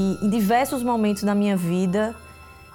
[0.00, 2.16] E em diversos momentos da minha vida,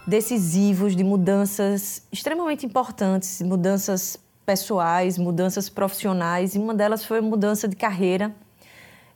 [0.05, 4.15] decisivos, de mudanças extremamente importantes, mudanças
[4.45, 8.31] pessoais, mudanças profissionais, e uma delas foi a mudança de carreira.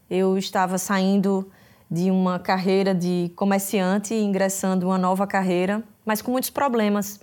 [0.09, 1.51] Eu estava saindo
[1.89, 7.19] de uma carreira de comerciante e ingressando uma nova carreira, mas com muitos problemas.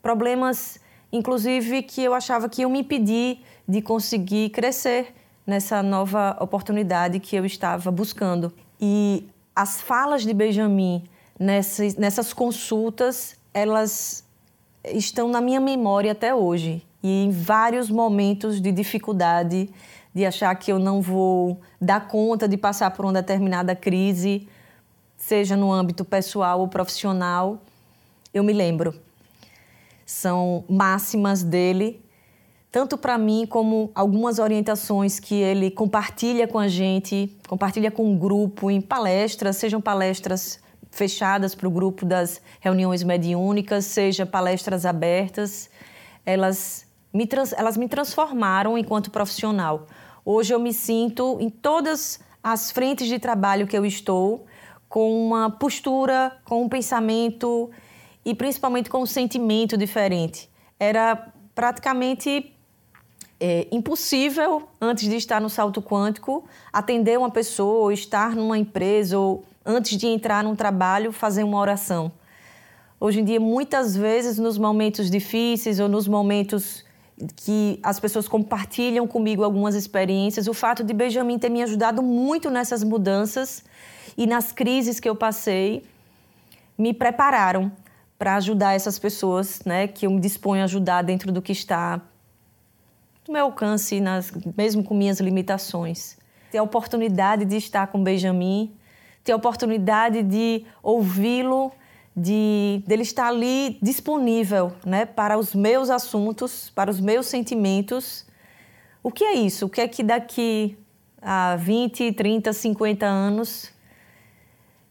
[0.00, 0.80] Problemas,
[1.12, 5.14] inclusive, que eu achava que iam me impedir de conseguir crescer
[5.46, 8.50] nessa nova oportunidade que eu estava buscando.
[8.80, 11.02] E as falas de Benjamin
[11.40, 14.22] nessas, nessas consultas, elas
[14.84, 16.86] estão na minha memória até hoje.
[17.02, 19.70] E em vários momentos de dificuldade,
[20.14, 24.46] de achar que eu não vou dar conta de passar por uma determinada crise,
[25.16, 27.62] seja no âmbito pessoal ou profissional,
[28.34, 28.94] eu me lembro.
[30.04, 32.00] São máximas dele,
[32.76, 38.18] tanto para mim como algumas orientações que ele compartilha com a gente, compartilha com o
[38.18, 40.60] grupo em palestras, sejam palestras
[40.90, 45.70] fechadas para o grupo das reuniões mediúnicas, seja palestras abertas,
[46.26, 49.86] elas me, elas me transformaram enquanto profissional.
[50.22, 54.44] Hoje eu me sinto em todas as frentes de trabalho que eu estou
[54.86, 57.70] com uma postura, com um pensamento
[58.22, 60.50] e principalmente com um sentimento diferente.
[60.78, 62.52] Era praticamente
[63.38, 69.18] é, impossível, antes de estar no salto quântico, atender uma pessoa, ou estar numa empresa,
[69.18, 72.10] ou antes de entrar num trabalho, fazer uma oração.
[72.98, 76.84] Hoje em dia, muitas vezes, nos momentos difíceis ou nos momentos
[77.34, 82.50] que as pessoas compartilham comigo algumas experiências, o fato de Benjamin ter me ajudado muito
[82.50, 83.64] nessas mudanças
[84.16, 85.84] e nas crises que eu passei,
[86.76, 87.72] me prepararam
[88.18, 92.00] para ajudar essas pessoas, né, que eu me disponho a ajudar dentro do que está
[93.26, 96.16] no meu alcance, nas, mesmo com minhas limitações.
[96.50, 98.74] Ter a oportunidade de estar com Benjamin,
[99.24, 101.72] ter a oportunidade de ouvi-lo,
[102.16, 108.24] de dele estar ali disponível, né, para os meus assuntos, para os meus sentimentos.
[109.02, 109.66] O que é isso?
[109.66, 110.78] O que é que daqui
[111.20, 113.70] a 20, 30, 50 anos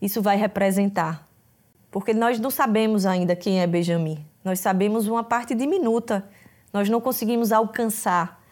[0.01, 1.27] isso vai representar?
[1.89, 4.23] Porque nós não sabemos ainda quem é Benjamin.
[4.43, 6.29] Nós sabemos uma parte diminuta.
[6.75, 8.43] Nós não conseguimos alcançar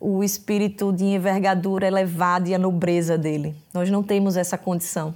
[0.00, 3.54] o espírito de envergadura elevada e a nobreza dele.
[3.74, 5.14] Nós não temos essa condição.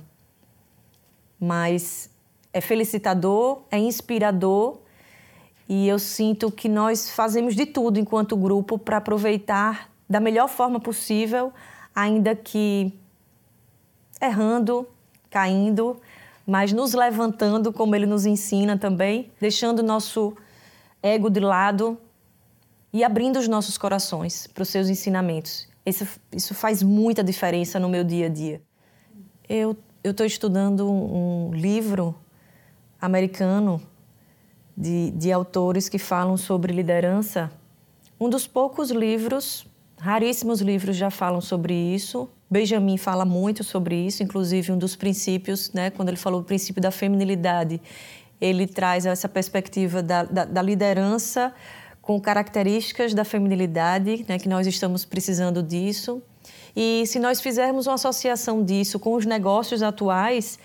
[1.41, 2.11] Mas
[2.53, 4.77] é felicitador, é inspirador
[5.67, 10.79] e eu sinto que nós fazemos de tudo enquanto grupo para aproveitar da melhor forma
[10.79, 11.51] possível,
[11.95, 12.93] ainda que
[14.21, 14.87] errando,
[15.31, 15.99] caindo,
[16.47, 20.37] mas nos levantando como ele nos ensina também, deixando nosso
[21.07, 21.99] ego de lado
[22.93, 25.69] e abrindo os nossos corações para os seus ensinamentos.
[25.85, 28.61] Isso, isso faz muita diferença no meu dia a dia.
[29.49, 32.15] Eu estou estudando um, livro
[33.01, 33.81] americano
[34.77, 37.51] de, de autores que falam sobre liderança.
[38.19, 39.67] Um dos poucos livros,
[39.99, 42.29] raríssimos livros já falam sobre isso.
[42.51, 46.81] Benjamin fala muito sobre isso, inclusive um dos princípios, né, quando ele falou o princípio
[46.81, 47.81] da feminilidade,
[48.41, 51.53] ele traz essa perspectiva da, da, da liderança
[52.03, 56.23] com características da feminilidade, né, que nós estamos precisando disso.
[56.75, 60.59] E se nós fizermos uma associação disso com os negócios atuais,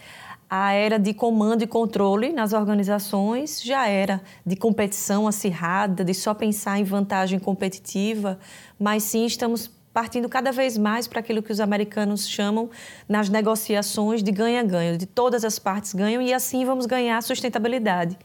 [0.50, 6.34] a era de comando e controle nas organizações já era de competição acirrada, de só
[6.34, 8.38] pensar em vantagem competitiva,
[8.78, 12.70] mas sim estamos partindo cada vez mais para aquilo que os americanos chamam
[13.08, 18.18] nas negociações de ganha-ganha, de todas as partes ganham e assim vamos ganhar sustentabilidade.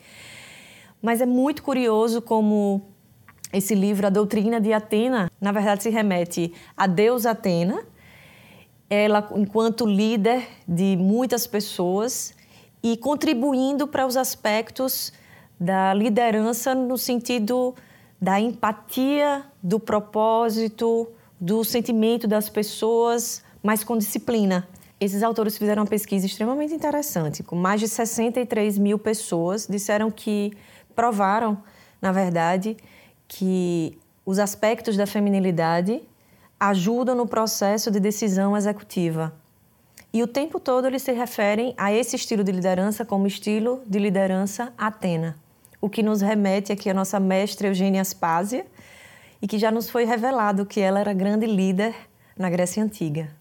[1.02, 2.82] Mas é muito curioso como
[3.52, 7.84] esse livro, A Doutrina de Atena, na verdade se remete a Deus Atena,
[8.88, 12.34] ela enquanto líder de muitas pessoas
[12.82, 15.12] e contribuindo para os aspectos
[15.58, 17.74] da liderança no sentido
[18.20, 21.08] da empatia, do propósito,
[21.40, 24.66] do sentimento das pessoas, mas com disciplina.
[24.98, 30.52] Esses autores fizeram uma pesquisa extremamente interessante, com mais de 63 mil pessoas, disseram que
[30.94, 31.62] provaram,
[32.00, 32.76] na verdade,
[33.28, 36.02] que os aspectos da feminilidade
[36.58, 39.34] ajudam no processo de decisão executiva.
[40.12, 43.98] E o tempo todo eles se referem a esse estilo de liderança como estilo de
[43.98, 45.36] liderança Atena,
[45.78, 48.64] o que nos remete aqui à nossa mestra Eugênia Aspásia,
[49.46, 51.94] e que já nos foi revelado que ela era grande líder
[52.36, 53.32] na Grécia Antiga.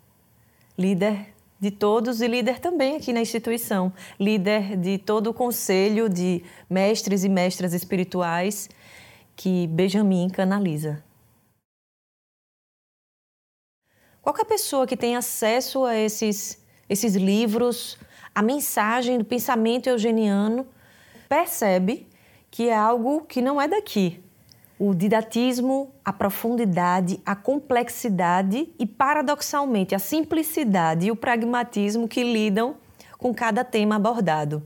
[0.77, 6.43] Líder de todos e líder também aqui na instituição, líder de todo o conselho de
[6.69, 8.69] mestres e mestras espirituais
[9.35, 11.03] que Benjamin canaliza.
[14.21, 17.97] Qualquer pessoa que tem acesso a esses esses livros,
[18.35, 20.67] a mensagem do pensamento eugeniano,
[21.27, 22.07] percebe
[22.51, 24.23] que é algo que não é daqui.
[24.77, 32.75] O didatismo, a profundidade, a complexidade e, paradoxalmente, a simplicidade e o pragmatismo que lidam
[33.17, 34.61] com cada tema abordado.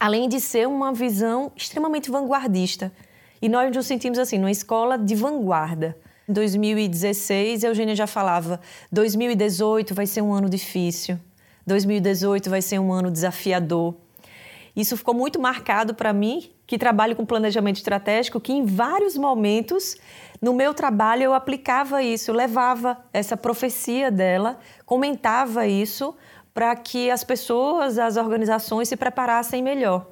[0.00, 2.92] Além de ser uma visão extremamente vanguardista.
[3.40, 5.96] E nós nos sentimos assim, numa escola de vanguarda.
[6.28, 8.60] Em 2016, a Eugênia já falava:
[8.90, 11.18] 2018 vai ser um ano difícil,
[11.66, 13.94] 2018 vai ser um ano desafiador.
[14.74, 19.96] Isso ficou muito marcado para mim, que trabalho com planejamento estratégico, que em vários momentos
[20.40, 24.56] no meu trabalho eu aplicava isso, eu levava essa profecia dela,
[24.86, 26.14] comentava isso
[26.54, 30.06] para que as pessoas, as organizações se preparassem melhor.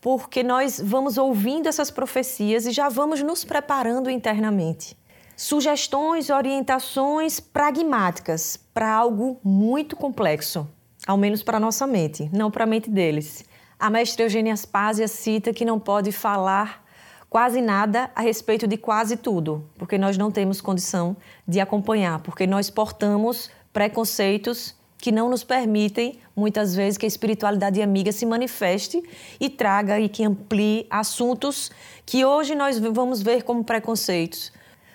[0.00, 4.96] Porque nós vamos ouvindo essas profecias e já vamos nos preparando internamente
[5.36, 10.64] sugestões, orientações pragmáticas para algo muito complexo,
[11.08, 13.44] ao menos para nossa mente, não para a mente deles.
[13.84, 16.82] A mestra Eugênia Aspásia cita que não pode falar
[17.28, 21.14] quase nada a respeito de quase tudo, porque nós não temos condição
[21.46, 27.82] de acompanhar, porque nós portamos preconceitos que não nos permitem, muitas vezes, que a espiritualidade
[27.82, 29.02] amiga se manifeste
[29.38, 31.70] e traga e que amplie assuntos
[32.06, 34.50] que hoje nós vamos ver como preconceitos,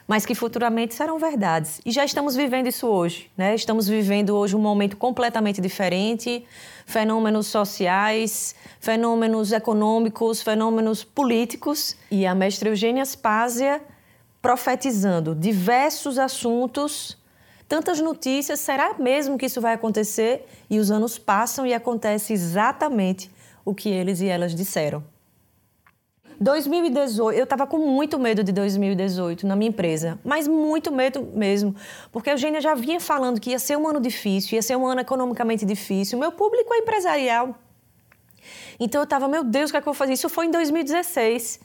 [0.09, 1.79] mas que futuramente serão verdades.
[1.85, 3.53] E já estamos vivendo isso hoje, né?
[3.53, 6.43] Estamos vivendo hoje um momento completamente diferente,
[6.87, 13.79] fenômenos sociais, fenômenos econômicos, fenômenos políticos, e a mestra Eugênia Spásia
[14.41, 17.15] profetizando diversos assuntos,
[17.67, 20.47] tantas notícias, será mesmo que isso vai acontecer?
[20.67, 23.29] E os anos passam e acontece exatamente
[23.63, 25.03] o que eles e elas disseram.
[26.39, 31.75] 2018, eu estava com muito medo de 2018 na minha empresa, mas muito medo mesmo,
[32.11, 34.87] porque a Eugênia já vinha falando que ia ser um ano difícil, ia ser um
[34.87, 36.17] ano economicamente difícil.
[36.17, 37.55] Meu público é empresarial.
[38.79, 40.13] Então eu estava, meu Deus, o que é que eu vou fazer?
[40.13, 41.59] Isso foi em 2016.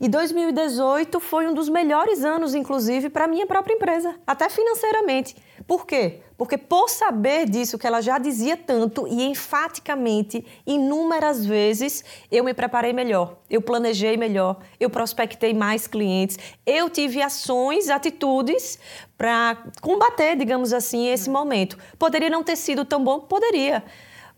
[0.00, 5.34] E 2018 foi um dos melhores anos, inclusive, para a minha própria empresa, até financeiramente.
[5.66, 6.20] Por quê?
[6.36, 12.54] Porque por saber disso que ela já dizia tanto e enfaticamente, inúmeras vezes, eu me
[12.54, 18.78] preparei melhor, eu planejei melhor, eu prospectei mais clientes, eu tive ações, atitudes
[19.16, 21.76] para combater, digamos assim, esse momento.
[21.98, 23.18] Poderia não ter sido tão bom?
[23.18, 23.82] Poderia.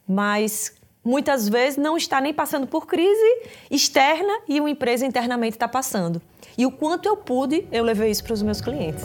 [0.09, 5.69] Mas muitas vezes não está nem passando por crise externa e uma empresa internamente está
[5.69, 6.21] passando.
[6.57, 9.05] E o quanto eu pude, eu levei isso para os meus clientes.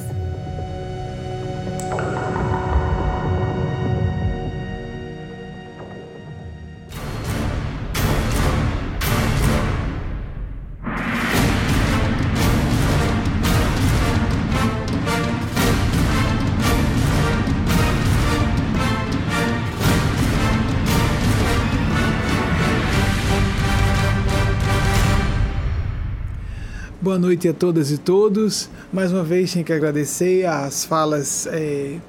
[27.05, 28.67] Boa noite a todas e todos.
[28.91, 31.99] Mais uma vez, tenho que agradecer as falas é,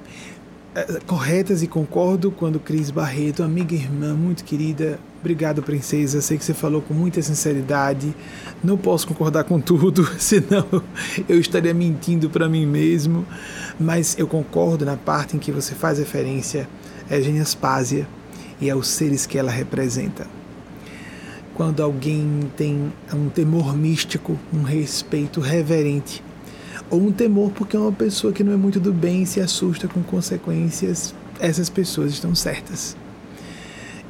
[0.73, 4.99] é, corretas e concordo quando Cris Barreto, amiga e irmã, muito querida.
[5.19, 6.19] Obrigado, princesa.
[6.19, 8.11] Sei que você falou com muita sinceridade.
[8.63, 10.65] Não posso concordar com tudo, senão
[11.29, 13.23] eu estaria mentindo para mim mesmo.
[13.79, 16.67] Mas eu concordo na parte em que você faz referência
[17.07, 18.07] a Eugênia Spásia
[18.59, 20.36] e aos seres que ela representa
[21.57, 26.23] quando alguém tem um temor místico, um respeito reverente,
[26.87, 29.41] ou um temor porque é uma pessoa que não é muito do bem e se
[29.41, 32.95] assusta com consequências, essas pessoas estão certas.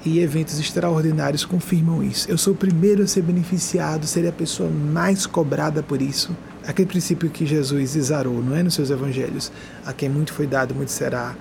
[0.03, 2.29] E eventos extraordinários confirmam isso.
[2.29, 6.35] Eu sou o primeiro a ser beneficiado, seria a pessoa mais cobrada por isso.
[6.67, 9.53] Aquele princípio que Jesus exarou, não é nos seus evangelhos?
[9.85, 11.33] A quem muito foi dado, muito será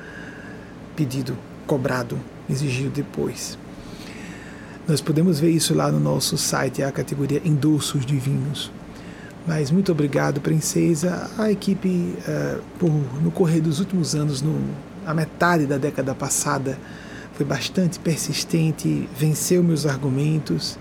[0.94, 1.36] pedido,
[1.66, 2.16] cobrado,
[2.48, 3.58] exigido depois.
[4.88, 8.70] Nós podemos ver isso lá no nosso site, a categoria Endossos Divinos.
[9.44, 11.28] Mas muito obrigado, princesa.
[11.36, 12.90] A equipe, uh, por,
[13.20, 14.56] no correr dos últimos anos, no,
[15.04, 16.78] a metade da década passada,
[17.32, 20.78] foi bastante persistente, venceu meus argumentos,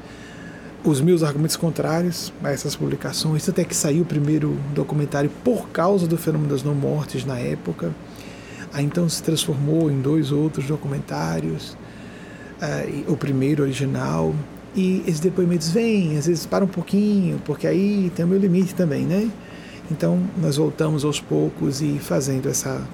[0.83, 6.05] os meus argumentos contrários a essas publicações, até que saiu o primeiro documentário por causa
[6.05, 7.91] do fenômeno das não mortes na época.
[8.71, 11.75] Aí então se transformou em dois outros documentários
[12.62, 14.33] uh, o primeiro original.
[14.75, 18.75] E esses depoimentos vêm, às vezes para um pouquinho, porque aí tem o meu limite
[18.75, 19.29] também, né?
[19.89, 22.85] Então nós voltamos aos poucos e fazendo essa,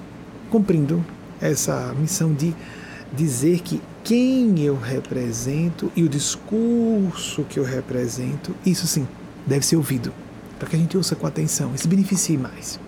[0.48, 1.04] cumprindo
[1.40, 2.54] essa missão de
[3.12, 9.06] dizer que quem eu represento e o discurso que eu represento, isso sim,
[9.44, 10.12] deve ser ouvido,
[10.58, 12.78] para que a gente ouça com atenção e se beneficie mais.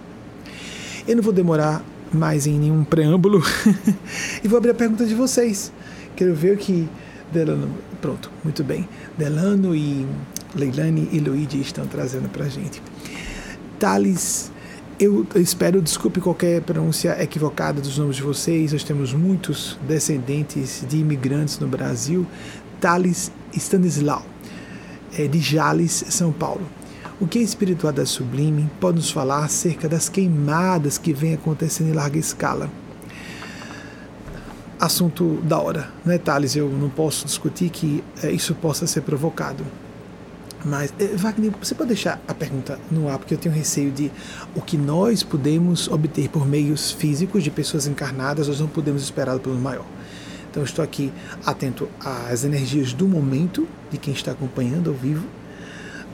[1.06, 3.42] Eu não vou demorar mais em nenhum preâmbulo
[4.42, 5.72] e vou abrir a pergunta de vocês
[6.16, 6.88] Quero ver o que
[7.32, 7.70] Delano.
[8.00, 8.88] Pronto, muito bem.
[9.18, 10.06] Delano e
[10.54, 12.80] Leilani e Luigi estão trazendo para gente.
[13.78, 14.52] Thales,
[15.00, 20.98] eu espero, desculpe qualquer pronúncia equivocada dos nomes de vocês, nós temos muitos descendentes de
[20.98, 22.26] imigrantes no Brasil.
[22.80, 24.24] Thales Stanislau,
[25.18, 26.66] é, de Jales, São Paulo.
[27.20, 31.92] O que a espiritualidade sublime pode nos falar acerca das queimadas que vêm acontecendo em
[31.92, 32.70] larga escala?
[34.84, 36.54] Assunto da hora, né, Thales?
[36.54, 39.64] Eu não posso discutir que é, isso possa ser provocado.
[40.62, 44.12] Mas, é, Wagner, você pode deixar a pergunta no ar, porque eu tenho receio de
[44.54, 49.38] o que nós podemos obter por meios físicos de pessoas encarnadas, nós não podemos esperar
[49.38, 49.86] pelo maior.
[50.50, 51.10] Então, estou aqui
[51.46, 55.26] atento às energias do momento de quem está acompanhando ao vivo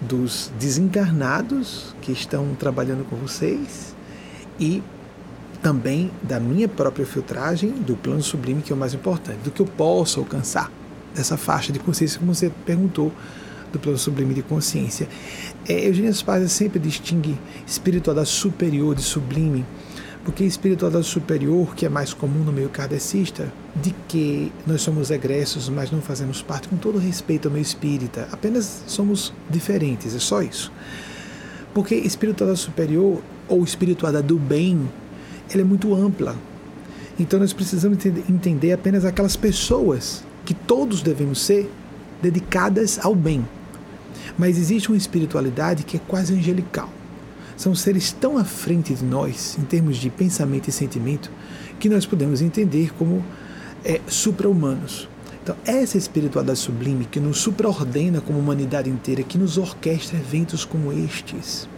[0.00, 3.96] dos desencarnados que estão trabalhando com vocês
[4.60, 4.80] e
[5.62, 9.60] também da minha própria filtragem, do plano sublime, que é o mais importante, do que
[9.60, 10.70] eu posso alcançar
[11.14, 13.12] dessa faixa de consciência, como você perguntou,
[13.72, 15.08] do plano sublime de consciência.
[15.68, 19.64] É, Eugênio Spazia sempre distingue espiritualidade superior de sublime,
[20.24, 25.68] porque espiritualidade superior, que é mais comum no meio kardecista, de que nós somos egressos,
[25.68, 30.42] mas não fazemos parte, com todo respeito ao meio espírita, apenas somos diferentes, é só
[30.42, 30.72] isso.
[31.72, 34.88] Porque espiritualidade superior, ou espiritualidade do bem,
[35.52, 36.36] ela é muito ampla.
[37.18, 41.70] Então nós precisamos entender apenas aquelas pessoas que todos devemos ser
[42.22, 43.46] dedicadas ao bem.
[44.38, 46.88] Mas existe uma espiritualidade que é quase angelical
[47.60, 51.30] são seres tão à frente de nós, em termos de pensamento e sentimento,
[51.78, 53.22] que nós podemos entender como
[53.84, 55.06] é, supra-humanos.
[55.42, 60.90] Então, essa espiritualidade sublime que nos supraordena como humanidade inteira, que nos orquestra eventos como
[60.90, 61.68] estes.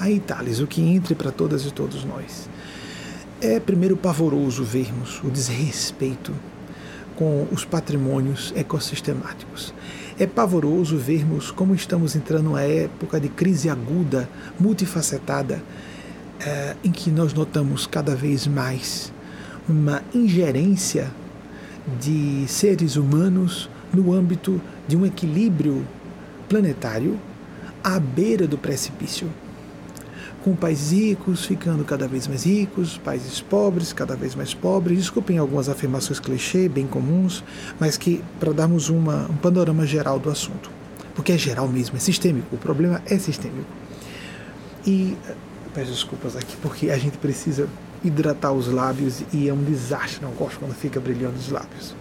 [0.00, 2.48] Aí, Thales, o que entre para todas e todos nós.
[3.44, 6.32] É primeiro pavoroso vermos o desrespeito
[7.16, 9.74] com os patrimônios ecossistemáticos.
[10.16, 14.28] É pavoroso vermos como estamos entrando numa época de crise aguda,
[14.60, 15.60] multifacetada,
[16.38, 19.12] é, em que nós notamos cada vez mais
[19.68, 21.12] uma ingerência
[22.00, 25.84] de seres humanos no âmbito de um equilíbrio
[26.48, 27.18] planetário
[27.82, 29.28] à beira do precipício
[30.42, 34.98] com países ricos ficando cada vez mais ricos, países pobres cada vez mais pobres.
[34.98, 37.44] Desculpem algumas afirmações clichê, bem comuns,
[37.78, 40.70] mas que para darmos uma, um panorama geral do assunto.
[41.14, 43.68] Porque é geral mesmo, é sistêmico, o problema é sistêmico.
[44.86, 45.16] E
[45.74, 47.68] peço desculpas aqui, porque a gente precisa
[48.04, 51.94] hidratar os lábios e é um desastre, não gosto quando fica brilhando os lábios.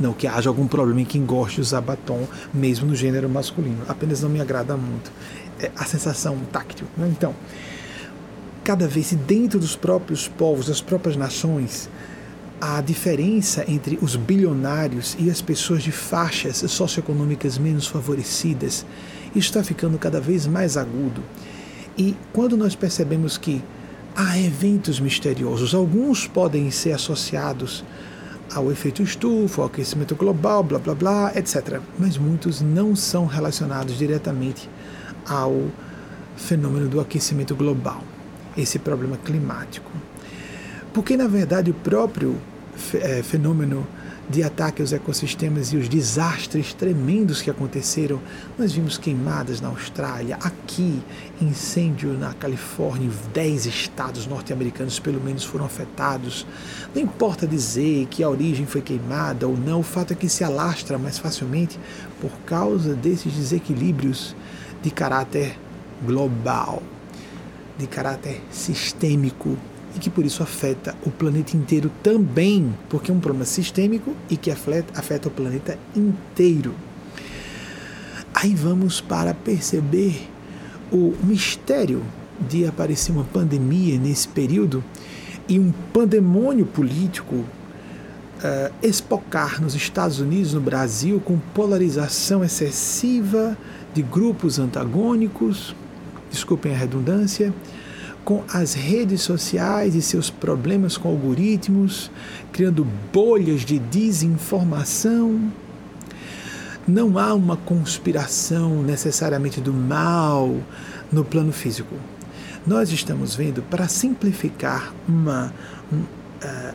[0.00, 3.82] Não que haja algum problema em quem goste de usar batom, mesmo no gênero masculino,
[3.86, 5.12] apenas não me agrada muito.
[5.60, 6.86] É a sensação táctil.
[6.96, 7.08] Né?
[7.10, 7.34] Então,
[8.64, 11.90] cada vez dentro dos próprios povos, das próprias nações,
[12.58, 18.86] a diferença entre os bilionários e as pessoas de faixas socioeconômicas menos favorecidas
[19.36, 21.22] está ficando cada vez mais agudo.
[21.98, 23.62] E quando nós percebemos que
[24.16, 27.84] há eventos misteriosos, alguns podem ser associados
[28.54, 31.80] ao efeito estufa, ao aquecimento global, blá blá blá, etc.
[31.98, 34.70] Mas muitos não são relacionados diretamente
[35.28, 35.66] ao
[36.34, 38.02] fenômeno do aquecimento global
[38.56, 39.90] esse problema climático.
[40.92, 42.36] Porque, na verdade, o próprio
[42.94, 43.86] é, fenômeno
[44.28, 48.20] de ataque aos ecossistemas e os desastres tremendos que aconteceram.
[48.58, 51.02] Nós vimos queimadas na Austrália, aqui,
[51.40, 56.46] incêndio na Califórnia, 10 estados norte-americanos pelo menos foram afetados.
[56.94, 60.42] Não importa dizer que a origem foi queimada ou não, o fato é que se
[60.42, 61.78] alastra mais facilmente
[62.20, 64.34] por causa desses desequilíbrios
[64.82, 65.58] de caráter
[66.04, 66.82] global
[67.78, 69.56] de caráter sistêmico
[69.94, 74.36] e que por isso afeta o planeta inteiro também, porque é um problema sistêmico e
[74.36, 76.74] que afeta, afeta o planeta inteiro.
[78.34, 80.28] Aí vamos para perceber
[80.92, 82.02] o mistério
[82.48, 84.82] de aparecer uma pandemia nesse período
[85.48, 93.56] e um pandemônio político uh, espocar nos Estados Unidos, no Brasil, com polarização excessiva
[93.94, 95.74] de grupos antagônicos,
[96.34, 97.52] desculpem a redundância,
[98.24, 102.10] com as redes sociais e seus problemas com algoritmos,
[102.52, 105.52] criando bolhas de desinformação.
[106.86, 110.54] Não há uma conspiração necessariamente do mal
[111.12, 111.94] no plano físico.
[112.66, 115.52] Nós estamos vendo, para simplificar, uma.
[115.92, 116.74] Um, uh,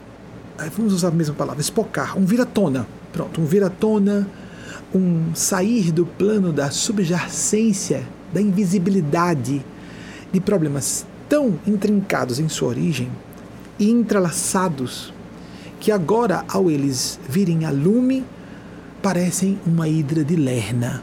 [0.75, 2.87] vamos usar a mesma palavra, espocar, um viratona.
[3.11, 4.27] Pronto, um viratona,
[4.93, 9.63] um sair do plano da subjacência da invisibilidade
[10.31, 13.09] de problemas tão intrincados em sua origem
[13.77, 15.13] e entrelaçados
[15.79, 18.25] que agora, ao eles virem a lume,
[19.01, 21.01] parecem uma hidra de lerna.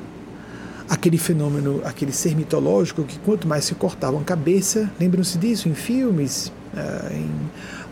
[0.89, 5.75] Aquele fenômeno, aquele ser mitológico que quanto mais se cortavam a cabeça, lembram-se disso em
[5.75, 7.25] filmes, uh, em,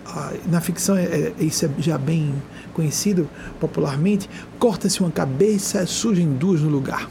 [0.07, 2.35] uh, na ficção é, é, isso é já bem
[2.73, 7.09] conhecido popularmente, corta-se uma cabeça, surgem duas no lugar.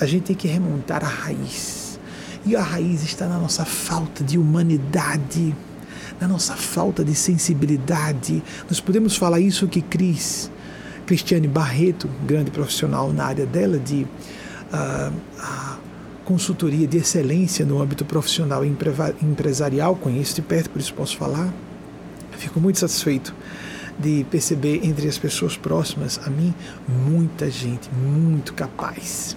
[0.00, 1.98] A gente tem que remontar a raiz.
[2.46, 5.54] E a raiz está na nossa falta de humanidade,
[6.20, 8.42] na nossa falta de sensibilidade.
[8.68, 10.50] Nós podemos falar isso que Cris,
[11.04, 14.06] Cristiane Barreto, grande profissional na área dela de
[14.72, 15.78] uh,
[16.24, 18.68] consultoria de excelência no âmbito profissional e
[19.22, 21.52] empresarial, conheço de perto, por isso posso falar.
[22.32, 23.34] Fico muito satisfeito
[23.98, 26.54] de perceber entre as pessoas próximas a mim
[26.86, 29.36] muita gente muito capaz.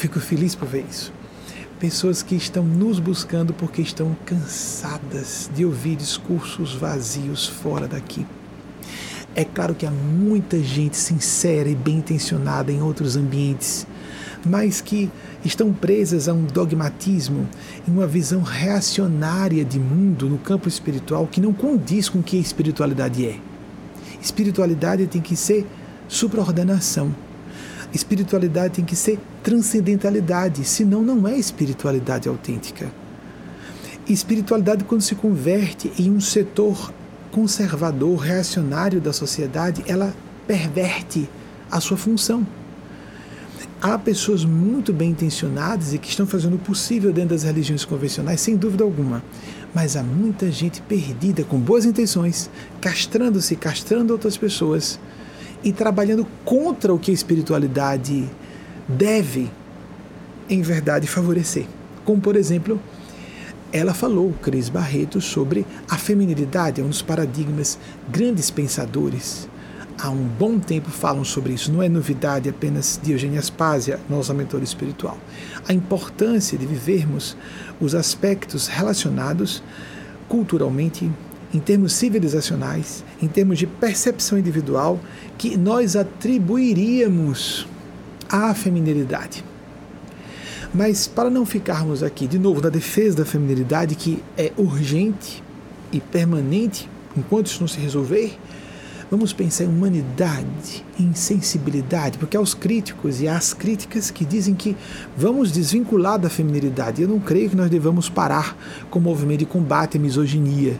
[0.00, 1.12] Fico feliz por ver isso.
[1.78, 8.26] Pessoas que estão nos buscando porque estão cansadas de ouvir discursos vazios fora daqui.
[9.34, 13.86] É claro que há muita gente sincera e bem intencionada em outros ambientes,
[14.42, 15.10] mas que
[15.44, 17.46] estão presas a um dogmatismo
[17.86, 22.38] e uma visão reacionária de mundo no campo espiritual que não condiz com o que
[22.38, 23.38] a espiritualidade é.
[24.18, 25.66] Espiritualidade tem que ser
[26.08, 27.14] supraordenação.
[27.92, 32.90] Espiritualidade tem que ser transcendentalidade, senão não é espiritualidade autêntica.
[34.08, 36.92] Espiritualidade, quando se converte em um setor
[37.30, 40.14] conservador, reacionário da sociedade, ela
[40.46, 41.28] perverte
[41.70, 42.46] a sua função
[43.80, 48.40] há pessoas muito bem intencionadas e que estão fazendo o possível dentro das religiões convencionais,
[48.40, 49.22] sem dúvida alguma.
[49.74, 55.00] Mas há muita gente perdida com boas intenções, castrando-se, castrando outras pessoas
[55.62, 58.28] e trabalhando contra o que a espiritualidade
[58.88, 59.50] deve,
[60.48, 61.66] em verdade, favorecer.
[62.04, 62.80] Como, por exemplo,
[63.72, 67.78] ela falou, Cris Barreto, sobre a feminilidade, é um dos paradigmas
[68.10, 69.48] grandes pensadores
[70.02, 74.32] há um bom tempo falam sobre isso, não é novidade apenas de Eugênia Aspásia, nossa
[74.32, 75.18] mentora espiritual.
[75.68, 77.36] A importância de vivermos
[77.80, 79.62] os aspectos relacionados
[80.28, 81.10] culturalmente,
[81.52, 85.00] em termos civilizacionais, em termos de percepção individual,
[85.36, 87.66] que nós atribuiríamos
[88.28, 89.44] à feminilidade.
[90.72, 95.42] Mas para não ficarmos aqui de novo na defesa da feminilidade, que é urgente
[95.90, 98.38] e permanente, enquanto isso não se resolver,
[99.10, 104.24] Vamos pensar em humanidade, em sensibilidade, porque há os críticos e há as críticas que
[104.24, 104.76] dizem que
[105.16, 107.02] vamos desvincular da feminilidade.
[107.02, 108.56] Eu não creio que nós devamos parar
[108.88, 110.78] com o movimento de combate à misoginia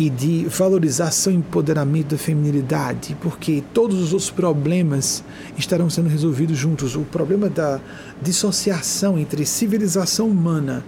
[0.00, 5.22] e de valorização e empoderamento da feminilidade, porque todos os outros problemas
[5.58, 6.96] estarão sendo resolvidos juntos.
[6.96, 7.78] O problema da
[8.22, 10.82] dissociação entre civilização humana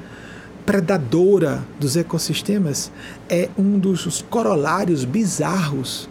[0.65, 2.91] predadora dos ecossistemas
[3.29, 6.09] é um dos corolários bizarros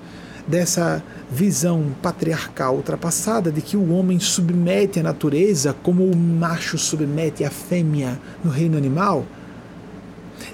[0.47, 7.43] dessa visão patriarcal ultrapassada de que o homem submete a natureza como o macho submete
[7.43, 9.25] a fêmea no reino animal.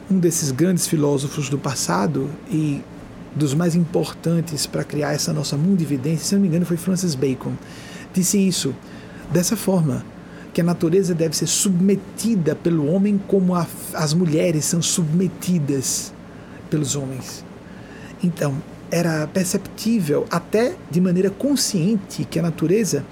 [0.10, 2.82] Um desses grandes filósofos do passado e
[3.36, 7.54] dos mais importantes para criar essa nossa mundividência, se não me engano, foi Francis Bacon.
[8.14, 8.74] Disse isso
[9.32, 10.06] dessa forma,
[10.54, 16.14] que a natureza deve ser submetida pelo homem como a, as mulheres são submetidas
[16.70, 17.44] pelos homens.
[18.24, 18.56] Então,
[18.90, 23.06] era perceptível, até de maneira consciente, que a natureza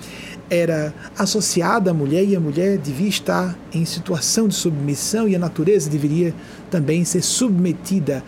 [0.49, 5.39] era associada à mulher e a mulher devia estar em situação de submissão e a
[5.39, 6.33] natureza deveria
[6.75, 8.21] também ser submetida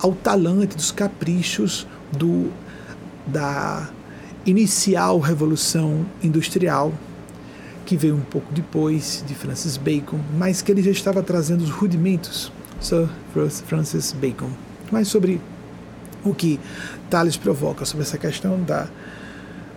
[0.00, 2.50] ao talante dos caprichos do,
[3.24, 3.88] da
[4.44, 6.92] inicial revolução industrial
[7.86, 11.70] que veio um pouco depois de Francis Bacon, mas que ele já estava trazendo os
[11.70, 13.08] rudimentos, Sir
[13.64, 14.50] Francis Bacon.
[14.90, 15.40] Mas sobre
[16.24, 16.58] o que
[17.08, 18.88] Tales provoca sobre essa questão da.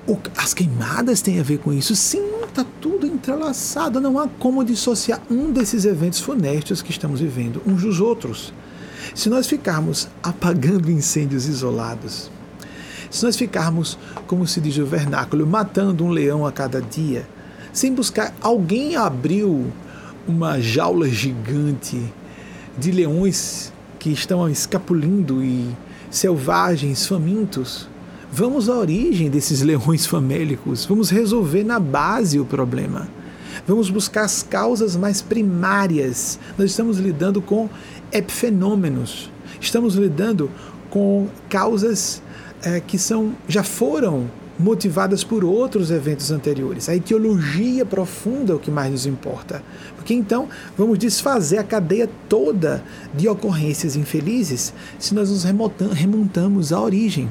[0.07, 1.95] O, as queimadas têm a ver com isso?
[1.95, 2.23] Sim,
[2.57, 3.99] está tudo entrelaçado.
[3.99, 8.53] Não há como dissociar um desses eventos funestos que estamos vivendo uns dos outros.
[9.13, 12.31] Se nós ficarmos apagando incêndios isolados,
[13.09, 17.27] se nós ficarmos, como se diz o vernáculo, matando um leão a cada dia,
[17.71, 18.33] sem buscar.
[18.41, 19.71] Alguém abriu
[20.27, 22.01] uma jaula gigante
[22.77, 25.69] de leões que estão escapulindo e
[26.09, 27.87] selvagens, famintos.
[28.31, 33.07] Vamos à origem desses leões famélicos, vamos resolver na base o problema.
[33.65, 36.37] Vamos buscar as causas mais primárias.
[36.57, 37.69] Nós estamos lidando com
[38.11, 40.51] epifenômenos, estamos lidando
[40.89, 42.21] com causas
[42.61, 46.89] é, que são já foram motivadas por outros eventos anteriores.
[46.89, 49.63] A etiologia profunda é o que mais nos importa.
[49.95, 55.45] Porque então vamos desfazer a cadeia toda de ocorrências infelizes se nós nos
[55.93, 57.29] remontamos à origem.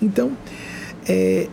[0.00, 0.32] Então,
[1.08, 1.48] é,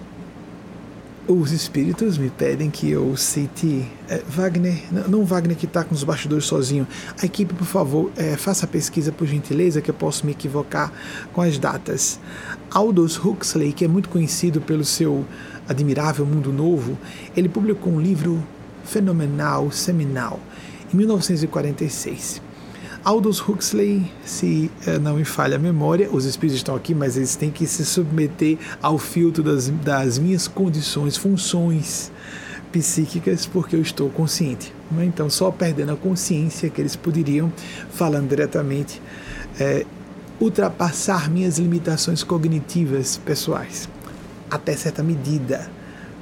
[1.27, 5.95] os espíritos me pedem que eu cite é, Wagner, não, não Wagner que está com
[5.95, 6.85] os bastidores sozinho.
[7.21, 10.91] A equipe, por favor, é, faça a pesquisa por gentileza, que eu posso me equivocar
[11.31, 12.19] com as datas.
[12.69, 15.25] Aldous Huxley, que é muito conhecido pelo seu
[15.67, 16.97] admirável Mundo Novo,
[17.37, 18.43] ele publicou um livro
[18.83, 20.39] fenomenal, seminal,
[20.93, 22.41] em 1946.
[23.05, 27.35] Aldous Huxley, se uh, não me falha a memória, os espíritos estão aqui, mas eles
[27.35, 32.09] têm que se submeter ao filtro das, das minhas condições, funções
[32.71, 34.73] psíquicas, porque eu estou consciente.
[34.89, 35.03] Né?
[35.03, 37.51] Então, só perdendo a consciência que eles poderiam,
[37.91, 39.01] falando diretamente,
[39.59, 39.85] é,
[40.39, 43.89] ultrapassar minhas limitações cognitivas pessoais,
[44.49, 45.69] até certa medida,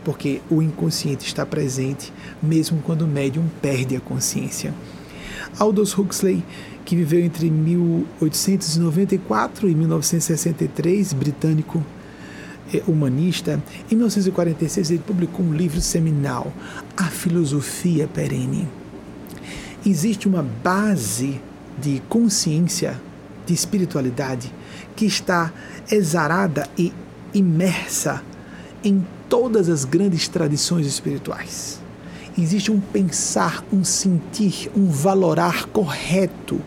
[0.04, 4.74] porque o inconsciente está presente mesmo quando o médium perde a consciência.
[5.60, 6.44] Aldous Huxley
[6.92, 11.82] que viveu entre 1894 e 1963, britânico
[12.74, 13.64] é, humanista.
[13.90, 16.52] Em 1946, ele publicou um livro seminal,
[16.98, 18.68] A Filosofia Perene.
[19.86, 21.40] Existe uma base
[21.82, 23.00] de consciência,
[23.46, 24.54] de espiritualidade,
[24.94, 25.54] que está
[25.90, 26.92] exarada e
[27.34, 28.22] imersa
[28.84, 31.81] em todas as grandes tradições espirituais
[32.42, 36.60] existe um pensar, um sentir, um valorar correto,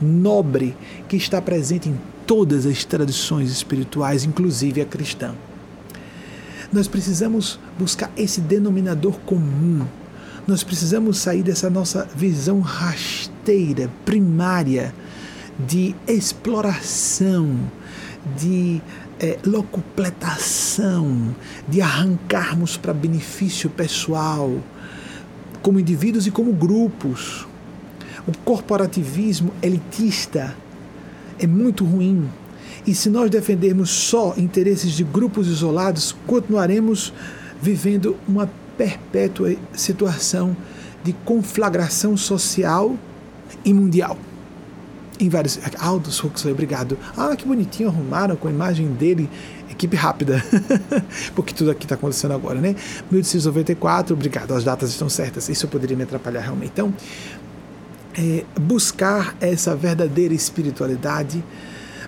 [0.00, 0.76] nobre,
[1.08, 5.34] que está presente em todas as tradições espirituais, inclusive a cristã.
[6.72, 9.84] Nós precisamos buscar esse denominador comum.
[10.46, 14.94] Nós precisamos sair dessa nossa visão rasteira, primária,
[15.58, 17.58] de exploração,
[18.38, 18.80] de
[19.18, 21.34] é, locupletação,
[21.68, 24.50] de arrancarmos para benefício pessoal,
[25.62, 27.46] como indivíduos e como grupos.
[28.26, 30.54] O corporativismo elitista
[31.38, 32.28] é muito ruim.
[32.86, 37.12] E se nós defendermos só interesses de grupos isolados, continuaremos
[37.60, 40.56] vivendo uma perpétua situação
[41.04, 42.96] de conflagração social
[43.64, 44.18] e mundial.
[45.18, 45.58] Em vários.
[45.78, 46.96] Aldous Huxley, obrigado.
[47.16, 49.28] Ah, que bonitinho arrumaram com a imagem dele
[49.80, 50.44] equipe rápida,
[51.34, 52.76] porque tudo aqui está acontecendo agora, né?
[53.10, 56.72] 1894, obrigado, as datas estão certas, isso poderia me atrapalhar realmente.
[56.74, 56.92] Então,
[58.14, 61.42] é, buscar essa verdadeira espiritualidade,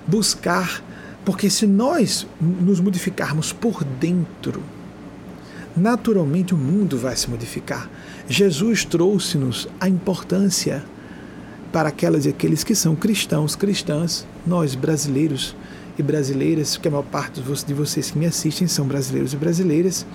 [0.07, 0.83] buscar,
[1.25, 4.63] porque se nós nos modificarmos por dentro,
[5.75, 7.89] naturalmente o mundo vai se modificar.
[8.29, 10.85] Jesus trouxe-nos a importância
[11.73, 15.57] para aquelas e aqueles que são cristãos, cristãs, nós brasileiros,
[15.99, 20.07] e brasileiras, que a maior parte de vocês que me assistem são brasileiros e brasileiras.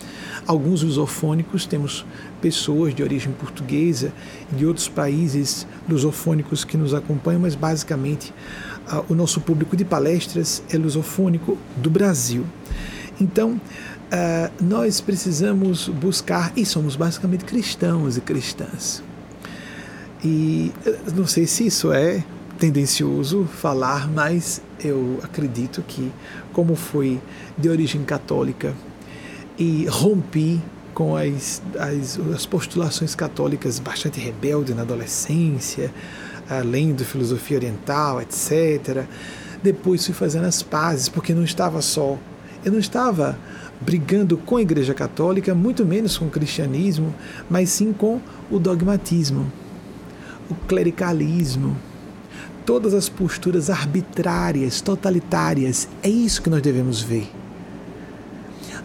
[0.45, 2.05] Alguns lusofônicos, temos
[2.41, 4.11] pessoas de origem portuguesa
[4.51, 8.33] de outros países lusofônicos que nos acompanham, mas basicamente
[9.07, 12.45] o nosso público de palestras é lusofônico do Brasil.
[13.19, 13.59] Então,
[14.61, 19.03] nós precisamos buscar, e somos basicamente cristãos e cristãs.
[20.23, 20.71] E
[21.15, 22.23] não sei se isso é
[22.57, 26.11] tendencioso falar, mas eu acredito que,
[26.53, 27.19] como fui
[27.57, 28.73] de origem católica
[29.57, 30.61] e rompi
[30.93, 35.93] com as, as, as postulações católicas bastante rebelde na adolescência,
[36.49, 39.05] além da filosofia oriental, etc.
[39.61, 42.17] Depois fui fazendo as pazes, porque não estava só.
[42.65, 43.37] Eu não estava
[43.79, 47.13] brigando com a Igreja Católica, muito menos com o cristianismo,
[47.49, 49.51] mas sim com o dogmatismo,
[50.49, 51.77] o clericalismo,
[52.67, 55.87] todas as posturas arbitrárias, totalitárias.
[56.03, 57.31] É isso que nós devemos ver.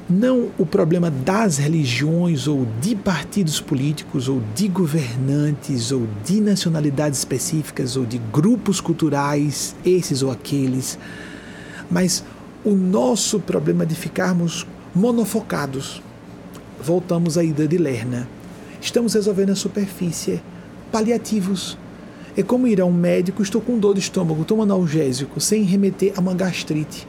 [0.09, 7.19] Não o problema das religiões ou de partidos políticos ou de governantes ou de nacionalidades
[7.19, 10.97] específicas ou de grupos culturais, esses ou aqueles,
[11.91, 12.25] mas
[12.65, 14.65] o nosso problema de ficarmos
[14.95, 16.01] monofocados.
[16.81, 18.29] Voltamos à ida de Lerna.
[18.81, 20.41] Estamos resolvendo a superfície,
[20.93, 21.77] paliativos,
[22.37, 26.15] é como ir a um médico, estou com dor de estômago, toma analgésico, sem remeter
[26.17, 27.07] a uma gastrite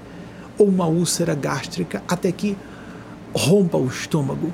[0.57, 2.57] ou uma úlcera gástrica até que
[3.33, 4.53] rompa o estômago.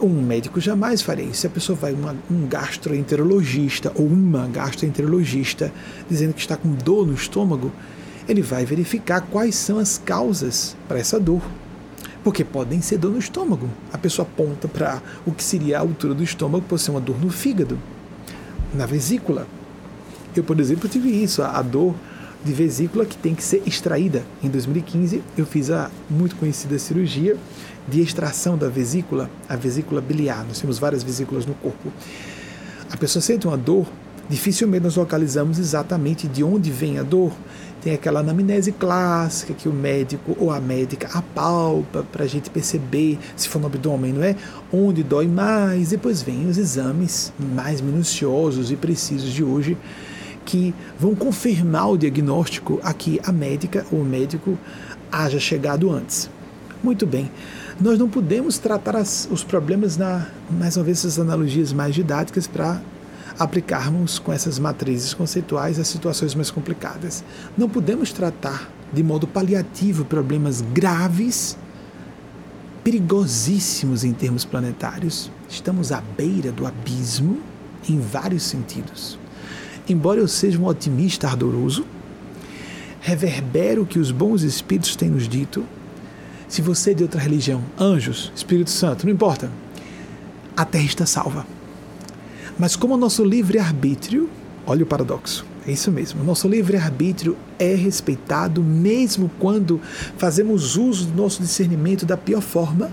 [0.00, 1.42] Um médico jamais faria isso.
[1.42, 5.72] Se a pessoa vai uma, um gastroenterologista ou uma gastroenterologista
[6.08, 7.72] dizendo que está com dor no estômago,
[8.28, 11.42] ele vai verificar quais são as causas para essa dor.
[12.22, 13.68] Porque podem ser dor no estômago.
[13.92, 17.18] A pessoa aponta para o que seria a altura do estômago, pode ser uma dor
[17.20, 17.78] no fígado,
[18.74, 19.46] na vesícula,
[20.34, 21.94] eu, por exemplo, tive isso, a, dor
[22.44, 24.22] de vesícula que tem que ser extraída.
[24.42, 27.36] Em 2015, eu fiz a muito conhecida cirurgia
[27.86, 30.44] de extração da vesícula, a vesícula biliar.
[30.46, 31.92] Nós temos várias vesículas no corpo.
[32.90, 33.86] A pessoa sente uma dor,
[34.28, 37.32] dificilmente nós localizamos exatamente de onde vem a dor.
[37.82, 43.18] Tem aquela anamnese clássica que o médico ou a médica apalpa para a gente perceber,
[43.36, 44.36] se for no abdômen, não é?
[44.72, 45.90] Onde dói mais.
[45.90, 49.76] Depois vem os exames mais minuciosos e precisos de hoje
[50.48, 54.58] que vão confirmar o diagnóstico a que a médica ou o médico
[55.12, 56.30] haja chegado antes.
[56.82, 57.30] Muito bem,
[57.78, 62.46] nós não podemos tratar as, os problemas na, mais uma vez, essas analogias mais didáticas
[62.46, 62.80] para
[63.38, 67.22] aplicarmos com essas matrizes conceituais as situações mais complicadas.
[67.56, 71.58] Não podemos tratar de modo paliativo problemas graves,
[72.82, 75.30] perigosíssimos em termos planetários.
[75.46, 77.38] Estamos à beira do abismo
[77.86, 79.17] em vários sentidos.
[79.88, 81.84] Embora eu seja um otimista ardoroso,
[83.00, 85.64] reverbero o que os bons espíritos têm nos dito.
[86.46, 89.50] Se você é de outra religião, anjos, Espírito Santo, não importa,
[90.56, 91.46] a Terra está salva.
[92.58, 94.28] Mas como o nosso livre-arbítrio,
[94.66, 99.80] olha o paradoxo, é isso mesmo, o nosso livre-arbítrio é respeitado mesmo quando
[100.16, 102.90] fazemos uso do nosso discernimento da pior forma,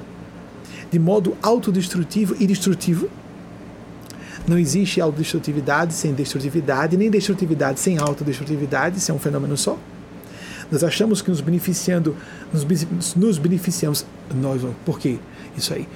[0.91, 3.10] de modo autodestrutivo e destrutivo.
[4.47, 9.77] Não existe autodestrutividade sem destrutividade, nem destrutividade sem autodestrutividade, isso é um fenômeno só.
[10.71, 12.15] Nós achamos que nos beneficiando,
[12.51, 15.17] nos, nos beneficiamos, nós, por quê?
[15.58, 15.88] Isso aí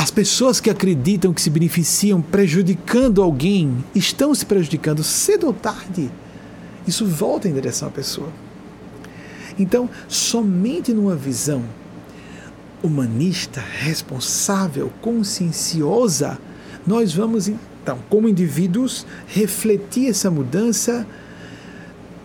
[0.00, 6.10] as pessoas que acreditam que se beneficiam prejudicando alguém estão se prejudicando cedo ou tarde.
[6.86, 8.30] Isso volta em direção à pessoa.
[9.58, 11.62] Então, somente numa visão
[12.82, 16.38] humanista, responsável, conscienciosa,
[16.86, 17.50] nós vamos,
[17.82, 21.06] então, como indivíduos, refletir essa mudança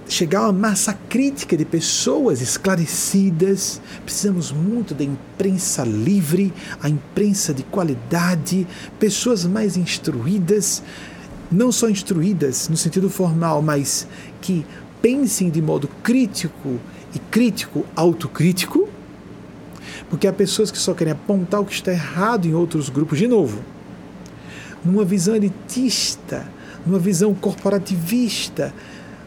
[0.07, 3.81] chegar a uma massa crítica de pessoas esclarecidas.
[4.03, 8.67] Precisamos muito da imprensa livre, a imprensa de qualidade,
[8.99, 10.83] pessoas mais instruídas,
[11.51, 14.07] não só instruídas no sentido formal, mas
[14.41, 14.65] que
[15.01, 16.79] pensem de modo crítico
[17.13, 18.89] e crítico, autocrítico,
[20.09, 23.27] porque há pessoas que só querem apontar o que está errado em outros grupos, de
[23.27, 23.59] novo,
[24.85, 26.45] numa visão elitista,
[26.85, 28.73] numa visão corporativista,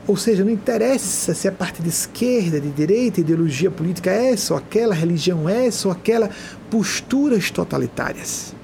[0.07, 4.55] ou seja, não interessa se é parte de esquerda, de direita, ideologia política é essa
[4.55, 6.31] ou aquela, religião é essa ou aquela,
[6.71, 8.55] posturas totalitárias,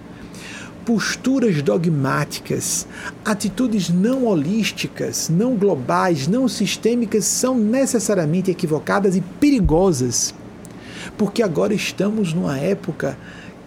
[0.87, 2.87] posturas dogmáticas,
[3.23, 10.35] atitudes não holísticas, não globais, não sistêmicas são necessariamente equivocadas e perigosas,
[11.19, 13.19] porque agora estamos numa época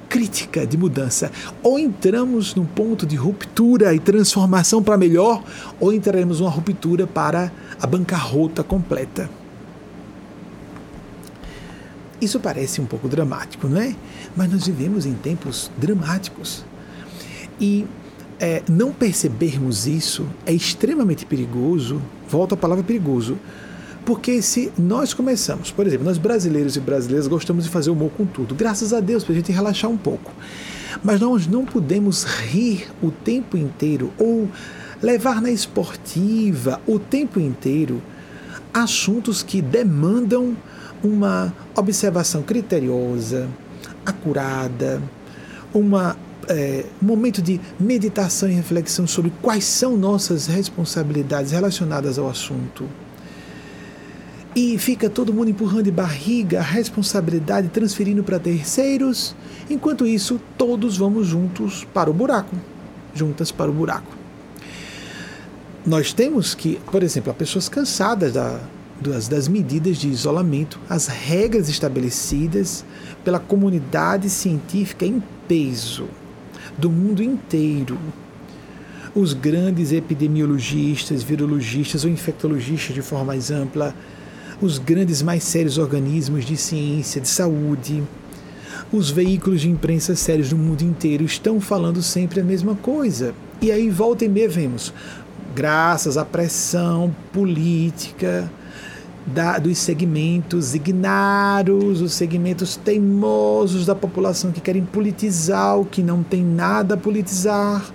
[0.09, 1.31] crítica de mudança.
[1.61, 5.43] Ou entramos num ponto de ruptura e transformação para melhor,
[5.79, 9.29] ou entraremos numa ruptura para a bancarrota completa.
[12.19, 13.95] Isso parece um pouco dramático, não é?
[14.35, 16.65] Mas nós vivemos em tempos dramáticos.
[17.59, 17.85] E
[18.39, 22.01] é, não percebermos isso é extremamente perigoso.
[22.27, 23.37] Volta a palavra perigoso
[24.07, 28.25] porque se nós começamos, por exemplo, nós brasileiros e brasileiras gostamos de fazer humor com
[28.25, 30.31] tudo, graças a Deus, para a gente relaxar um pouco.
[31.03, 34.47] Mas nós não podemos rir o tempo inteiro ou
[35.01, 38.01] levar na esportiva o tempo inteiro
[38.73, 40.55] assuntos que demandam
[41.03, 43.49] uma observação criteriosa,
[44.05, 45.01] acurada,
[45.73, 46.15] uma
[46.47, 52.87] é, momento de meditação e reflexão sobre quais são nossas responsabilidades relacionadas ao assunto
[54.57, 59.35] e fica todo mundo empurrando de barriga a responsabilidade transferindo para terceiros.
[59.69, 62.55] Enquanto isso, todos vamos juntos para o buraco,
[63.13, 64.11] juntas para o buraco.
[65.85, 68.59] Nós temos que, por exemplo, há pessoas cansadas da,
[68.99, 72.83] das, das medidas de isolamento, as regras estabelecidas
[73.23, 76.07] pela comunidade científica em peso
[76.75, 77.95] do mundo inteiro.
[79.13, 83.93] Os grandes epidemiologistas, virologistas ou infectologistas de forma mais ampla
[84.61, 88.03] os grandes mais sérios organismos de ciência, de saúde,
[88.91, 93.33] os veículos de imprensa sérios do mundo inteiro estão falando sempre a mesma coisa.
[93.61, 94.93] E aí volta e meia vemos,
[95.55, 98.49] graças à pressão política
[99.25, 106.23] da, dos segmentos ignaros, os segmentos teimosos da população que querem politizar o que não
[106.23, 107.91] tem nada a politizar,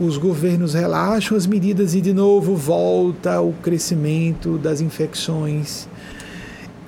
[0.00, 5.86] os governos relaxam as medidas e de novo volta o crescimento das infecções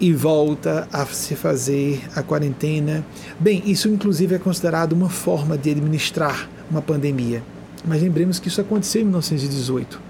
[0.00, 3.04] e volta a se fazer a quarentena.
[3.38, 7.42] Bem, isso inclusive é considerado uma forma de administrar uma pandemia.
[7.86, 10.00] Mas lembremos que isso aconteceu em 1918.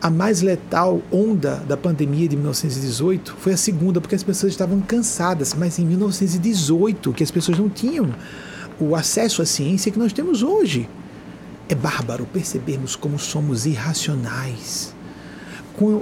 [0.00, 4.80] a mais letal onda da pandemia de 1918 foi a segunda, porque as pessoas estavam
[4.82, 8.14] cansadas, mas em 1918, que as pessoas não tinham
[8.78, 10.86] o acesso à ciência que nós temos hoje.
[11.68, 14.94] É bárbaro percebermos como somos irracionais.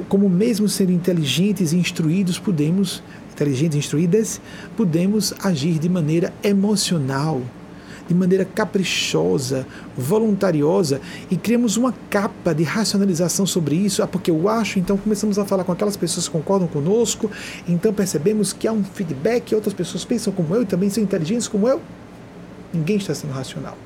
[0.09, 4.41] Como, mesmo sendo inteligentes e instruídos, podemos, inteligentes e instruídas,
[4.77, 7.41] podemos agir de maneira emocional,
[8.07, 14.03] de maneira caprichosa, voluntariosa e criamos uma capa de racionalização sobre isso.
[14.03, 17.31] Ah, porque eu acho, então começamos a falar com aquelas pessoas que concordam conosco,
[17.67, 21.49] então percebemos que há um feedback, outras pessoas pensam como eu e também são inteligentes
[21.49, 21.81] como eu.
[22.75, 23.79] Ninguém está sendo racional.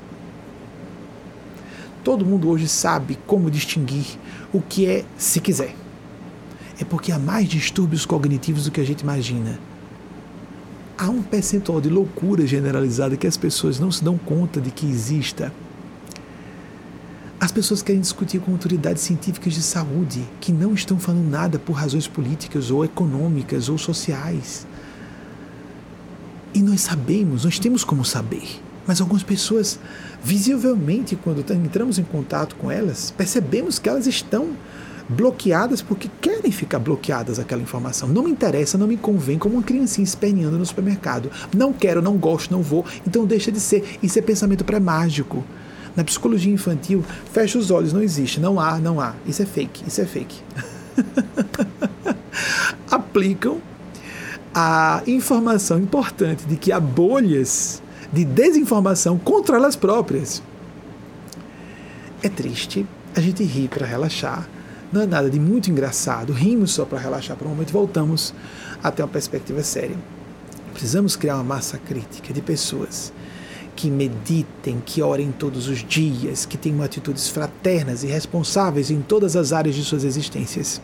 [2.07, 4.17] Todo mundo hoje sabe como distinguir
[4.53, 5.75] o que é se quiser.
[6.79, 9.59] É porque há mais distúrbios cognitivos do que a gente imagina.
[10.97, 14.85] Há um percentual de loucura generalizada que as pessoas não se dão conta de que
[14.89, 15.51] exista.
[17.41, 21.73] As pessoas querem discutir com autoridades científicas de saúde que não estão falando nada por
[21.73, 24.65] razões políticas ou econômicas ou sociais.
[26.53, 28.65] E nós sabemos, nós temos como saber.
[28.87, 29.77] Mas algumas pessoas,
[30.23, 34.51] visivelmente, quando entramos em contato com elas, percebemos que elas estão
[35.09, 38.07] bloqueadas porque querem ficar bloqueadas aquela informação.
[38.07, 41.29] Não me interessa, não me convém, como uma criancinha esperneando no supermercado.
[41.55, 42.85] Não quero, não gosto, não vou.
[43.05, 43.99] Então deixa de ser.
[44.01, 45.43] Isso é pensamento pré-mágico.
[45.95, 49.15] Na psicologia infantil, fecha os olhos, não existe, não há, não há.
[49.25, 50.35] Isso é fake, isso é fake.
[52.91, 53.59] Aplicam
[54.53, 60.41] a informação importante de que há bolhas de desinformação contra elas próprias.
[62.21, 64.47] É triste, a gente ri para relaxar,
[64.91, 68.33] não é nada de muito engraçado, rimos só para relaxar por um momento e voltamos
[68.81, 69.97] até uma perspectiva séria.
[70.71, 73.11] Precisamos criar uma massa crítica de pessoas
[73.75, 79.35] que meditem, que orem todos os dias, que tenham atitudes fraternas e responsáveis em todas
[79.35, 80.81] as áreas de suas existências.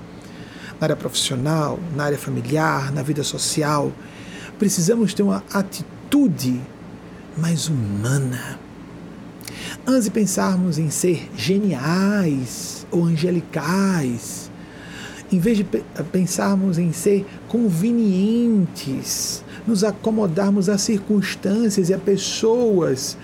[0.80, 3.92] Na área profissional, na área familiar, na vida social.
[4.60, 6.62] Precisamos ter uma atitude
[7.38, 8.60] mais humana.
[9.86, 14.50] Antes de pensarmos em ser geniais ou angelicais,
[15.32, 15.64] em vez de
[16.12, 23.18] pensarmos em ser convenientes, nos acomodarmos às circunstâncias e a pessoas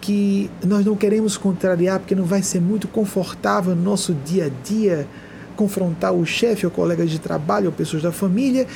[0.00, 4.68] que nós não queremos contrariar porque não vai ser muito confortável no nosso dia a
[4.68, 5.06] dia
[5.56, 8.66] confrontar o chefe ou colegas de trabalho ou pessoas da família,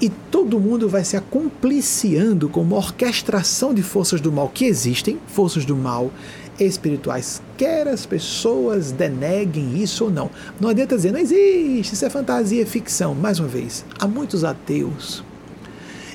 [0.00, 5.18] e todo mundo vai se acompliciando com uma orquestração de forças do mal que existem,
[5.26, 6.10] forças do mal
[6.58, 10.30] espirituais, quer as pessoas deneguem isso ou não.
[10.58, 13.14] Não adianta dizer, não existe, isso é fantasia, é ficção.
[13.14, 15.22] Mais uma vez, há muitos ateus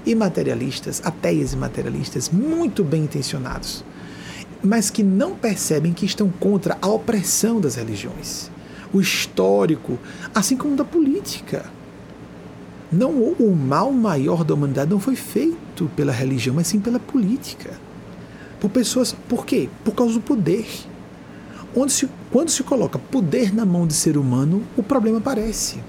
[0.05, 3.83] e materialistas, ateias e materialistas, muito bem intencionados,
[4.63, 8.49] mas que não percebem que estão contra a opressão das religiões,
[8.93, 9.97] o histórico,
[10.33, 11.74] assim como da política.
[12.91, 17.71] Não o mal maior da humanidade não foi feito pela religião, mas sim pela política.
[18.59, 19.69] Por pessoas, por quê?
[19.83, 20.67] Por causa do poder.
[21.75, 25.79] Onde se, quando se coloca poder na mão de ser humano, o problema aparece.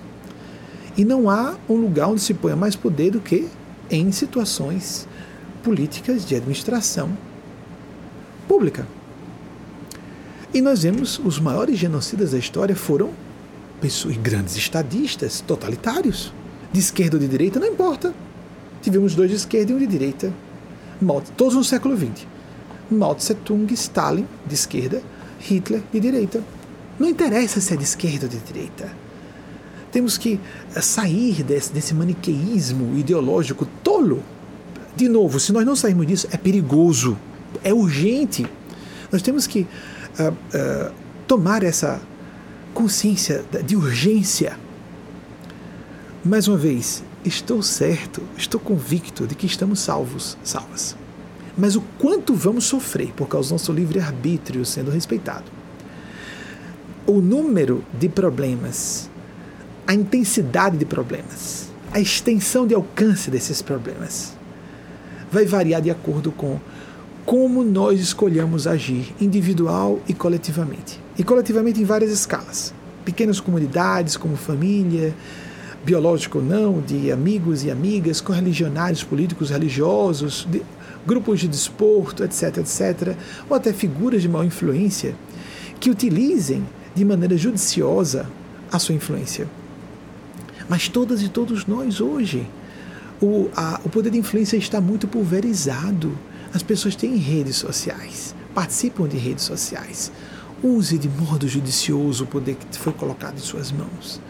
[0.96, 3.48] E não há um lugar onde se ponha mais poder do que
[3.90, 5.06] em situações
[5.62, 7.10] políticas de administração
[8.48, 8.86] pública.
[10.52, 13.10] E nós vemos os maiores genocidas da história foram
[13.80, 16.32] pessoas grandes estadistas, totalitários
[16.76, 18.14] de esquerda ou de direita, não importa.
[18.82, 20.30] Tivemos dois de esquerda e um de direita.
[21.34, 22.26] Todos no século XX.
[22.90, 25.02] Mao Tse Tung, Stalin, de esquerda,
[25.40, 26.44] Hitler, de direita.
[26.98, 28.92] Não interessa se é de esquerda ou de direita.
[29.90, 30.38] Temos que
[30.74, 34.22] eh, sair desse, desse maniqueísmo ideológico tolo.
[34.94, 37.16] De novo, se nós não sairmos disso, é perigoso,
[37.64, 38.46] é urgente.
[39.10, 40.92] Nós temos que uh, uh,
[41.26, 42.00] tomar essa
[42.74, 44.58] consciência de urgência
[46.26, 50.96] mais uma vez, estou certo, estou convicto de que estamos salvos, salvas.
[51.56, 55.44] Mas o quanto vamos sofrer por causa do nosso livre-arbítrio sendo respeitado?
[57.06, 59.08] O número de problemas,
[59.86, 64.34] a intensidade de problemas, a extensão de alcance desses problemas
[65.30, 66.58] vai variar de acordo com
[67.24, 71.00] como nós escolhemos agir individual e coletivamente.
[71.18, 72.72] E coletivamente em várias escalas.
[73.04, 75.14] Pequenas comunidades, como família,
[75.86, 80.60] biológico ou não, de amigos e amigas, correligionários políticos religiosos, de
[81.06, 83.16] grupos de desporto, etc., etc.,
[83.48, 85.14] ou até figuras de maior influência
[85.78, 88.28] que utilizem de maneira judiciosa
[88.72, 89.46] a sua influência.
[90.68, 92.44] Mas todas e todos nós hoje,
[93.22, 96.18] o, a, o poder de influência está muito pulverizado.
[96.52, 100.10] As pessoas têm redes sociais, participam de redes sociais.
[100.64, 104.20] use de modo judicioso o poder que foi colocado em suas mãos.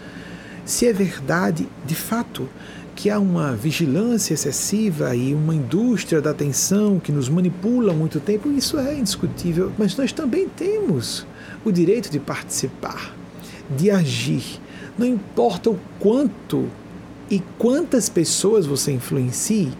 [0.66, 2.48] Se é verdade, de fato,
[2.96, 8.18] que há uma vigilância excessiva e uma indústria da atenção que nos manipula há muito
[8.18, 11.24] tempo, isso é indiscutível, mas nós também temos
[11.64, 13.14] o direito de participar,
[13.76, 14.60] de agir.
[14.98, 16.68] Não importa o quanto
[17.30, 19.72] e quantas pessoas você influencie,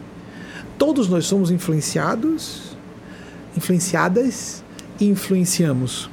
[0.78, 2.76] todos nós somos influenciados,
[3.56, 4.62] influenciadas
[5.00, 6.08] e influenciamos.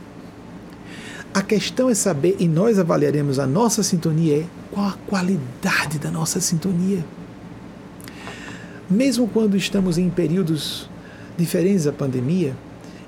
[1.31, 6.41] A questão é saber, e nós avaliaremos a nossa sintonia, qual a qualidade da nossa
[6.41, 7.05] sintonia.
[8.89, 10.89] Mesmo quando estamos em períodos
[11.37, 12.55] diferentes da pandemia,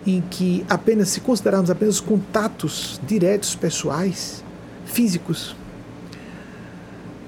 [0.06, 4.44] em que apenas se considerarmos apenas contatos diretos pessoais,
[4.86, 5.56] físicos,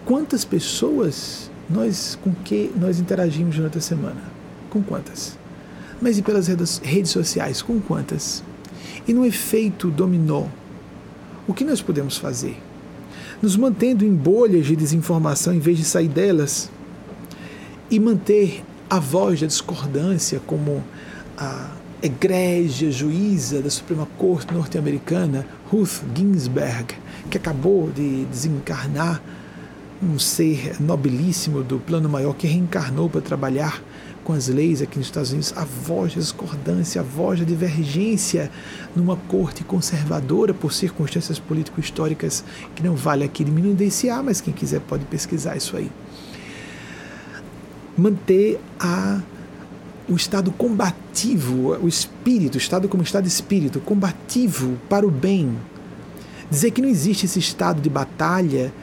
[0.05, 4.21] quantas pessoas nós com que nós interagimos durante a semana?
[4.69, 5.37] Com quantas?
[5.99, 7.61] Mas e pelas redes sociais?
[7.63, 8.43] Com quantas?
[9.07, 10.45] E no efeito dominó,
[11.47, 12.61] o que nós podemos fazer?
[13.41, 16.69] Nos mantendo em bolhas de desinformação em vez de sair delas
[17.89, 20.83] e manter a voz da discordância como
[21.37, 21.69] a
[22.01, 26.95] egrégia juíza da Suprema Corte norte-americana, Ruth Ginsburg,
[27.29, 29.21] que acabou de desencarnar
[30.01, 33.81] um ser nobilíssimo do plano maior que reencarnou para trabalhar
[34.27, 38.51] com as leis aqui nos Estados Unidos, a voz da discordância, a voz da divergência
[38.93, 42.43] numa corte conservadora por circunstâncias político-históricas
[42.75, 43.77] que não vale aqui diminuir,
[44.25, 45.89] mas quem quiser pode pesquisar isso aí.
[47.97, 49.21] Manter a
[50.09, 55.57] o estado combativo, o espírito, o estado como estado espírito, combativo para o bem.
[56.51, 58.73] Dizer que não existe esse estado de batalha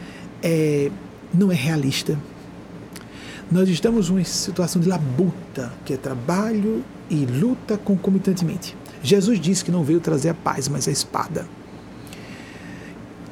[0.42, 0.90] é,
[1.34, 2.18] não é realista.
[3.54, 8.76] Nós estamos numa situação de labuta, que é trabalho e luta concomitantemente.
[9.00, 11.46] Jesus disse que não veio trazer a paz, mas a espada.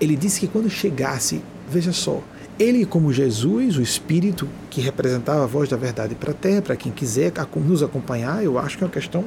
[0.00, 2.22] Ele disse que quando chegasse, veja só,
[2.56, 6.76] ele, como Jesus, o Espírito que representava a voz da verdade para a terra, para
[6.76, 9.24] quem quiser nos acompanhar, eu acho que é uma questão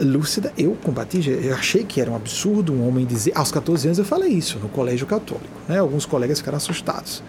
[0.00, 0.52] lúcida.
[0.56, 3.32] Eu combati, eu achei que era um absurdo um homem dizer.
[3.34, 5.58] Aos 14 anos eu falei isso no colégio católico.
[5.68, 5.80] Né?
[5.80, 7.20] Alguns colegas ficaram assustados.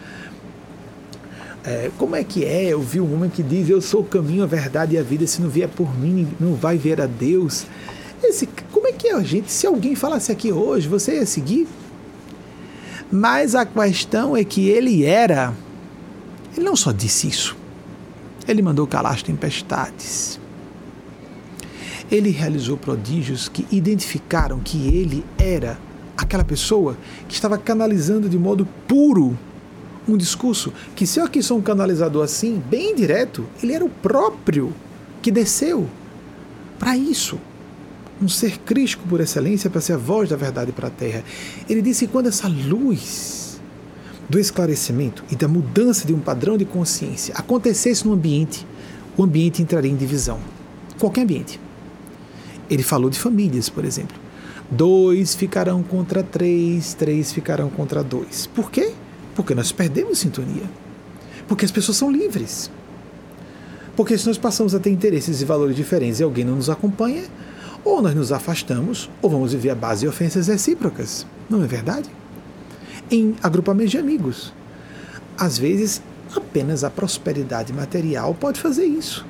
[1.65, 2.65] É, como é que é?
[2.65, 5.25] Eu vi um homem que diz: Eu sou o caminho, a verdade e a vida.
[5.25, 7.65] Se não vier por mim, não vai ver a Deus.
[8.21, 9.51] Esse, como é que é, gente?
[9.51, 11.67] Se alguém falasse aqui hoje, você ia seguir?
[13.11, 15.53] Mas a questão é que ele era.
[16.55, 17.55] Ele não só disse isso.
[18.47, 20.39] Ele mandou calar as tempestades.
[22.11, 25.79] Ele realizou prodígios que identificaram que ele era
[26.17, 26.97] aquela pessoa
[27.27, 29.37] que estava canalizando de modo puro
[30.07, 33.89] um discurso que, se eu aqui sou um canalizador assim, bem direto, ele era o
[33.89, 34.73] próprio
[35.21, 35.87] que desceu
[36.77, 37.39] para isso.
[38.21, 41.23] Um ser crístico por excelência para ser a voz da verdade para a terra.
[41.69, 43.59] Ele disse que quando essa luz
[44.29, 48.65] do esclarecimento e da mudança de um padrão de consciência acontecesse no ambiente,
[49.17, 50.39] o ambiente entraria em divisão.
[50.99, 51.59] Qualquer ambiente.
[52.69, 54.17] Ele falou de famílias, por exemplo.
[54.71, 58.47] Dois ficarão contra três, três ficarão contra dois.
[58.47, 58.93] Por quê?
[59.35, 60.69] Porque nós perdemos sintonia.
[61.47, 62.69] Porque as pessoas são livres.
[63.95, 67.23] Porque se nós passamos a ter interesses e valores diferentes e alguém não nos acompanha,
[67.83, 71.25] ou nós nos afastamos, ou vamos viver a base de ofensas recíprocas.
[71.49, 72.09] Não é verdade?
[73.11, 74.53] Em agrupamentos de amigos.
[75.37, 76.01] Às vezes,
[76.35, 79.25] apenas a prosperidade material pode fazer isso.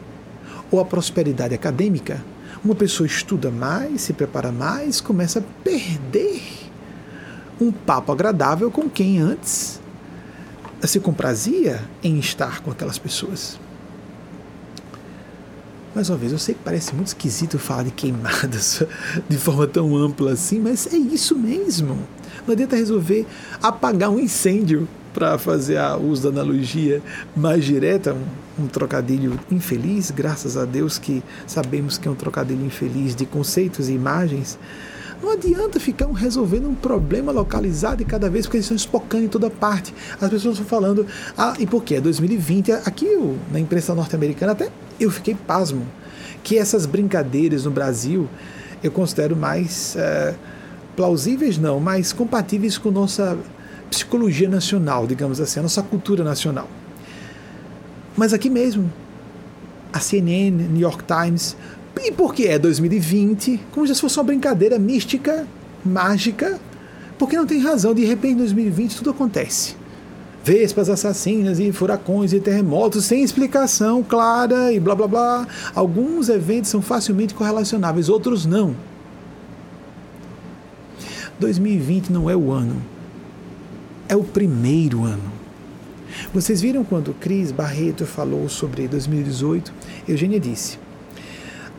[0.71, 2.23] Ou a prosperidade acadêmica.
[2.63, 6.41] Uma pessoa estuda mais, se prepara mais, começa a perder
[7.59, 9.82] um papo agradável com quem antes
[10.87, 13.59] se comprazia em estar com aquelas pessoas.
[15.95, 18.81] Mais uma vez, eu sei que parece muito esquisito falar de queimadas
[19.29, 21.99] de forma tão ampla assim, mas é isso mesmo.
[22.47, 23.27] Não adianta resolver
[23.61, 27.01] apagar um incêndio para fazer o uso da analogia
[27.35, 32.65] mais direta, um, um, trocadilho infeliz, graças a Deus que sabemos que é um trocadilho
[32.65, 34.57] infeliz de conceitos e imagens.
[35.23, 39.29] Não adianta ficar resolvendo um problema localizado e cada vez porque eles estão espocando em
[39.29, 39.95] toda parte.
[40.19, 41.07] As pessoas estão falando,
[41.37, 42.01] ah, e por quê?
[42.01, 43.07] 2020, aqui
[43.49, 44.69] na imprensa norte-americana, até
[44.99, 45.87] eu fiquei pasmo,
[46.43, 48.27] que essas brincadeiras no Brasil
[48.83, 50.35] eu considero mais é,
[50.93, 53.37] plausíveis, não, mais compatíveis com nossa
[53.89, 56.67] psicologia nacional, digamos assim, a nossa cultura nacional.
[58.17, 58.91] Mas aqui mesmo,
[59.93, 61.55] a CNN, New York Times,
[61.97, 65.47] e porque é 2020, como se fosse uma brincadeira mística,
[65.85, 66.59] mágica,
[67.17, 69.75] porque não tem razão, de repente em 2020 tudo acontece.
[70.43, 75.47] Vespas assassinas e furacões e terremotos sem explicação clara e blá blá blá.
[75.73, 78.75] Alguns eventos são facilmente correlacionáveis, outros não.
[81.39, 82.81] 2020 não é o ano,
[84.09, 85.31] é o primeiro ano.
[86.33, 89.73] Vocês viram quando Cris Barreto falou sobre 2018?
[90.07, 90.77] Eugênia disse: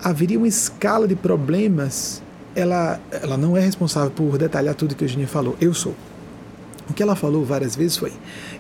[0.05, 2.23] haveria uma escala de problemas.
[2.55, 5.95] Ela, ela não é responsável por detalhar tudo que a Eugênia falou, eu sou.
[6.89, 8.13] O que ela falou várias vezes foi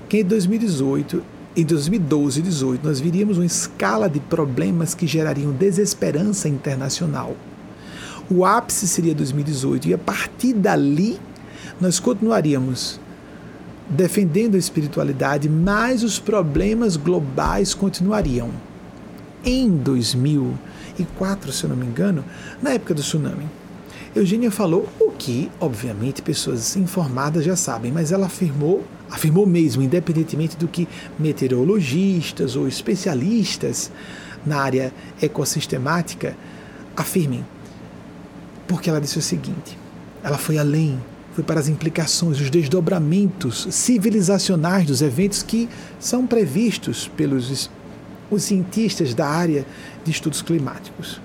[0.08, 1.22] que em 2018
[1.56, 7.36] em 2012 e 2018 nós viríamos uma escala de problemas que gerariam desesperança internacional.
[8.28, 11.20] O ápice seria 2018 e a partir dali
[11.80, 12.98] nós continuaríamos
[13.88, 18.50] defendendo a espiritualidade, mas os problemas globais continuariam.
[19.44, 19.70] Em
[20.96, 22.24] 2004, se eu não me engano,
[22.62, 23.46] na época do tsunami,
[24.14, 30.56] Eugênia falou o que, obviamente, pessoas informadas já sabem, mas ela afirmou, afirmou mesmo, independentemente
[30.56, 30.86] do que
[31.18, 33.90] meteorologistas ou especialistas
[34.46, 36.36] na área ecossistemática
[36.96, 37.44] afirmem.
[38.68, 39.76] Porque ela disse o seguinte:
[40.22, 40.96] ela foi além,
[41.32, 45.68] foi para as implicações, os desdobramentos civilizacionais dos eventos que
[45.98, 47.68] são previstos pelos
[48.30, 49.66] os cientistas da área
[50.04, 51.20] de estudos climáticos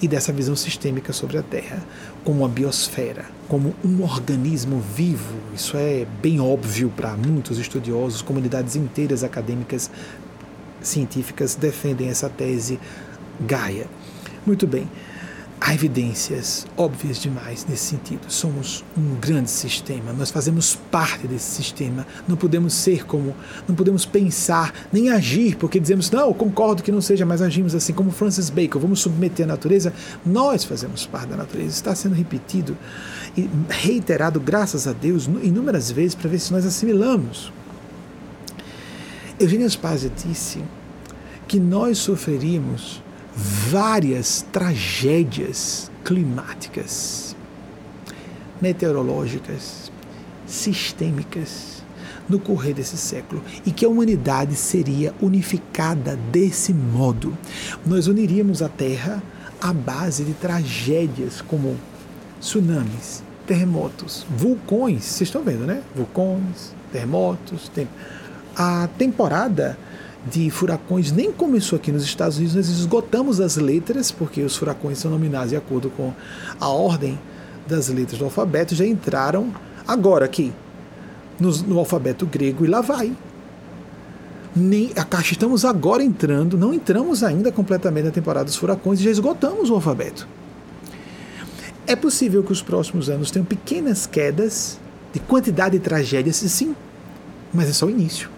[0.00, 1.82] e dessa visão sistêmica sobre a Terra,
[2.24, 5.34] como a biosfera, como um organismo vivo.
[5.54, 9.90] Isso é bem óbvio para muitos estudiosos, comunidades inteiras acadêmicas
[10.80, 12.78] científicas defendem essa tese
[13.40, 13.86] Gaia.
[14.46, 14.88] Muito bem.
[15.68, 18.20] Há evidências óbvias demais nesse sentido.
[18.26, 22.06] Somos um grande sistema, nós fazemos parte desse sistema.
[22.26, 23.36] Não podemos ser como,
[23.68, 27.92] não podemos pensar nem agir porque dizemos, não, concordo que não seja, mas agimos assim,
[27.92, 29.92] como Francis Bacon, vamos submeter a natureza.
[30.24, 31.68] Nós fazemos parte da natureza.
[31.68, 32.74] Está sendo repetido
[33.36, 37.52] e reiterado, graças a Deus, inúmeras vezes para ver se nós assimilamos.
[39.38, 40.64] Eugênia Spazia disse
[41.46, 43.02] que nós sofreríamos
[43.34, 47.36] várias tragédias climáticas,
[48.60, 49.92] meteorológicas,
[50.46, 51.82] sistêmicas
[52.28, 57.36] no correr desse século e que a humanidade seria unificada desse modo.
[57.86, 59.22] Nós uniríamos a Terra
[59.60, 61.76] à base de tragédias como
[62.40, 65.04] tsunamis, terremotos, vulcões.
[65.04, 65.82] Vocês estão vendo, né?
[65.94, 67.68] Vulcões, terremotos.
[67.68, 67.88] Tem...
[68.54, 69.78] A temporada
[70.30, 74.98] de furacões nem começou aqui nos Estados Unidos, nós esgotamos as letras, porque os furacões
[74.98, 76.12] são nominados de acordo com
[76.60, 77.18] a ordem
[77.66, 79.52] das letras do alfabeto, já entraram
[79.86, 80.52] agora aqui
[81.38, 83.12] no, no alfabeto grego e lá vai.
[84.56, 89.04] Nem, a caixa estamos agora entrando, não entramos ainda completamente na temporada dos furacões e
[89.04, 90.26] já esgotamos o alfabeto.
[91.86, 94.78] É possível que os próximos anos tenham pequenas quedas
[95.12, 96.74] de quantidade de tragédias, sim,
[97.52, 98.28] mas é só o início.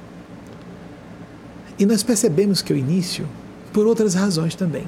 [1.81, 3.27] E nós percebemos que o início,
[3.73, 4.87] por outras razões também.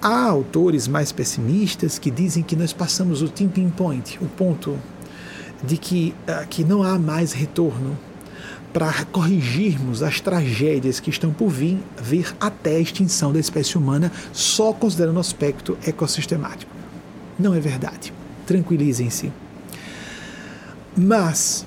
[0.00, 4.78] Há autores mais pessimistas que dizem que nós passamos o tipping point, o ponto
[5.62, 7.96] de que, uh, que não há mais retorno
[8.72, 14.10] para corrigirmos as tragédias que estão por vir, vir até a extinção da espécie humana,
[14.32, 16.72] só considerando o aspecto ecossistemático.
[17.38, 18.14] Não é verdade.
[18.46, 19.30] Tranquilizem-se.
[20.96, 21.66] Mas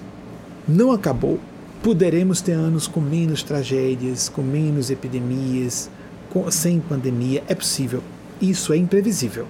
[0.68, 1.40] não acabou
[1.82, 5.90] Poderemos ter anos com menos tragédias, com menos epidemias,
[6.30, 7.44] com, sem pandemia.
[7.48, 8.04] É possível.
[8.42, 9.48] Isso é imprevisível.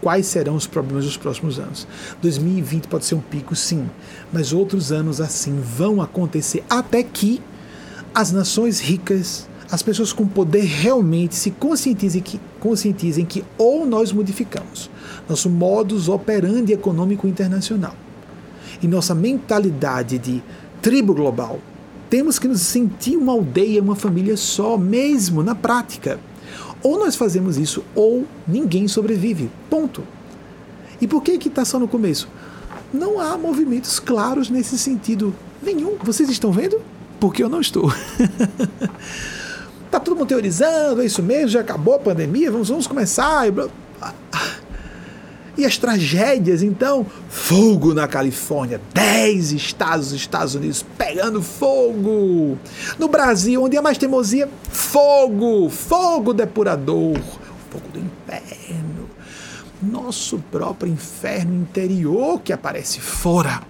[0.00, 1.86] Quais serão os problemas dos próximos anos?
[2.22, 3.90] 2020 pode ser um pico, sim,
[4.32, 7.42] mas outros anos assim vão acontecer até que
[8.14, 14.12] as nações ricas, as pessoas com poder realmente se conscientizem que, conscientizem que ou nós
[14.12, 14.88] modificamos
[15.28, 17.94] nosso modus operandi econômico internacional
[18.82, 20.42] e nossa mentalidade de
[20.80, 21.58] tribo global.
[22.08, 26.18] Temos que nos sentir uma aldeia, uma família só, mesmo na prática.
[26.82, 29.50] Ou nós fazemos isso, ou ninguém sobrevive.
[29.68, 30.02] Ponto.
[31.00, 32.28] E por que que está só no começo?
[32.92, 35.96] Não há movimentos claros nesse sentido nenhum.
[36.02, 36.80] Vocês estão vendo?
[37.20, 37.92] Porque eu não estou.
[39.90, 43.46] tá todo mundo teorizando, é isso mesmo, já acabou a pandemia, vamos, vamos começar.
[45.58, 52.56] E as tragédias, então, fogo na Califórnia, 10 estados dos Estados Unidos pegando fogo.
[52.96, 57.18] No Brasil, onde é mais teimosia, fogo, fogo depurador,
[57.70, 59.10] fogo do inferno.
[59.82, 63.60] Nosso próprio inferno interior que aparece fora,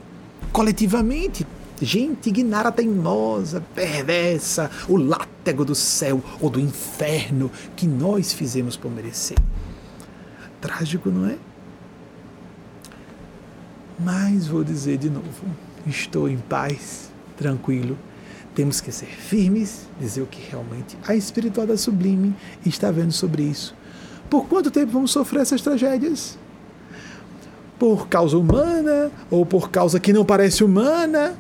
[0.53, 1.47] coletivamente.
[1.81, 8.91] Gente ignara, teimosa, perversa, o látego do céu ou do inferno que nós fizemos por
[8.91, 9.39] merecer.
[10.61, 11.48] Trágico, não é?
[13.99, 15.45] Mas vou dizer de novo:
[15.87, 17.99] estou em paz, tranquilo.
[18.55, 22.35] Temos que ser firmes, dizer o que realmente a espiritualidade sublime
[22.67, 23.75] está vendo sobre isso.
[24.29, 26.37] Por quanto tempo vamos sofrer essas tragédias?
[27.79, 31.35] por causa humana ou por causa que não parece humana.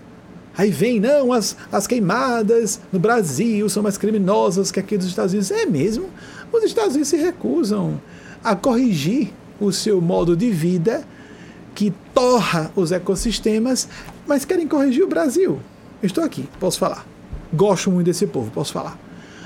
[0.56, 5.32] Aí vem, não, as, as queimadas no Brasil são mais criminosas que aqui dos Estados
[5.32, 5.50] Unidos.
[5.50, 6.06] É mesmo?
[6.52, 8.00] Os Estados Unidos se recusam
[8.42, 11.04] a corrigir o seu modo de vida
[11.78, 13.88] que torra os ecossistemas,
[14.26, 15.60] mas querem corrigir o Brasil.
[16.02, 17.06] estou aqui, posso falar.
[17.54, 18.98] Gosto muito desse povo, posso falar.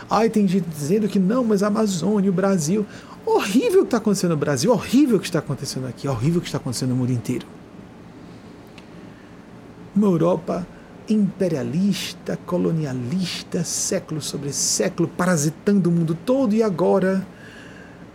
[0.08, 2.86] Ai, tem gente dizendo que não, mas a Amazônia, o Brasil.
[3.26, 6.40] Horrível o que está acontecendo no Brasil, horrível o que está acontecendo aqui, horrível o
[6.40, 7.46] que está acontecendo no mundo inteiro.
[9.94, 10.66] Uma Europa
[11.10, 17.26] imperialista, colonialista, século sobre século, parasitando o mundo todo e agora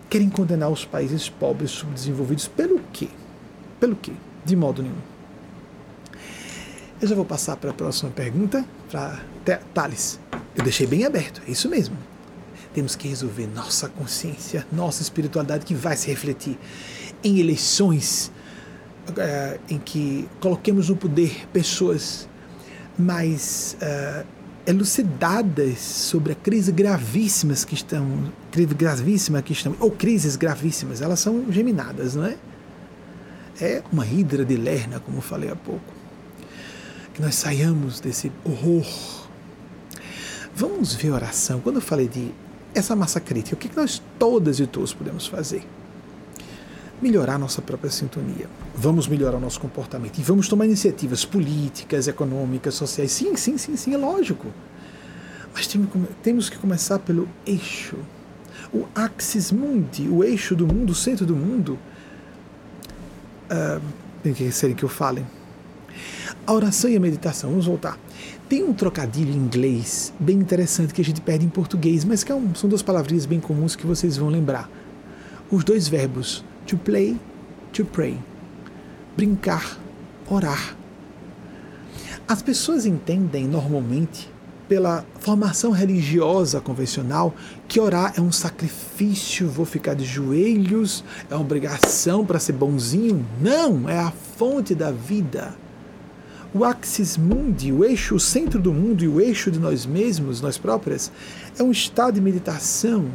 [0.09, 3.09] querem condenar os países pobres subdesenvolvidos pelo quê?
[3.79, 4.13] Pelo quê?
[4.45, 4.95] De modo nenhum.
[6.99, 9.21] Eu já vou passar para a próxima pergunta, para
[9.73, 10.19] Thales.
[10.55, 11.95] Eu deixei bem aberto, é isso mesmo.
[12.73, 16.57] Temos que resolver nossa consciência, nossa espiritualidade que vai se refletir
[17.23, 18.31] em eleições
[19.09, 22.27] uh, em que coloquemos no poder pessoas
[22.97, 24.25] mais uh,
[24.65, 31.19] elucidadas sobre a crise gravíssimas que estão, crise gravíssima que estão, ou crises gravíssimas, elas
[31.19, 32.37] são geminadas, não é?
[33.59, 35.93] É uma hidra de lerna, como falei há pouco.
[37.13, 38.85] Que nós saiamos desse horror.
[40.55, 41.59] Vamos ver oração.
[41.59, 42.31] Quando eu falei de
[42.73, 45.63] essa massa crítica, o que nós todas e todos podemos fazer?
[47.01, 48.49] melhorar nossa própria sintonia.
[48.75, 53.11] Vamos melhorar o nosso comportamento e vamos tomar iniciativas políticas, econômicas, sociais.
[53.11, 54.47] Sim, sim, sim, sim, é lógico.
[55.53, 55.67] Mas
[56.21, 57.97] temos que começar pelo eixo.
[58.73, 61.77] O axis mundi, o eixo do mundo, o centro do mundo.
[63.49, 63.81] Uh,
[64.23, 65.25] tem que ser que eu fale.
[66.45, 67.97] A oração e a meditação, vamos voltar.
[68.47, 72.31] Tem um trocadilho em inglês bem interessante que a gente perde em português, mas que
[72.31, 74.69] é um, são duas palavrinhas bem comuns que vocês vão lembrar.
[75.51, 77.17] Os dois verbos To play,
[77.71, 78.19] to pray.
[79.15, 79.79] Brincar,
[80.29, 80.75] orar.
[82.27, 84.29] As pessoas entendem normalmente,
[84.67, 87.33] pela formação religiosa convencional,
[87.67, 93.25] que orar é um sacrifício, vou ficar de joelhos, é uma obrigação para ser bonzinho.
[93.41, 95.55] Não, é a fonte da vida.
[96.53, 100.41] O axis mundi, o eixo, o centro do mundo e o eixo de nós mesmos,
[100.41, 101.11] nós próprias,
[101.57, 103.05] é um estado de meditação,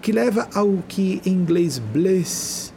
[0.00, 2.72] que leva ao que em inglês bliss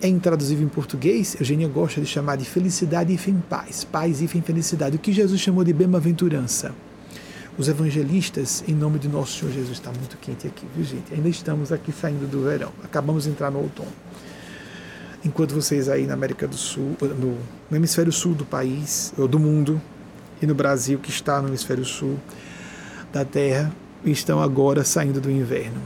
[0.00, 4.26] é intraduzível em português, Eugênia gosta de chamar de felicidade e em paz, paz e
[4.26, 6.74] felicidade, o que Jesus chamou de bem-aventurança.
[7.58, 11.12] Os evangelistas, em nome de nosso Senhor Jesus, está muito quente aqui, viu gente?
[11.12, 13.92] Ainda estamos aqui saindo do verão, acabamos de entrar no outono.
[15.24, 17.38] Enquanto vocês aí na América do Sul, no,
[17.70, 19.80] no hemisfério sul do país, ou do mundo,
[20.40, 22.18] e no Brasil, que está no hemisfério sul
[23.12, 23.72] da Terra,
[24.04, 25.80] estão agora saindo do inverno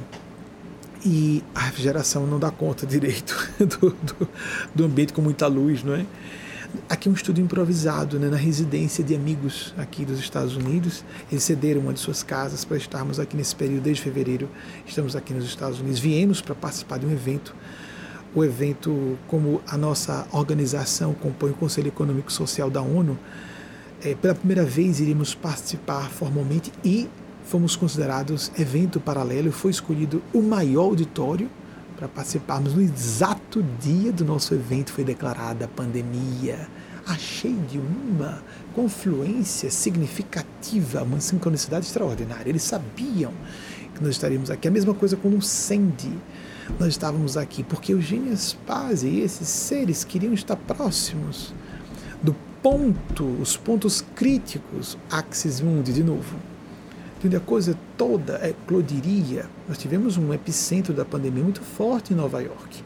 [1.06, 4.28] e a refrigeração não dá conta direito do, do,
[4.74, 6.04] do, ambiente com muita luz, não é?
[6.88, 11.04] Aqui um estudo improvisado, né, na residência de amigos aqui dos Estados Unidos.
[11.30, 14.48] Eles cederam uma de suas casas para estarmos aqui nesse período, desde fevereiro.
[14.86, 15.98] Estamos aqui nos Estados Unidos.
[15.98, 17.54] Viemos para participar de um evento.
[18.34, 23.18] O evento, como a nossa organização compõe o Conselho Econômico e Social da ONU,
[24.04, 27.08] é, pela primeira vez iríamos participar formalmente e
[27.44, 31.48] fomos considerados evento paralelo, foi escolhido o maior auditório
[31.96, 36.68] para participarmos no exato dia do nosso evento foi declarada a pandemia.
[37.06, 38.42] Achei de uma
[38.74, 42.50] confluência significativa, uma sincronicidade extraordinária.
[42.50, 43.32] Eles sabiam
[43.94, 44.68] que nós estaríamos aqui.
[44.68, 46.12] A mesma coisa com o Sandy.
[46.78, 51.54] Nós estávamos aqui porque Eugênia Spaz e esses seres queriam estar próximos
[52.20, 56.36] do ponto, os pontos críticos, axis mundi, de novo
[57.24, 59.46] onde a coisa toda eclodiria.
[59.68, 62.82] Nós tivemos um epicentro da pandemia muito forte em Nova York,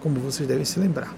[0.00, 1.14] como vocês devem se lembrar,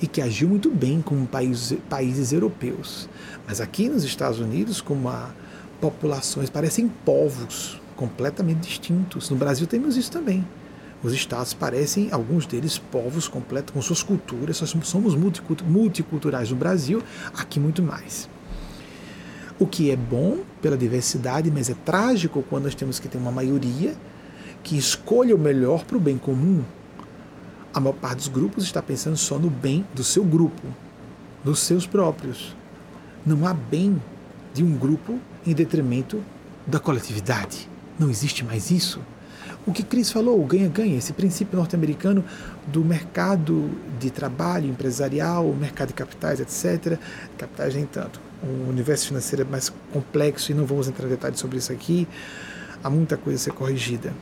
[0.00, 3.08] e que agiu muito bem como países, países europeus.
[3.46, 5.30] Mas aqui nos Estados Unidos, como a
[5.80, 9.30] populações parecem povos completamente distintos.
[9.30, 10.46] No Brasil temos isso também.
[11.02, 17.02] Os estados parecem, alguns deles, povos completos, com suas culturas, nós somos multiculturais no Brasil,
[17.34, 18.28] aqui muito mais.
[19.62, 23.30] O que é bom pela diversidade, mas é trágico quando nós temos que ter uma
[23.30, 23.94] maioria
[24.60, 26.64] que escolha o melhor para o bem comum.
[27.72, 30.60] A maior parte dos grupos está pensando só no bem do seu grupo,
[31.44, 32.56] dos seus próprios.
[33.24, 34.02] Não há bem
[34.52, 36.20] de um grupo em detrimento
[36.66, 37.68] da coletividade.
[38.00, 38.98] Não existe mais isso.
[39.64, 42.24] O que Cris falou, ganha-ganha, esse princípio norte-americano
[42.66, 46.98] do mercado de trabalho empresarial, mercado de capitais, etc.
[47.38, 51.38] Capitais nem tanto o universo financeiro é mais complexo e não vamos entrar em detalhes
[51.38, 52.08] sobre isso aqui.
[52.82, 54.12] Há muita coisa a ser corrigida.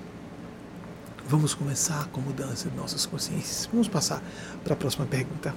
[1.26, 3.68] Vamos começar com mudança de nossas consciências.
[3.72, 4.22] Vamos passar
[4.62, 5.54] para a próxima pergunta.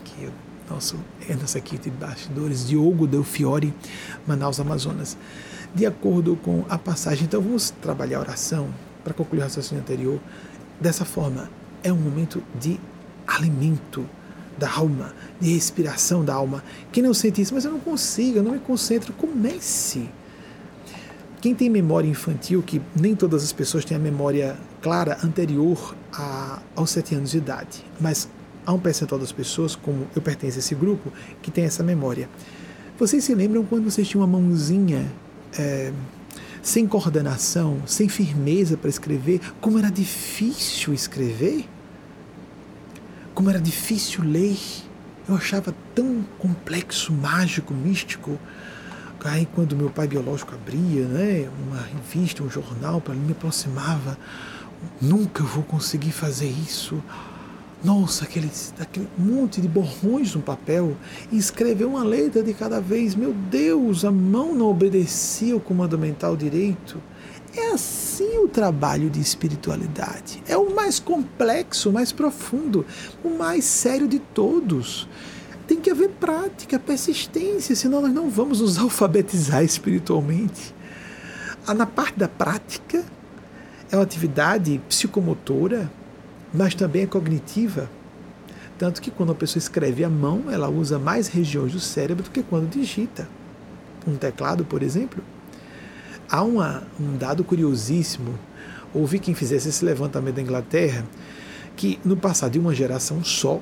[0.00, 0.28] aqui,
[0.68, 3.72] nosso, é nossa equipe de bastidores, Diogo Del Fiore,
[4.26, 5.16] Manaus, Amazonas.
[5.74, 8.68] De acordo com a passagem, então vamos trabalhar a oração
[9.04, 10.20] para concluir o raciocínio anterior.
[10.80, 11.48] Dessa forma,
[11.82, 12.78] é um momento de
[13.26, 14.04] alimento
[14.56, 16.62] da alma, de respiração da alma.
[16.92, 20.08] Quem não sente isso, mas eu não consigo, eu não me concentro, comece.
[21.40, 26.60] Quem tem memória infantil, que nem todas as pessoas têm a memória clara anterior a,
[26.74, 28.28] aos sete anos de idade, mas
[28.64, 32.28] há um percentual das pessoas, como eu pertenço a esse grupo, que tem essa memória.
[32.98, 35.06] Vocês se lembram quando vocês tinham uma mãozinha
[35.58, 35.92] é,
[36.62, 39.40] sem coordenação, sem firmeza para escrever?
[39.60, 41.66] Como era difícil escrever?
[43.36, 44.56] Como era difícil ler?
[45.28, 48.38] Eu achava tão complexo, mágico, místico.
[49.22, 54.16] Aí, quando meu pai biológico abria né, uma revista, um jornal para mim, me aproximava.
[55.02, 57.02] Nunca vou conseguir fazer isso.
[57.84, 60.96] Nossa, aquele, aquele monte de borrões no papel
[61.30, 63.14] e escrever uma letra de cada vez.
[63.14, 67.02] Meu Deus, a mão não obedecia o comando mental direito.
[67.56, 70.42] É assim o trabalho de espiritualidade.
[70.46, 72.84] É o mais complexo, o mais profundo,
[73.24, 75.08] o mais sério de todos.
[75.66, 80.74] Tem que haver prática, persistência, senão nós não vamos nos alfabetizar espiritualmente.
[81.66, 83.02] Ah, na parte da prática,
[83.90, 85.90] é uma atividade psicomotora,
[86.52, 87.90] mas também é cognitiva.
[88.78, 92.30] Tanto que quando a pessoa escreve à mão, ela usa mais regiões do cérebro do
[92.30, 93.26] que quando digita.
[94.06, 95.24] Um teclado, por exemplo.
[96.28, 98.38] Há uma, um dado curiosíssimo.
[98.92, 101.04] Ouvi quem fizesse esse levantamento da Inglaterra,
[101.76, 103.60] que no passado de uma geração só,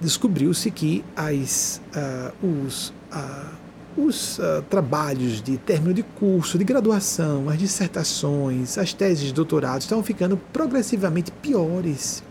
[0.00, 7.48] descobriu-se que as, uh, os, uh, os uh, trabalhos de término de curso, de graduação,
[7.48, 12.22] as dissertações, as teses de doutorado estavam ficando progressivamente piores.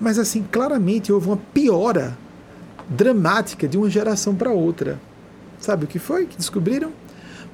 [0.00, 2.16] Mas, assim, claramente houve uma piora
[2.88, 5.00] dramática de uma geração para outra.
[5.58, 6.92] Sabe o que foi que descobriram?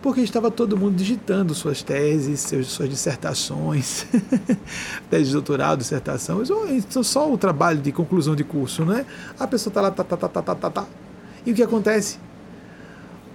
[0.05, 4.05] Porque estava todo mundo digitando suas teses, seus, suas dissertações,
[5.09, 9.07] tese de doutorado, dissertação, isso é só o trabalho de conclusão de curso, né?
[9.41, 10.87] A pessoa está lá, tá, tá, tá, tá, tá, tá, tá.
[11.47, 12.19] E o que acontece?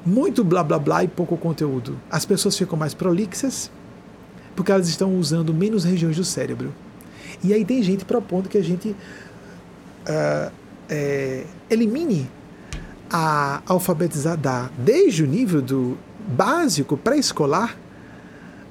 [0.06, 2.00] Muito blá blá blá e pouco conteúdo.
[2.08, 3.72] As pessoas ficam mais prolixas
[4.56, 6.72] porque elas estão usando menos regiões do cérebro.
[7.44, 10.52] E aí tem gente propondo que a gente uh,
[10.88, 12.30] é, elimine
[13.10, 15.98] a alfabetizada desde o nível do
[16.30, 17.76] básico, pré-escolar,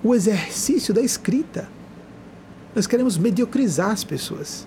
[0.03, 1.69] o exercício da escrita.
[2.75, 4.67] Nós queremos mediocrizar as pessoas,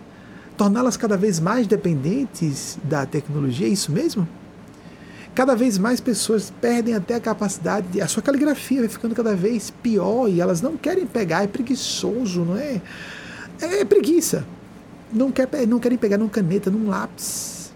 [0.57, 4.27] torná-las cada vez mais dependentes da tecnologia, é isso mesmo?
[5.33, 8.01] Cada vez mais pessoas perdem até a capacidade de.
[8.01, 12.41] A sua caligrafia vai ficando cada vez pior e elas não querem pegar, é preguiçoso,
[12.41, 12.81] não é?
[13.61, 14.45] É, preguiça.
[15.13, 17.71] Não, quer, não querem pegar numa caneta, num lápis.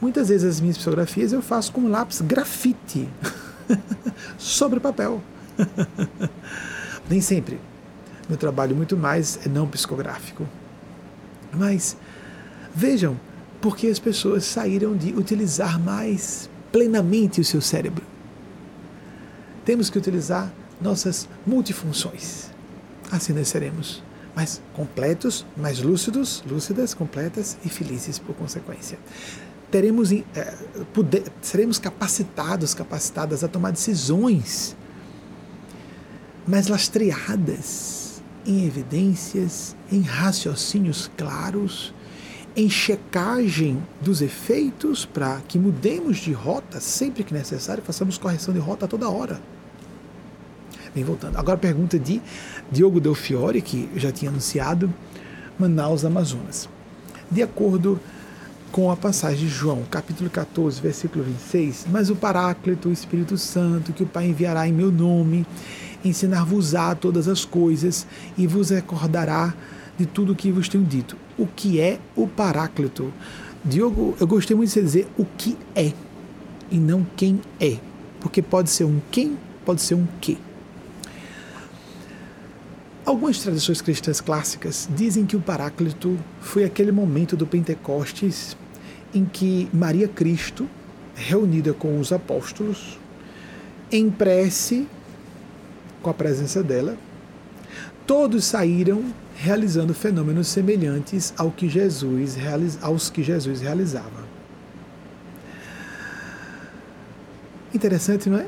[0.00, 3.06] Muitas vezes as minhas psicografias eu faço com lápis grafite.
[4.38, 5.22] sobre papel.
[7.08, 7.60] Nem sempre.
[8.28, 10.46] Meu trabalho muito mais é não psicográfico.
[11.52, 11.96] Mas
[12.74, 13.18] vejam
[13.60, 18.04] porque as pessoas saíram de utilizar mais plenamente o seu cérebro.
[19.64, 20.50] Temos que utilizar
[20.80, 22.50] nossas multifunções.
[23.10, 24.02] Assim nós seremos
[24.34, 28.96] mais completos, mais lúcidos, lúcidas, completas e felizes por consequência
[29.70, 30.22] teremos, é,
[30.92, 34.76] poder, seremos capacitados, capacitadas a tomar decisões
[36.46, 41.94] mais lastreadas em evidências, em raciocínios claros,
[42.56, 48.60] em checagem dos efeitos para que mudemos de rota sempre que necessário, façamos correção de
[48.60, 49.40] rota toda hora.
[50.92, 51.36] Bem, voltando.
[51.36, 52.20] Agora a pergunta de
[52.72, 54.92] Diogo Del Fiore, que já tinha anunciado,
[55.56, 56.68] Manaus, Amazonas.
[57.30, 58.00] De acordo
[58.72, 63.92] com a passagem de João, capítulo 14, versículo 26, mas o Paráclito, o Espírito Santo,
[63.92, 65.44] que o Pai enviará em meu nome,
[66.04, 68.06] ensinar-vos-á todas as coisas
[68.38, 69.54] e vos recordará
[69.98, 71.16] de tudo o que vos tenho dito.
[71.36, 73.12] O que é o Paráclito?
[73.64, 75.92] Diogo, eu gostei muito de dizer o que é
[76.70, 77.76] e não quem é,
[78.20, 80.38] porque pode ser um quem, pode ser um que.
[83.04, 88.56] Algumas tradições cristãs clássicas dizem que o Paráclito foi aquele momento do Pentecostes
[89.14, 90.68] em que Maria Cristo,
[91.14, 92.98] reunida com os apóstolos,
[93.90, 94.86] em prece,
[96.02, 96.96] com a presença dela,
[98.06, 99.04] todos saíram
[99.36, 102.36] realizando fenômenos semelhantes ao que Jesus,
[102.82, 104.28] aos que Jesus realizava.
[107.72, 108.46] Interessante, não é?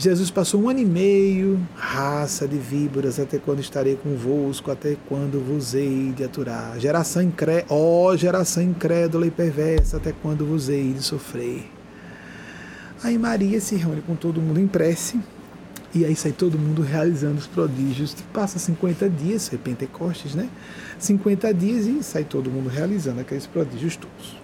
[0.00, 5.38] Jesus passou um ano e meio, raça de víboras, até quando estarei convosco, até quando
[5.44, 6.80] vos hei de aturar.
[6.80, 11.70] Geração incré, ó oh, geração incrédula e perversa, até quando vos hei de sofrer.
[13.02, 15.20] Aí Maria se reúne com todo mundo em prece,
[15.94, 18.16] e aí sai todo mundo realizando os prodígios.
[18.32, 20.48] Passa 50 dias, foi Pentecostes, né?
[20.98, 24.34] 50 dias e sai todo mundo realizando aqueles prodígios todos.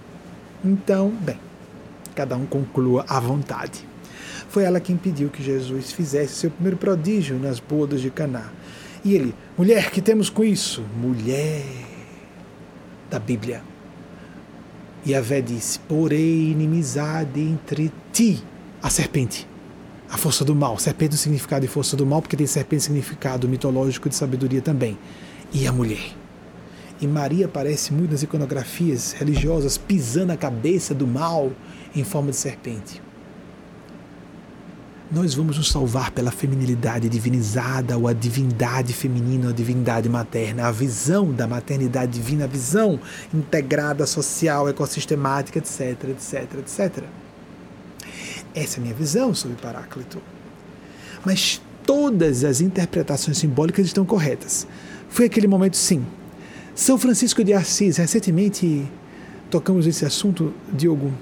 [0.63, 1.39] Então, bem,
[2.15, 3.96] cada um conclua à vontade.
[4.49, 8.51] Foi ela quem pediu que Jesus fizesse seu primeiro prodígio nas bodas de Caná.
[9.05, 10.85] E ele, mulher, que temos com isso?
[11.01, 11.65] Mulher
[13.11, 13.63] da Bíblia.
[15.05, 18.43] E a Vé disse: Porém, inimizade entre ti,
[18.83, 19.47] a serpente,
[20.11, 20.79] a força do mal.
[20.79, 24.99] Serpente no significado de força do mal, porque tem serpente significado mitológico de sabedoria também.
[25.53, 26.15] E a mulher.
[27.01, 31.53] E Maria aparece muito nas iconografias religiosas, pisando a cabeça do mal
[31.95, 33.06] em forma de serpente.
[35.11, 40.67] Nós vamos nos salvar pela feminilidade divinizada, ou a divindade feminina, ou a divindade materna,
[40.67, 42.99] a visão da maternidade divina, a visão
[43.33, 47.05] integrada, social, ecossistemática, etc, etc, etc.
[48.53, 50.21] Essa é a minha visão sobre Paráclito.
[51.25, 54.67] Mas todas as interpretações simbólicas estão corretas.
[55.09, 56.05] Foi aquele momento, sim.
[56.75, 58.85] São Francisco de Assis, recentemente
[59.51, 61.13] tocamos esse assunto, Diogo,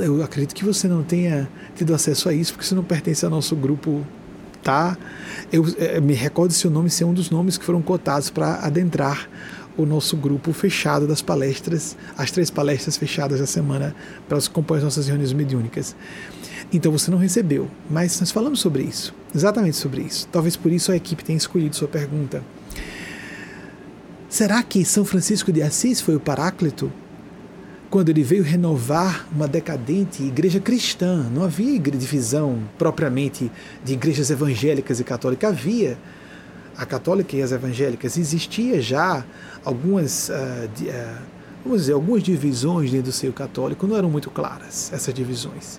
[0.00, 3.30] eu acredito que você não tenha tido acesso a isso, porque você não pertence ao
[3.30, 4.06] nosso grupo,
[4.62, 4.96] tá?
[5.52, 9.28] Eu, é, me recordo seu nome ser um dos nomes que foram cotados para adentrar
[9.76, 13.94] o nosso grupo fechado das palestras, as três palestras fechadas da semana
[14.28, 15.96] para os as nossas reuniões mediúnicas.
[16.72, 20.26] Então você não recebeu, mas nós falamos sobre isso, exatamente sobre isso.
[20.30, 22.42] Talvez por isso a equipe tenha escolhido sua pergunta.
[24.28, 26.90] Será que São Francisco de Assis foi o Paráclito
[27.92, 31.28] quando ele veio renovar uma decadente igreja cristã.
[31.30, 33.52] Não havia divisão propriamente
[33.84, 35.50] de igrejas evangélicas e católicas.
[35.50, 35.98] Havia
[36.74, 38.16] a católica e as evangélicas.
[38.16, 39.22] Existia já
[39.62, 41.18] algumas, uh, de, uh,
[41.62, 43.86] vamos dizer, algumas divisões dentro do seio católico.
[43.86, 45.78] Não eram muito claras essas divisões.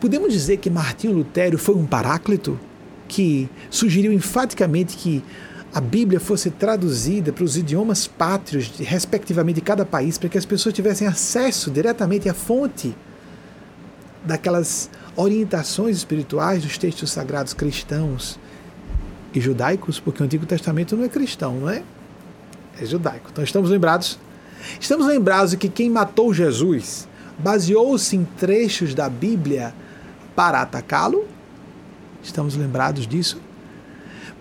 [0.00, 2.58] Podemos dizer que Martinho Lutero foi um paráclito
[3.06, 5.22] que sugeriu enfaticamente que
[5.74, 10.44] a Bíblia fosse traduzida para os idiomas pátrios, respectivamente, de cada país, para que as
[10.44, 12.96] pessoas tivessem acesso diretamente à fonte
[14.24, 18.38] daquelas orientações espirituais dos textos sagrados cristãos
[19.34, 21.82] e judaicos, porque o Antigo Testamento não é cristão, não é?
[22.80, 23.30] É judaico.
[23.32, 24.16] Então estamos lembrados?
[24.78, 29.74] Estamos lembrados de que quem matou Jesus baseou-se em trechos da Bíblia
[30.36, 31.26] para atacá-lo?
[32.22, 33.40] Estamos lembrados disso?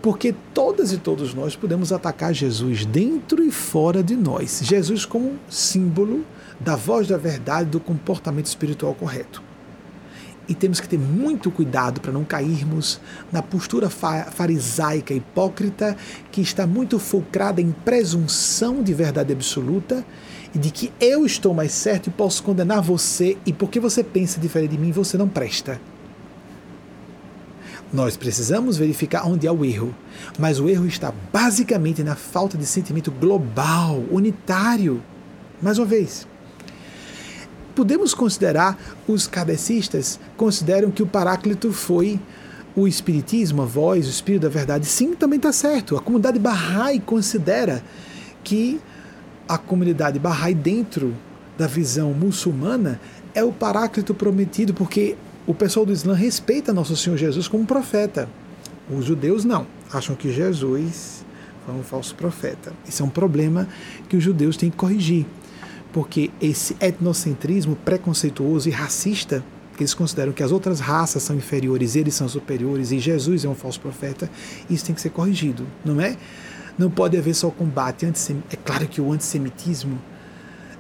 [0.04, 4.60] Porque todas e todos nós podemos atacar Jesus dentro e fora de nós.
[4.62, 6.26] Jesus como símbolo
[6.60, 9.42] da voz da verdade, do comportamento espiritual correto.
[10.46, 13.00] E temos que ter muito cuidado para não cairmos
[13.32, 15.96] na postura farisaica hipócrita
[16.34, 20.06] que está muito fulcrada em presunção de verdade absoluta
[20.54, 24.38] e de que eu estou mais certo e posso condenar você e porque você pensa
[24.38, 25.80] diferente de mim, você não presta.
[27.94, 29.96] Nós precisamos verificar onde há o erro,
[30.40, 35.00] mas o erro está basicamente na falta de sentimento global, unitário.
[35.62, 36.28] Mais uma vez,
[37.76, 38.76] podemos considerar,
[39.08, 42.20] os kardecistas consideram que o Paráclito foi
[42.76, 44.88] o Espiritismo, a voz, o Espírito da Verdade.
[44.88, 45.96] Sim, também está certo.
[45.96, 47.84] A comunidade Bahá'í considera
[48.44, 48.82] que
[49.48, 51.14] a comunidade Bahá'í, dentro
[51.60, 53.00] da visão muçulmana,
[53.36, 55.16] é o Paráclito prometido, porque
[55.46, 58.30] o pessoal do Islã respeita nosso Senhor Jesus como profeta.
[58.90, 61.26] Os judeus não, acham que Jesus
[61.66, 62.74] foi um falso profeta.
[62.88, 63.68] Isso é um problema
[64.08, 65.26] que os judeus têm que corrigir,
[65.92, 69.44] porque esse etnocentrismo preconceituoso e racista,
[69.76, 73.50] que eles consideram que as outras raças são inferiores, eles são superiores e Jesus é
[73.50, 74.30] um falso profeta,
[74.70, 76.16] isso tem que ser corrigido, não é?
[76.78, 78.06] Não pode haver só combate.
[78.06, 80.00] É claro que o antissemitismo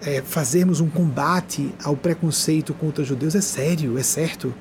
[0.06, 4.54] é, fazermos um combate ao preconceito contra judeus é sério, é certo.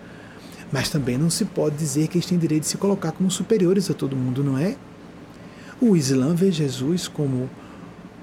[0.70, 3.90] Mas também não se pode dizer que eles têm direito de se colocar como superiores
[3.90, 4.76] a todo mundo, não é?
[5.80, 7.50] O Islã vê Jesus como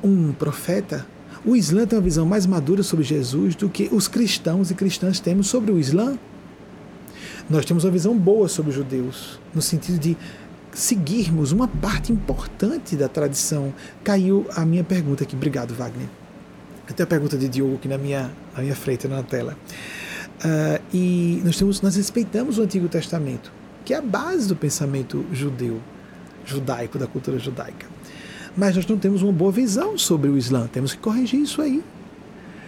[0.03, 1.05] um profeta.
[1.45, 5.19] O Islã tem uma visão mais madura sobre Jesus do que os cristãos e cristãs
[5.19, 6.17] temos sobre o Islã.
[7.49, 10.17] Nós temos uma visão boa sobre os judeus, no sentido de
[10.71, 13.73] seguirmos uma parte importante da tradição.
[14.03, 15.35] Caiu a minha pergunta aqui.
[15.35, 16.18] Obrigado, Wagner.
[16.89, 19.55] Até a pergunta de Diogo aqui na minha, na minha frente, na tela.
[20.43, 23.51] Uh, e nós, temos, nós respeitamos o Antigo Testamento,
[23.85, 25.79] que é a base do pensamento judeu,
[26.45, 27.85] judaico, da cultura judaica.
[28.57, 31.83] Mas nós não temos uma boa visão sobre o Islã, temos que corrigir isso aí.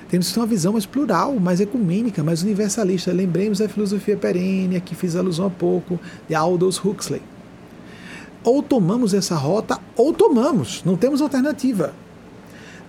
[0.09, 3.13] Temos que ter uma visão mais plural, mais ecumênica, mais universalista.
[3.13, 5.97] Lembremos da filosofia perene, que fiz alusão há pouco,
[6.27, 7.21] de Aldous Huxley.
[8.43, 10.83] Ou tomamos essa rota, ou tomamos.
[10.83, 11.93] Não temos alternativa.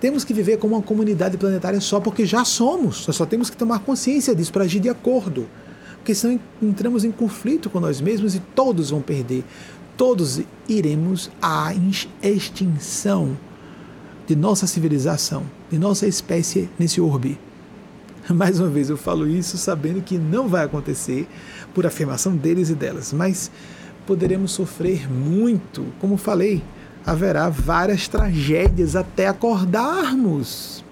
[0.03, 3.07] Temos que viver como uma comunidade planetária só porque já somos.
[3.07, 5.47] Nós só temos que tomar consciência disso para agir de acordo.
[5.95, 9.45] Porque senão entramos em conflito com nós mesmos e todos vão perder.
[9.95, 11.73] Todos iremos à
[12.21, 13.37] extinção
[14.27, 17.39] de nossa civilização, de nossa espécie nesse orbe.
[18.27, 21.29] Mais uma vez eu falo isso sabendo que não vai acontecer
[21.73, 23.49] por afirmação deles e delas, mas
[24.05, 26.61] poderemos sofrer muito, como falei,
[27.05, 30.83] haverá várias tragédias até acordarmos.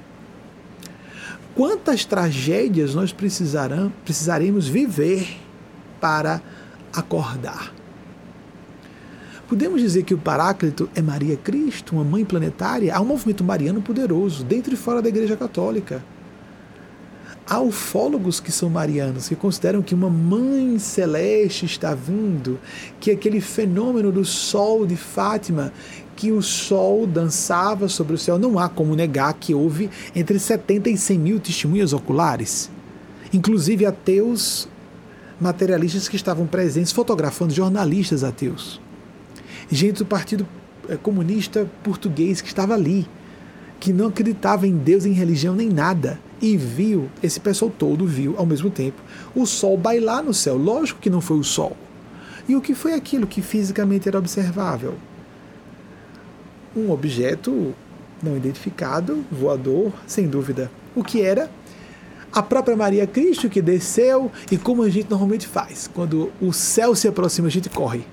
[1.55, 5.37] Quantas tragédias nós precisaremos viver
[5.99, 6.41] para
[6.93, 7.73] acordar?
[9.47, 12.95] Podemos dizer que o Paráclito é Maria Cristo, uma mãe planetária?
[12.95, 16.01] Há um movimento mariano poderoso dentro e fora da Igreja Católica.
[17.45, 22.57] Há ufólogos que são marianos, que consideram que uma mãe celeste está vindo,
[22.97, 25.73] que aquele fenômeno do sol de Fátima,
[26.21, 30.91] que o sol dançava sobre o céu, não há como negar que houve entre 70
[30.91, 32.69] e 100 mil testemunhas oculares.
[33.33, 34.69] Inclusive ateus
[35.39, 38.79] materialistas que estavam presentes fotografando jornalistas ateus
[39.75, 40.45] gente do Partido
[40.87, 43.07] eh, Comunista Português que estava ali,
[43.79, 48.35] que não acreditava em Deus, em religião, nem nada, e viu, esse pessoal todo viu
[48.37, 49.01] ao mesmo tempo,
[49.33, 50.55] o sol bailar no céu.
[50.55, 51.75] Lógico que não foi o sol.
[52.47, 54.95] E o que foi aquilo que fisicamente era observável?
[56.75, 57.73] Um objeto
[58.21, 60.71] não identificado, voador, sem dúvida.
[60.95, 61.49] O que era?
[62.31, 66.95] A própria Maria Cristo que desceu, e como a gente normalmente faz, quando o céu
[66.95, 68.05] se aproxima, a gente corre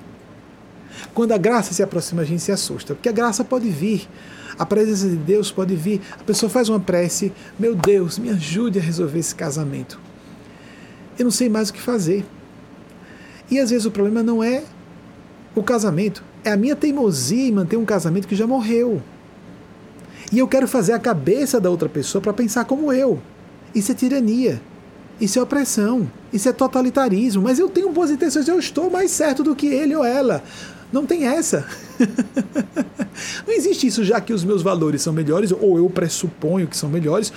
[1.15, 4.09] quando a graça se aproxima, a gente se assusta, porque a graça pode vir,
[4.59, 6.01] a presença de Deus pode vir.
[6.19, 9.99] A pessoa faz uma prece: Meu Deus, me ajude a resolver esse casamento.
[11.19, 12.25] Eu não sei mais o que fazer.
[13.51, 14.63] E às vezes o problema não é
[15.55, 19.03] o casamento, é a minha teimosia em manter um casamento que já morreu.
[20.33, 23.21] E eu quero fazer a cabeça da outra pessoa para pensar como eu.
[23.75, 24.61] Isso é tirania.
[25.21, 26.11] Isso é opressão.
[26.33, 27.43] Isso é totalitarismo.
[27.43, 30.43] Mas eu tenho boas intenções, eu estou mais certo do que ele ou ela.
[30.93, 31.67] Não tem essa.
[33.47, 36.89] não existe isso, já que os meus valores são melhores, ou eu pressuponho que são
[36.89, 37.33] melhores,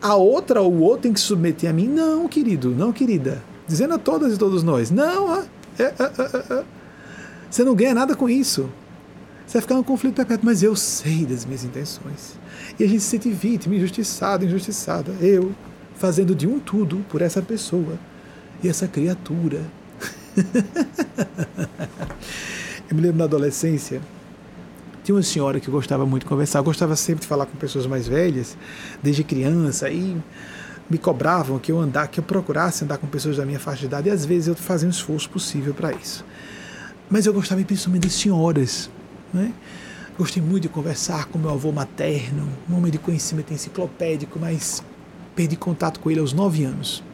[0.00, 1.86] a outra ou o outro tem que submeter a mim.
[1.86, 3.42] Não, querido, não, querida.
[3.66, 5.44] Dizendo a todas e todos nós: não, é,
[5.78, 6.64] é, é,
[7.50, 8.70] você não ganha nada com isso.
[9.46, 12.38] Você vai ficar num conflito perpétuo, mas eu sei das minhas intenções.
[12.78, 15.12] E a gente se sente vítima, injustiçado, injustiçada.
[15.20, 15.54] Eu
[15.94, 17.98] fazendo de um tudo por essa pessoa
[18.62, 19.62] e essa criatura.
[22.88, 24.00] Eu me lembro na adolescência,
[25.04, 27.86] tinha uma senhora que gostava muito de conversar, eu gostava sempre de falar com pessoas
[27.86, 28.56] mais velhas,
[29.02, 30.16] desde criança, e
[30.88, 33.86] me cobravam que eu andar, que eu procurasse andar com pessoas da minha faixa de
[33.86, 36.24] idade, e às vezes eu fazia um esforço possível para isso.
[37.10, 38.90] Mas eu gostava principalmente de senhoras,
[39.32, 39.52] né?
[40.18, 44.82] Gostei muito de conversar com meu avô materno, um homem de conhecimento enciclopédico, mas
[45.34, 47.04] perdi contato com ele aos nove anos.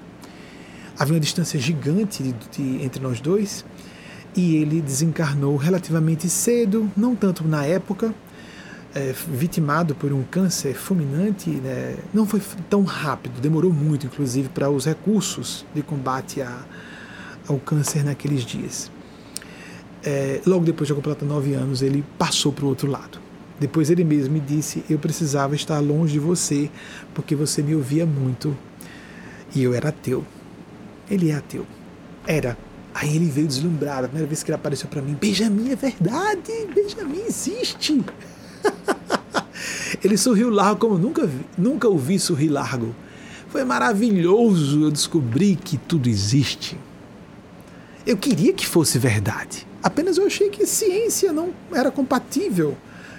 [0.99, 3.65] Havia uma distância gigante de, de, entre nós dois,
[4.35, 8.15] e ele desencarnou relativamente cedo, não tanto na época,
[8.95, 11.97] é, vitimado por um câncer fulminante, né?
[12.13, 12.41] não foi
[12.71, 16.65] tão rápido, demorou muito, inclusive, para os recursos de combate a,
[17.47, 18.91] ao câncer naqueles dias.
[20.05, 23.19] É, logo depois de completar nove anos, ele passou para o outro lado.
[23.59, 26.71] Depois ele mesmo me disse: Eu precisava estar longe de você,
[27.15, 28.57] porque você me ouvia muito
[29.55, 30.25] e eu era ateu.
[31.11, 31.67] Ele é ateu.
[32.27, 32.57] Era
[32.95, 36.53] Aí ele veio deslumbrado, a primeira vez que ele apareceu para mim, Benjamin é verdade,
[36.73, 38.01] Benjamin existe.
[40.03, 41.29] ele sorriu largo como nunca
[41.59, 42.95] nunca ouvi sorrir largo.
[43.49, 46.79] Foi maravilhoso eu descobri que tudo existe.
[48.07, 49.67] Eu queria que fosse verdade.
[49.85, 52.75] Apenas eu achei que ciência não era compatível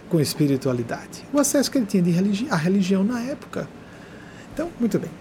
[0.10, 1.24] com espiritualidade.
[1.32, 3.70] O acesso que ele tinha de religi à religião na época.
[4.52, 5.12] Então, muito bem.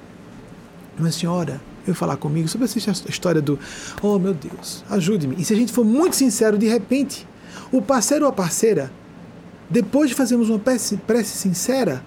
[0.99, 3.59] Uma senhora veio falar comigo sobre essa história do
[4.01, 5.37] oh meu Deus, ajude-me.
[5.39, 7.29] E se a gente for muito sincero, de repente,
[7.71, 8.91] o parceiro ou a parceira,
[9.69, 12.03] depois de fazermos uma prece, prece sincera,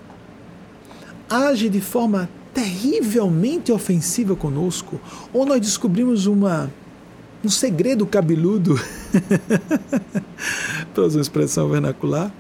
[1.30, 5.00] age de forma terrivelmente ofensiva conosco,
[5.32, 6.72] ou nós descobrimos uma
[7.44, 8.80] um segredo cabeludo,
[10.96, 12.32] usar uma expressão vernacular.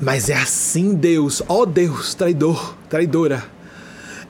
[0.00, 3.58] Mas é assim, Deus, ó oh Deus, traidor, traidora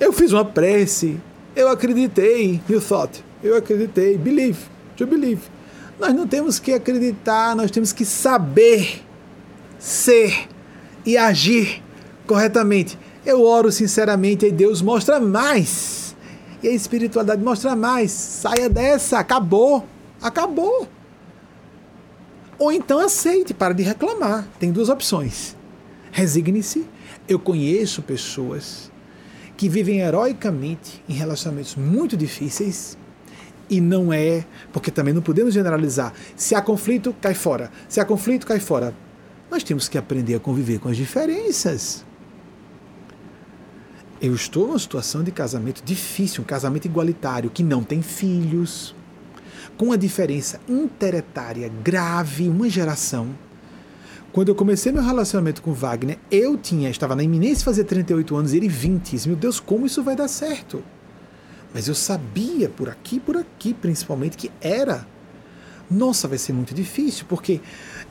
[0.01, 1.21] eu fiz uma prece,
[1.57, 4.59] eu acreditei, you thought, eu acreditei, believe,
[4.97, 5.43] to believe.
[5.99, 9.03] Nós não temos que acreditar, nós temos que saber
[9.79, 10.49] ser
[11.05, 11.83] e agir
[12.27, 12.97] corretamente.
[13.27, 16.08] Eu oro sinceramente e Deus mostra mais.
[16.63, 18.11] E a espiritualidade mostra mais.
[18.11, 19.87] Saia dessa, acabou.
[20.21, 20.89] Acabou.
[22.59, 24.49] Ou então aceite, para de reclamar.
[24.59, 25.57] Tem duas opções.
[26.11, 26.85] Resigne-se.
[27.29, 28.91] Eu conheço pessoas
[29.57, 32.97] que vivem heroicamente em relacionamentos muito difíceis
[33.71, 36.13] e não é, porque também não podemos generalizar.
[36.35, 37.71] Se há conflito, cai fora.
[37.89, 38.95] Se há conflito, cai fora.
[39.51, 42.05] Nós temos que aprender a conviver com as diferenças.
[44.21, 48.93] Eu estou numa situação de casamento difícil, um casamento igualitário, que não tem filhos,
[49.77, 53.29] com uma diferença interetária grave, uma geração.
[54.33, 58.37] Quando eu comecei meu relacionamento com Wagner, eu tinha, estava na iminência de fazer 38
[58.37, 59.29] anos ele 20.
[59.29, 60.83] Meu Deus, como isso vai dar certo?
[61.73, 65.07] Mas eu sabia por aqui, por aqui principalmente, que era.
[65.89, 67.61] Nossa, vai ser muito difícil, porque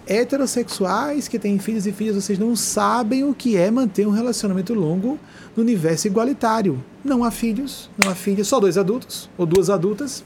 [0.07, 4.73] heterossexuais que têm filhos e filhas, vocês não sabem o que é manter um relacionamento
[4.73, 5.19] longo
[5.55, 6.83] no universo igualitário.
[7.03, 10.23] Não há filhos, não há filhas, só dois adultos ou duas adultas,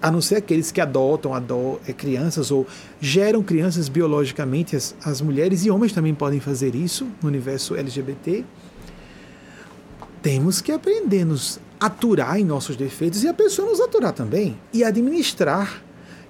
[0.00, 2.66] a não ser aqueles que adotam ado é, crianças ou
[3.00, 8.44] geram crianças biologicamente, as, as mulheres e homens também podem fazer isso no universo LGBT.
[10.20, 14.56] Temos que aprender a nos aturar em nossos defeitos e a pessoa nos aturar também
[14.72, 15.82] e administrar,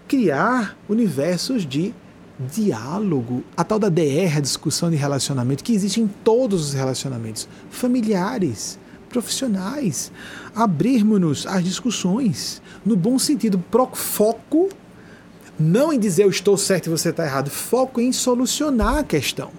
[0.06, 1.94] criar universos de
[2.38, 7.48] diálogo, a tal da DR, a discussão de relacionamento, que existe em todos os relacionamentos,
[7.70, 8.78] familiares,
[9.08, 10.10] profissionais,
[10.54, 13.62] abrirmos-nos às discussões, no bom sentido,
[13.92, 14.68] foco,
[15.58, 19.50] não em dizer eu estou certo e você está errado, foco em solucionar a questão.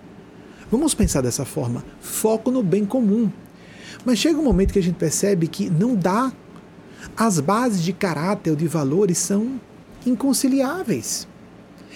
[0.71, 3.31] Vamos pensar dessa forma, foco no bem comum.
[4.03, 6.31] Mas chega um momento que a gente percebe que não dá.
[7.15, 9.59] As bases de caráter ou de valores são
[10.05, 11.27] inconciliáveis.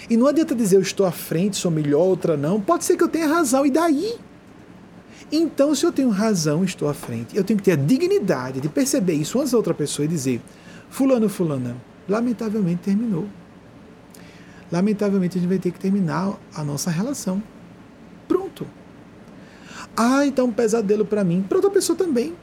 [0.08, 2.60] E não adianta dizer eu estou à frente, sou melhor, outra não.
[2.60, 4.18] Pode ser que eu tenha razão, e daí?
[5.30, 7.36] Então, se eu tenho razão, estou à frente.
[7.36, 10.40] Eu tenho que ter a dignidade de perceber isso antes da outra pessoa e dizer:
[10.88, 11.76] Fulano, Fulana,
[12.08, 13.26] lamentavelmente terminou.
[14.70, 17.42] Lamentavelmente a gente vai ter que terminar a nossa relação.
[18.26, 18.66] Pronto.
[19.96, 21.44] Ah, então um pesadelo para mim.
[21.46, 22.34] Para outra pessoa também.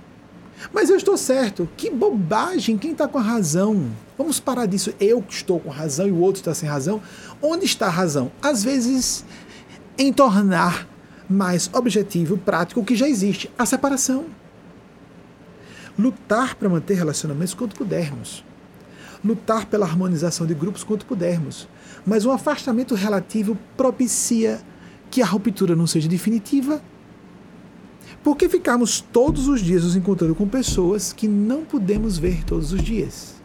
[0.73, 1.69] Mas eu estou certo.
[1.77, 2.77] Que bobagem.
[2.77, 3.91] Quem está com a razão?
[4.17, 4.93] Vamos parar disso.
[4.99, 7.01] Eu estou com razão e o outro está sem razão.
[7.41, 8.31] Onde está a razão?
[8.41, 9.25] Às vezes,
[9.97, 10.87] em tornar
[11.29, 14.25] mais objetivo, prático o que já existe: a separação.
[15.97, 18.43] Lutar para manter relacionamentos quanto pudermos.
[19.23, 21.67] Lutar pela harmonização de grupos quanto pudermos.
[22.05, 24.61] Mas um afastamento relativo propicia
[25.09, 26.81] que a ruptura não seja definitiva
[28.25, 32.73] por que ficarmos todos os dias nos encontrando com pessoas que não podemos ver todos
[32.73, 33.35] os dias?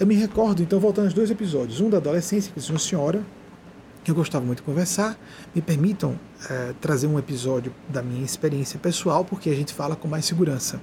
[0.00, 1.78] Eu me recordo, então, voltando aos dois episódios.
[1.78, 3.22] Um da adolescência, que disse uma senhora,
[4.02, 5.18] que eu gostava muito de conversar.
[5.54, 10.08] Me permitam é, trazer um episódio da minha experiência pessoal, porque a gente fala com
[10.08, 10.82] mais segurança.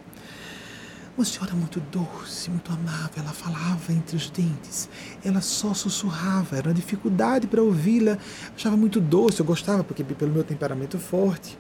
[1.18, 4.88] Uma senhora muito doce, muito amável, ela falava entre os dentes,
[5.26, 8.20] ela só sussurrava, era uma dificuldade para ouvi-la.
[8.56, 11.58] Achava muito doce, eu gostava, porque pelo meu temperamento forte,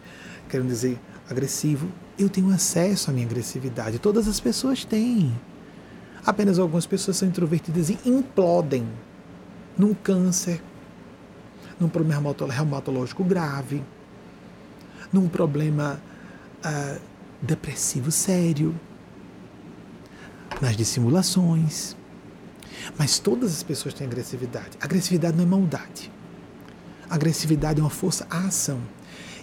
[0.49, 1.87] querendo dizer agressivo,
[2.17, 3.99] eu tenho acesso à minha agressividade.
[3.99, 5.33] Todas as pessoas têm.
[6.25, 8.85] Apenas algumas pessoas são introvertidas e implodem
[9.77, 10.61] num câncer,
[11.79, 13.81] num problema reumatológico grave,
[15.13, 16.01] num problema
[16.65, 17.01] uh,
[17.41, 18.75] depressivo sério,
[20.59, 21.95] nas dissimulações.
[22.97, 24.77] Mas todas as pessoas têm agressividade.
[24.81, 26.11] Agressividade não é maldade.
[27.09, 28.79] Agressividade é uma força à ação.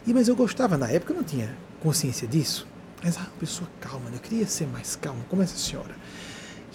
[0.06, 2.66] E, mas eu gostava, na época eu não tinha consciência disso.
[3.02, 4.16] Mas, ah, uma pessoa calma, né?
[4.16, 5.94] eu queria ser mais calma, como essa senhora.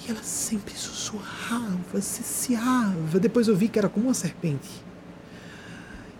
[0.05, 3.19] E ela sempre sussurrava, cesseava.
[3.19, 4.69] Depois eu vi que era como uma serpente.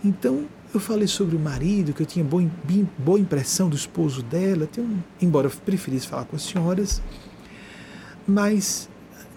[0.04, 2.50] Então eu falei sobre o marido, que eu tinha boa,
[2.98, 7.02] boa impressão do esposo dela, tenho, embora eu preferisse falar com as senhoras.
[8.26, 8.90] Mas,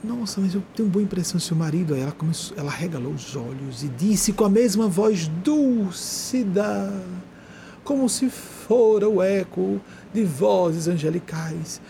[0.03, 1.95] nossa, mas eu tenho boa impressão do seu marido.
[1.95, 6.93] Aí ela, começou, ela regalou os olhos e disse com a mesma voz dúcida
[7.85, 9.81] como se fora o eco
[10.13, 11.81] de vozes angelicais.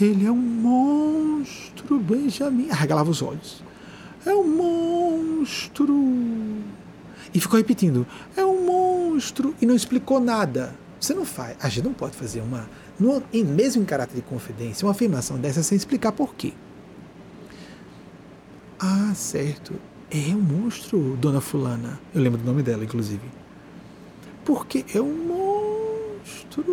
[0.00, 2.70] Ele é um monstro, Benjamin.
[2.70, 3.62] Arregalava os olhos.
[4.24, 5.94] É um monstro.
[7.34, 8.06] E ficou repetindo:
[8.36, 9.54] é um monstro.
[9.60, 10.74] E não explicou nada.
[10.98, 11.56] Você não faz.
[11.60, 12.68] A gente não pode fazer uma.
[12.98, 16.52] No, mesmo em caráter de confidência, uma afirmação dessa sem explicar por quê.
[18.78, 19.74] Ah, certo.
[20.10, 22.00] É um monstro, dona Fulana.
[22.14, 23.39] Eu lembro do nome dela, inclusive.
[24.50, 26.64] Porque é um monstro.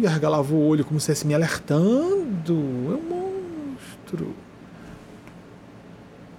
[0.00, 2.54] E arregalava o olho como se estivesse me alertando.
[2.54, 4.34] É um monstro.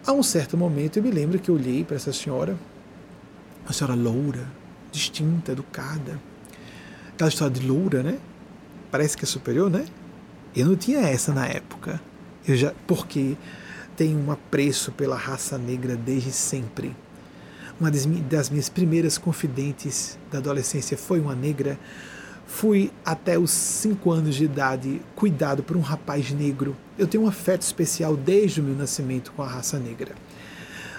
[0.03, 2.57] A um certo momento eu me lembro que eu olhei para essa senhora,
[3.63, 4.47] uma senhora loura,
[4.91, 6.19] distinta, educada.
[7.13, 8.17] Aquela história de loura, né?
[8.89, 9.85] parece que é superior, né?
[10.55, 12.01] Eu não tinha essa na época.
[12.47, 13.37] Eu já, porque
[13.95, 16.95] tenho um apreço pela raça negra desde sempre.
[17.79, 21.79] Uma das minhas primeiras confidentes da adolescência foi uma negra.
[22.45, 26.75] Fui até os cinco anos de idade cuidado por um rapaz negro.
[26.97, 30.13] Eu tenho um afeto especial desde o meu nascimento com a raça negra.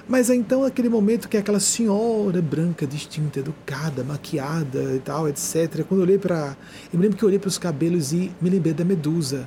[0.09, 5.85] Mas é então aquele momento que aquela senhora branca, distinta, educada, maquiada e tal, etc.
[5.87, 6.57] Quando eu olhei para.
[6.91, 9.47] Eu me lembro que eu olhei para os cabelos e me lembrei da Medusa.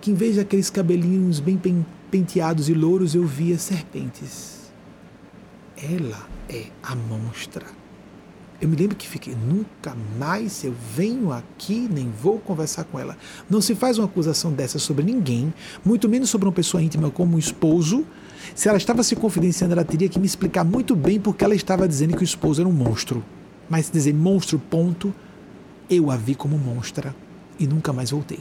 [0.00, 1.60] Que em vez de aqueles cabelinhos bem
[2.10, 4.57] penteados e louros, eu via serpentes.
[5.80, 7.64] Ela é a monstra.
[8.60, 13.16] Eu me lembro que fiquei, nunca mais eu venho aqui, nem vou conversar com ela.
[13.48, 17.36] Não se faz uma acusação dessa sobre ninguém, muito menos sobre uma pessoa íntima como
[17.36, 18.04] um esposo.
[18.56, 21.86] Se ela estava se confidenciando, ela teria que me explicar muito bem porque ela estava
[21.86, 23.24] dizendo que o esposo era um monstro.
[23.70, 25.14] Mas dizer monstro, ponto,
[25.88, 27.14] eu a vi como monstra
[27.56, 28.40] e nunca mais voltei.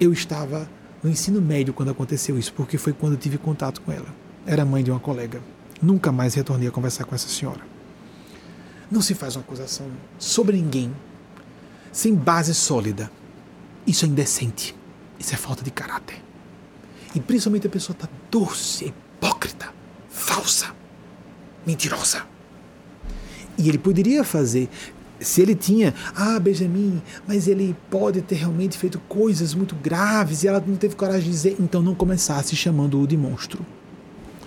[0.00, 0.66] Eu estava
[1.02, 4.08] no ensino médio quando aconteceu isso, porque foi quando eu tive contato com ela.
[4.46, 5.42] Era mãe de uma colega.
[5.80, 7.60] Nunca mais retornei a conversar com essa senhora.
[8.90, 9.86] Não se faz uma acusação
[10.18, 10.94] sobre ninguém
[11.92, 13.10] sem base sólida.
[13.86, 14.74] Isso é indecente.
[15.18, 16.22] Isso é falta de caráter.
[17.14, 19.72] E principalmente a pessoa está doce, hipócrita,
[20.08, 20.74] falsa,
[21.66, 22.26] mentirosa.
[23.56, 24.68] E ele poderia fazer,
[25.18, 30.48] se ele tinha, ah, Benjamin, mas ele pode ter realmente feito coisas muito graves e
[30.48, 33.64] ela não teve coragem de dizer, então não começasse chamando-o de monstro.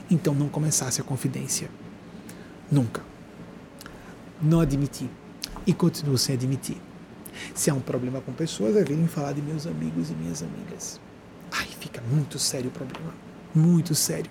[0.10, 1.70] Então não começasse a confidência.
[2.72, 3.02] Nunca.
[4.42, 5.10] Não admitir.
[5.66, 6.78] E continuo sem admitir.
[7.54, 11.00] Se há um problema com pessoas, é virem falar de meus amigos e minhas amigas.
[11.52, 13.14] Ai, fica muito sério o problema.
[13.54, 14.30] Muito sério.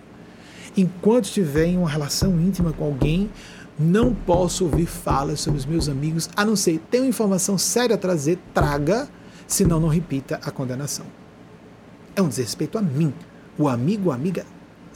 [0.76, 3.30] Enquanto estiver em uma relação íntima com alguém,
[3.78, 7.98] não posso ouvir falas sobre os meus amigos, a não ser uma informação séria a
[7.98, 9.08] trazer, traga,
[9.46, 11.06] senão não repita a condenação.
[12.14, 13.14] É um desrespeito a mim.
[13.56, 14.44] O amigo ou amiga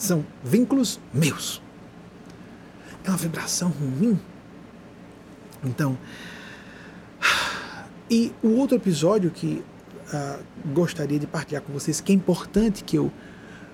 [0.03, 1.63] são vínculos meus.
[3.05, 4.19] É uma vibração ruim.
[5.65, 5.97] Então,
[8.11, 9.63] e o outro episódio que
[10.13, 10.43] uh,
[10.73, 13.13] gostaria de partilhar com vocês, que é importante que eu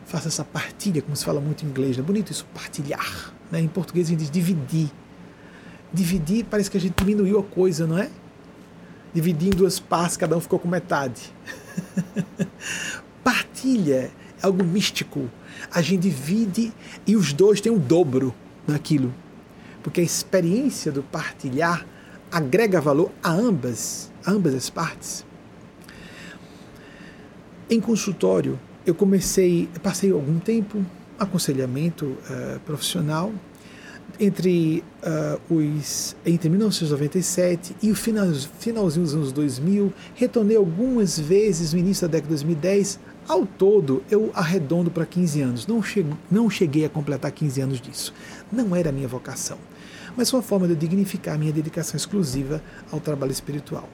[0.05, 3.33] faça essa partilha, como se fala muito em inglês, é bonito isso, partilhar.
[3.51, 3.61] Né?
[3.61, 4.91] Em português a gente diz dividir.
[5.93, 8.11] Dividir parece que a gente diminuiu a coisa, não é?
[9.15, 11.33] Dividir em duas partes, cada um ficou com metade.
[13.25, 14.11] Partilha
[14.43, 15.31] é algo místico.
[15.71, 16.73] A gente divide
[17.07, 18.35] e os dois têm um dobro
[18.67, 19.15] naquilo.
[19.83, 21.87] Porque a experiência do partilhar
[22.31, 25.25] agrega valor a ambas, a ambas as partes.
[27.71, 30.85] Em consultório, eu comecei, passei algum tempo
[31.19, 33.33] aconselhamento uh, profissional
[34.19, 38.27] entre uh, os entre 1997 e o final,
[38.59, 42.99] finalzinho dos anos 2000, retornei algumas vezes no início da década de 2010.
[43.29, 45.67] Ao todo, eu arredondo para 15 anos.
[45.67, 48.15] Não, che não cheguei a completar 15 anos disso.
[48.51, 49.59] Não era minha vocação,
[50.17, 53.87] mas foi uma forma de dignificar minha dedicação exclusiva ao trabalho espiritual.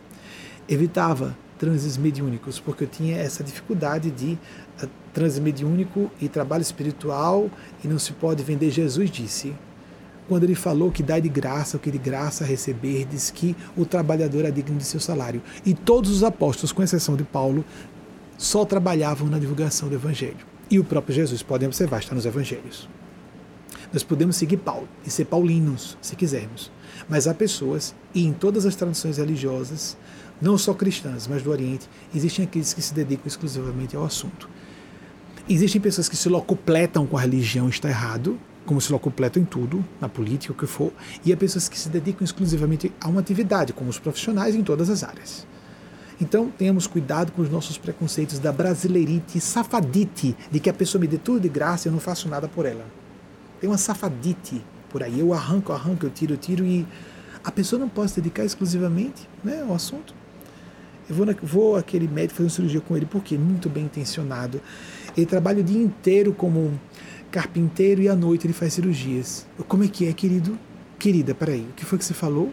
[0.68, 4.38] Evitava transes mediúnicos, porque eu tinha essa dificuldade de
[4.80, 7.50] uh, transe mediúnico e trabalho espiritual
[7.82, 8.70] e não se pode vender.
[8.70, 9.52] Jesus disse,
[10.28, 13.84] quando ele falou que dá de graça o que de graça receber, diz que o
[13.84, 15.42] trabalhador é digno de seu salário.
[15.66, 17.64] E todos os apóstolos, com exceção de Paulo,
[18.36, 20.46] só trabalhavam na divulgação do Evangelho.
[20.70, 22.88] E o próprio Jesus, podem observar, está nos Evangelhos.
[23.92, 26.70] Nós podemos seguir Paulo e ser paulinos, se quisermos.
[27.08, 29.96] Mas há pessoas, e em todas as tradições religiosas,
[30.40, 34.48] não só cristãs, mas do Oriente, existem aqueles que se dedicam exclusivamente ao assunto.
[35.48, 39.84] Existem pessoas que se locupletam com a religião, está errado, como se locupletam em tudo,
[40.00, 40.92] na política, o que for,
[41.24, 44.88] e há pessoas que se dedicam exclusivamente a uma atividade, como os profissionais em todas
[44.90, 45.46] as áreas.
[46.20, 51.08] Então, tenhamos cuidado com os nossos preconceitos da brasileirite safadite, de que a pessoa me
[51.08, 52.84] dê tudo de graça e eu não faço nada por ela.
[53.60, 56.86] Tem uma safadite por aí, eu arranco, arranco, eu tiro, eu tiro, e
[57.42, 60.14] a pessoa não pode se dedicar exclusivamente né, ao assunto.
[61.08, 64.60] Eu vou, na, vou aquele médico fazer uma cirurgia com ele, porque muito bem intencionado.
[65.16, 66.78] Ele trabalha o dia inteiro como
[67.30, 69.46] carpinteiro e à noite ele faz cirurgias.
[69.66, 70.56] Como é que é, querido?
[70.98, 72.52] Querida, peraí, o que foi que você falou?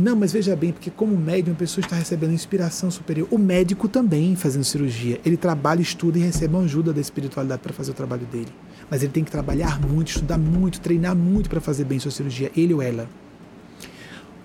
[0.00, 3.28] Não, mas veja bem, porque como médium a pessoa está recebendo inspiração superior.
[3.30, 5.20] O médico também fazendo cirurgia.
[5.26, 8.48] Ele trabalha, estuda e recebe uma ajuda da espiritualidade para fazer o trabalho dele.
[8.90, 12.50] Mas ele tem que trabalhar muito, estudar muito, treinar muito para fazer bem sua cirurgia,
[12.56, 13.10] ele ou ela.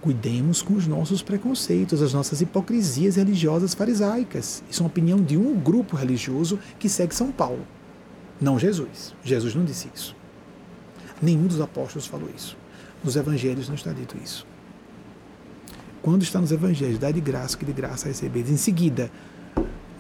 [0.02, 4.62] Cuidemos com os nossos preconceitos, as nossas hipocrisias religiosas farisaicas.
[4.70, 7.66] Isso é uma opinião de um grupo religioso que segue São Paulo.
[8.42, 9.16] Não Jesus.
[9.24, 10.14] Jesus não disse isso.
[11.22, 12.58] Nenhum dos apóstolos falou isso.
[13.02, 14.46] Nos evangelhos não está dito isso.
[16.02, 18.50] Quando está nos evangelhos, dá de graça que de graça recebeis.
[18.50, 19.12] Em seguida,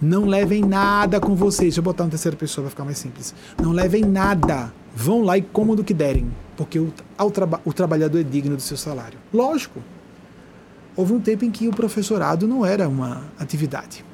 [0.02, 1.70] não levem nada com vocês.
[1.70, 3.34] Deixa eu botar uma terceira pessoa, vai ficar mais simples.
[3.62, 4.74] Não levem nada.
[4.96, 6.94] Vão lá e comam do que derem, porque o,
[7.32, 9.20] traba o trabalhador é digno do seu salário.
[9.34, 9.82] Lógico.
[10.96, 14.06] Houve um tempo em que o professorado não era uma atividade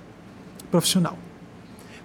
[0.72, 1.16] profissional.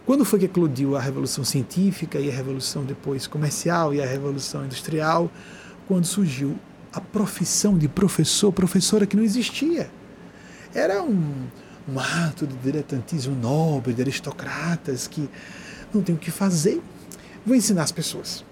[0.05, 4.65] Quando foi que eclodiu a revolução científica e a revolução depois comercial e a revolução
[4.65, 5.31] industrial?
[5.89, 6.57] Quando surgiu
[6.97, 9.91] a profissão de professor, professora que não existia.
[10.75, 11.47] Era um,
[11.87, 15.29] um ato de diletantismo nobre, de aristocratas que
[15.93, 16.83] não tem o que fazer.
[17.45, 18.43] Vou ensinar as pessoas.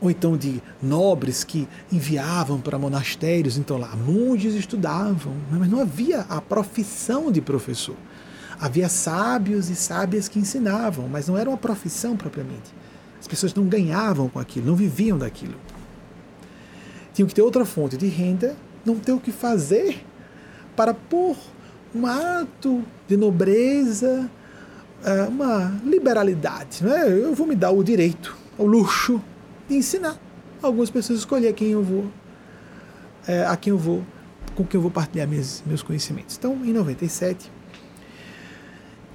[0.00, 6.20] Ou então de nobres que enviavam para monastérios, então lá monges estudavam, mas não havia
[6.30, 7.96] a profissão de professor.
[8.58, 12.74] Havia sábios e sábias que ensinavam, mas não era uma profissão propriamente.
[13.20, 15.56] As pessoas não ganhavam com aquilo, não viviam daquilo.
[17.16, 20.04] Tinham que ter outra fonte de renda, não ter o que fazer
[20.76, 21.34] para pôr
[21.94, 24.30] um ato de nobreza,
[25.02, 26.84] é, uma liberalidade.
[26.84, 27.08] Não é?
[27.08, 29.18] Eu vou me dar o direito, o luxo
[29.66, 30.20] de ensinar.
[30.60, 32.04] Algumas pessoas escolher quem eu vou,
[33.26, 34.04] é, a quem eu vou,
[34.54, 36.36] com quem eu vou partilhar meus, meus conhecimentos.
[36.36, 37.50] Então, em 97,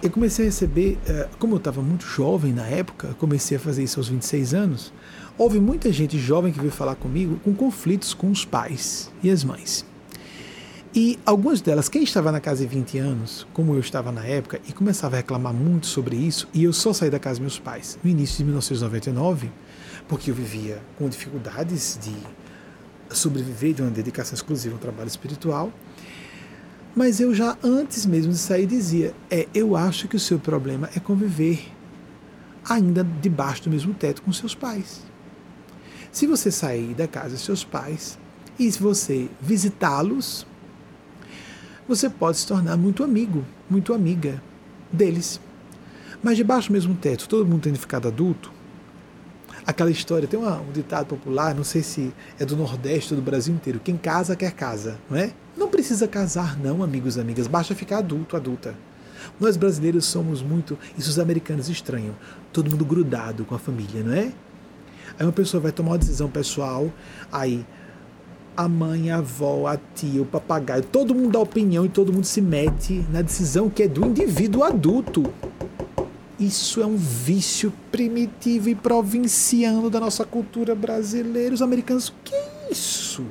[0.01, 3.83] eu comecei a receber, é, como eu estava muito jovem na época, comecei a fazer
[3.83, 4.91] isso aos 26 anos,
[5.37, 9.43] houve muita gente jovem que veio falar comigo com conflitos com os pais e as
[9.43, 9.85] mães.
[10.93, 14.59] E algumas delas, quem estava na casa de 20 anos, como eu estava na época,
[14.67, 17.59] e começava a reclamar muito sobre isso, e eu só saí da casa dos meus
[17.59, 19.49] pais no início de 1999,
[20.09, 22.13] porque eu vivia com dificuldades de
[23.15, 25.71] sobreviver de uma dedicação exclusiva ao trabalho espiritual.
[26.93, 30.89] Mas eu já antes mesmo de sair dizia: é, eu acho que o seu problema
[30.93, 31.71] é conviver
[32.67, 35.10] ainda debaixo do mesmo teto com seus pais.
[36.11, 38.19] Se você sair da casa dos seus pais
[38.59, 40.45] e se você visitá-los,
[41.87, 44.41] você pode se tornar muito amigo, muito amiga
[44.91, 45.39] deles.
[46.21, 48.51] Mas debaixo do mesmo teto, todo mundo tendo ficado adulto,
[49.65, 53.23] aquela história, tem uma, um ditado popular, não sei se é do Nordeste ou do
[53.23, 55.31] Brasil inteiro, quem casa quer casa, não é?
[55.57, 58.75] Não precisa casar não, amigos e amigas, basta ficar adulto, adulta.
[59.39, 62.15] Nós brasileiros somos muito, isso os americanos estranham,
[62.51, 64.31] todo mundo grudado com a família, não é?
[65.19, 66.91] Aí uma pessoa vai tomar uma decisão pessoal,
[67.31, 67.65] aí
[68.55, 72.25] a mãe, a avó, a tia, o papagaio, todo mundo dá opinião e todo mundo
[72.25, 75.31] se mete na decisão que é do indivíduo adulto.
[76.39, 81.53] Isso é um vício primitivo e provinciano da nossa cultura brasileira.
[81.53, 82.35] Os americanos, que
[82.71, 83.23] isso?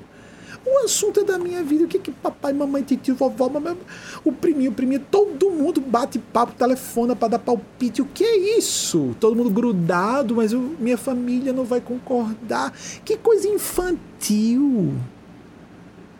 [0.71, 1.85] O assunto é da minha vida.
[1.85, 3.77] O que que papai, mamãe, tio, vovó, mamãe,
[4.25, 8.01] o priminho, o priminho, todo mundo bate papo, telefona para dar palpite.
[8.01, 9.17] O que é isso?
[9.19, 12.73] Todo mundo grudado, mas eu, minha família não vai concordar.
[13.05, 14.95] Que coisa infantil.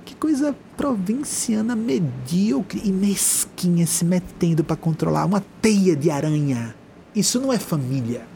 [0.05, 6.75] Que coisa provinciana, medíocre e mesquinha se metendo para controlar uma teia de aranha.
[7.15, 8.27] Isso não é família.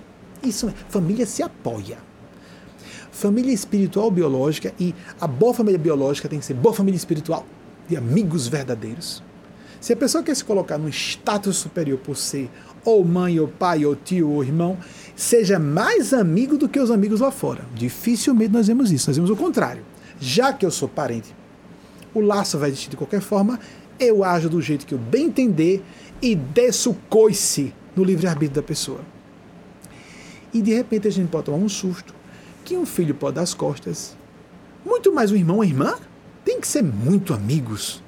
[0.45, 2.04] Isso é, família se apoia
[3.15, 7.47] família espiritual biológica e a boa família biológica tem que ser boa família espiritual,
[7.89, 9.23] de amigos verdadeiros.
[9.81, 12.51] Se a pessoa quer se colocar num status superior por ser
[12.85, 14.77] ou mãe, ou pai, ou tio, ou irmão,
[15.15, 17.65] seja mais amigo do que os amigos lá fora.
[17.75, 19.85] Dificilmente nós vemos isso, nós vemos o contrário.
[20.19, 21.35] Já que eu sou parente,
[22.13, 23.61] o laço vai existir de qualquer forma,
[23.99, 25.85] eu ajo do jeito que eu bem entender
[26.21, 29.01] e desço coice no livre-arbítrio da pessoa.
[30.53, 32.13] E de repente a gente pode tomar um susto,
[32.65, 34.17] que um filho pode dar as costas.
[34.85, 35.95] Muito mais um irmão ou irmã
[36.45, 38.03] tem que ser muito amigos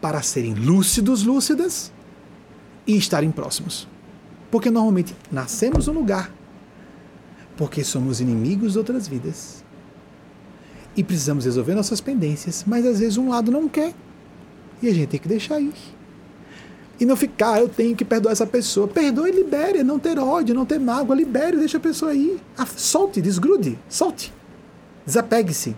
[0.00, 1.92] para serem lúcidos, lúcidas
[2.86, 3.88] e estarem próximos.
[4.50, 6.30] Porque normalmente nascemos no lugar
[7.56, 9.64] porque somos inimigos de outras vidas.
[10.96, 13.94] E precisamos resolver nossas pendências, mas às vezes um lado não quer.
[14.82, 15.72] E a gente tem que deixar ir.
[17.02, 18.86] E não ficar, ah, eu tenho que perdoar essa pessoa.
[18.86, 22.38] Perdoe e libere, não ter ódio, não ter mágoa, libere, deixa a pessoa ir.
[22.56, 24.32] Ah, solte, desgrude, solte.
[25.04, 25.74] Desapegue-se.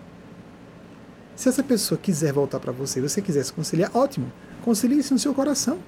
[1.35, 4.31] Se essa pessoa quiser voltar para você, você quiser se conciliar, ótimo.
[4.63, 5.79] Concilie-se no seu coração.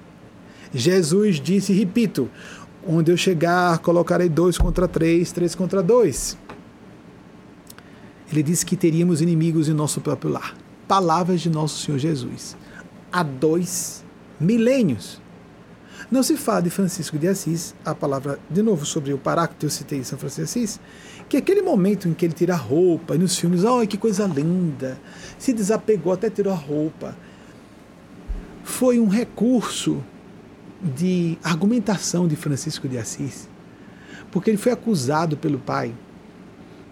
[0.74, 2.28] Jesus disse, repito,
[2.84, 6.36] onde eu chegar, colocarei dois contra três, três contra dois.
[8.32, 10.56] Ele disse que teríamos inimigos em nosso próprio lar.
[10.88, 12.56] Palavras de nosso Senhor Jesus.
[13.12, 14.04] Há dois
[14.40, 15.20] milênios.
[16.10, 19.70] Não se fala de Francisco de Assis, a palavra, de novo, sobre o Paráclito, eu
[19.70, 20.80] citei São Francisco de Assis,
[21.28, 23.98] que é aquele momento em que ele tira a roupa, e nos filmes, olha que
[23.98, 24.98] coisa linda,
[25.38, 27.14] se desapegou, até tirou a roupa.
[28.64, 30.02] Foi um recurso
[30.82, 33.46] de argumentação de Francisco de Assis,
[34.30, 35.94] porque ele foi acusado pelo pai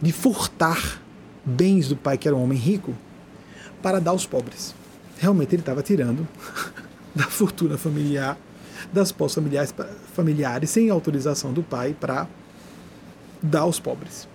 [0.00, 1.00] de furtar
[1.42, 2.94] bens do pai, que era um homem rico,
[3.80, 4.74] para dar aos pobres.
[5.18, 6.28] realmente ele estava tirando
[7.16, 8.36] da fortuna familiar,
[8.92, 9.74] das posses familiares,
[10.14, 12.26] familiares sem autorização do pai para
[13.42, 14.28] dar aos pobres.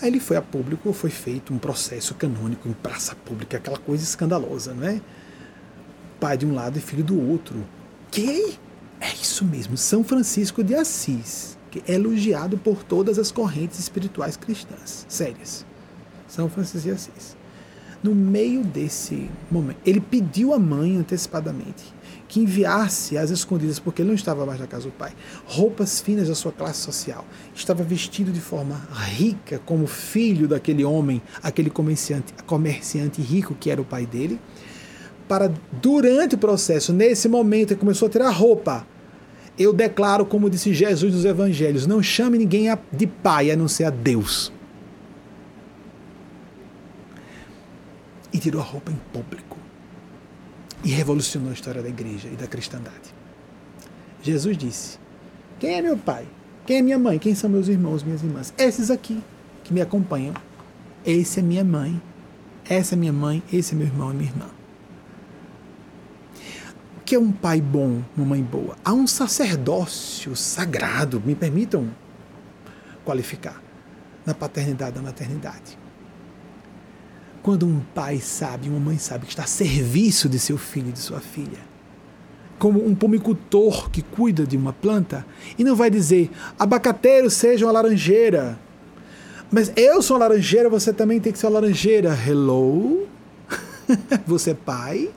[0.00, 4.02] Aí ele foi a público, foi feito um processo canônico em praça pública, aquela coisa
[4.02, 5.00] escandalosa, não é?
[6.18, 7.64] Pai de um lado e filho do outro.
[8.10, 8.58] Que?
[9.00, 14.36] É isso mesmo, São Francisco de Assis, que é elogiado por todas as correntes espirituais
[14.36, 15.64] cristãs, sérias.
[16.26, 17.36] São Francisco de Assis.
[18.02, 21.93] No meio desse momento, ele pediu à mãe antecipadamente
[22.34, 25.12] que enviasse às escondidas, porque ele não estava mais na casa do pai,
[25.46, 27.24] roupas finas da sua classe social.
[27.54, 33.80] Estava vestido de forma rica, como filho daquele homem, aquele comerciante, comerciante rico que era
[33.80, 34.40] o pai dele.
[35.28, 38.84] Para, durante o processo, nesse momento, ele começou a tirar roupa.
[39.56, 43.84] Eu declaro, como disse Jesus nos evangelhos: não chame ninguém de pai a não ser
[43.84, 44.52] a Deus.
[48.32, 49.53] E tirou a roupa em público
[50.84, 53.14] e revolucionou a história da igreja e da cristandade.
[54.22, 54.98] Jesus disse:
[55.58, 56.26] Quem é meu pai?
[56.66, 57.18] Quem é minha mãe?
[57.18, 58.54] Quem são meus irmãos, minhas irmãs?
[58.56, 59.22] Esses aqui
[59.62, 60.34] que me acompanham.
[61.04, 62.00] Esse é minha mãe.
[62.68, 63.42] Essa é minha mãe.
[63.52, 64.46] Esse é meu irmão e minha irmã.
[66.98, 68.76] O que é um pai bom, uma mãe boa?
[68.82, 71.90] Há um sacerdócio sagrado, me permitam
[73.04, 73.62] qualificar,
[74.24, 75.83] na paternidade na maternidade.
[77.44, 80.92] Quando um pai sabe, uma mãe sabe que está a serviço de seu filho e
[80.92, 81.58] de sua filha,
[82.58, 85.26] como um pomicultor que cuida de uma planta,
[85.58, 88.58] e não vai dizer, abacateiro seja uma laranjeira,
[89.50, 92.18] mas eu sou uma laranjeira, você também tem que ser uma laranjeira.
[92.26, 93.06] Hello?
[94.26, 95.10] você é pai?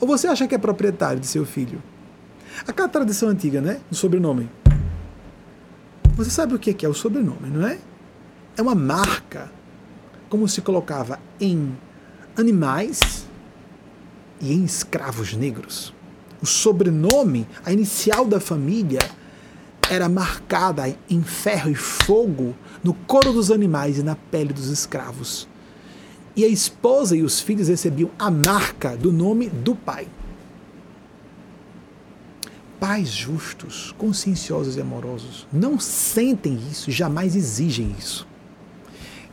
[0.00, 1.82] Ou você acha que é proprietário de seu filho?
[2.64, 3.80] Aquela tradição antiga, né?
[3.90, 4.48] Do sobrenome.
[6.14, 7.76] Você sabe o que é o sobrenome, não é?
[8.56, 9.50] É uma marca
[10.32, 11.76] como se colocava em
[12.34, 13.26] animais
[14.40, 15.92] e em escravos negros.
[16.40, 19.00] O sobrenome, a inicial da família,
[19.90, 25.46] era marcada em ferro e fogo no couro dos animais e na pele dos escravos.
[26.34, 30.08] E a esposa e os filhos recebiam a marca do nome do pai.
[32.80, 38.31] Pais justos, conscienciosos e amorosos não sentem isso, jamais exigem isso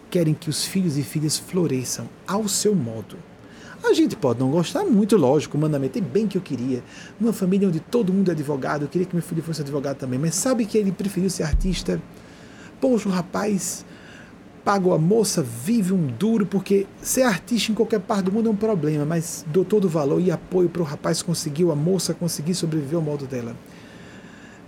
[0.09, 3.17] querem que os filhos e filhas floresçam ao seu modo.
[3.83, 6.83] A gente pode não gostar muito, lógico, mandamento é bem que eu queria.
[7.19, 10.19] Numa família onde todo mundo é advogado, eu queria que meu filho fosse advogado também,
[10.19, 12.01] mas sabe que ele preferiu ser artista?
[12.81, 13.85] Poxa, o rapaz
[14.65, 18.51] paga a moça, vive um duro, porque ser artista em qualquer parte do mundo é
[18.51, 22.13] um problema, mas dou todo o valor e apoio para o rapaz conseguir, a moça
[22.13, 23.55] conseguir sobreviver ao modo dela.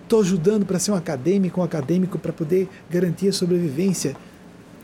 [0.04, 4.16] Estou ajudando para ser um acadêmico, um acadêmico para poder garantir a sobrevivência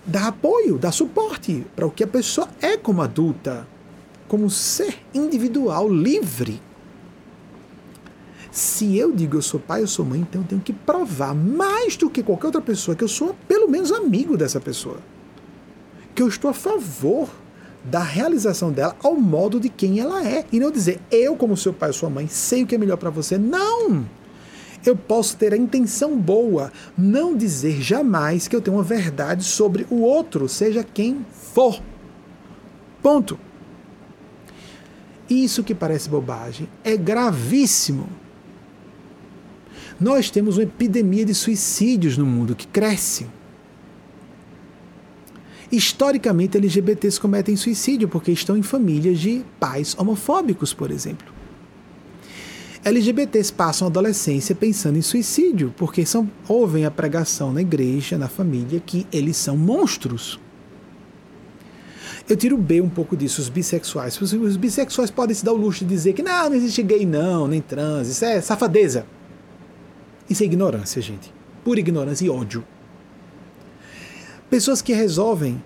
[0.08, 3.68] dá apoio, dá suporte para o que a pessoa é como adulta,
[4.28, 6.62] como ser individual, livre.
[8.50, 11.98] Se eu digo eu sou pai, eu sou mãe, então eu tenho que provar mais
[11.98, 14.98] do que qualquer outra pessoa que eu sou pelo menos amigo dessa pessoa.
[16.16, 17.30] Que eu estou a favor
[17.84, 20.46] da realização dela ao modo de quem ela é.
[20.52, 22.98] E não dizer eu, como seu pai ou sua mãe, sei o que é melhor
[22.98, 23.38] para você.
[23.38, 24.06] Não!
[24.90, 29.86] Eu posso ter a intenção boa, não dizer jamais que eu tenho uma verdade sobre
[29.90, 31.82] o outro, seja quem for.
[33.02, 33.40] Ponto.
[35.30, 38.08] Isso que parece bobagem é gravíssimo.
[40.00, 43.28] Nós temos uma epidemia de suicídios no mundo que cresce.
[45.72, 51.37] Historicamente, LGBTs cometem suicídio porque estão em famílias de pais homofóbicos, por exemplo.
[52.90, 58.28] LGBTs passam a adolescência pensando em suicídio, porque são, ouvem a pregação na igreja, na
[58.28, 60.40] família, que eles são monstros.
[62.30, 64.20] Eu tiro B um pouco disso, os bissexuais.
[64.22, 67.48] Os bissexuais podem se dar o luxo de dizer que não, não existe gay não,
[67.48, 69.06] nem trans, isso é safadeza.
[70.30, 71.34] Isso é ignorância, gente.
[71.64, 72.64] Pura ignorância e ódio.
[74.50, 75.62] Pessoas que resolvem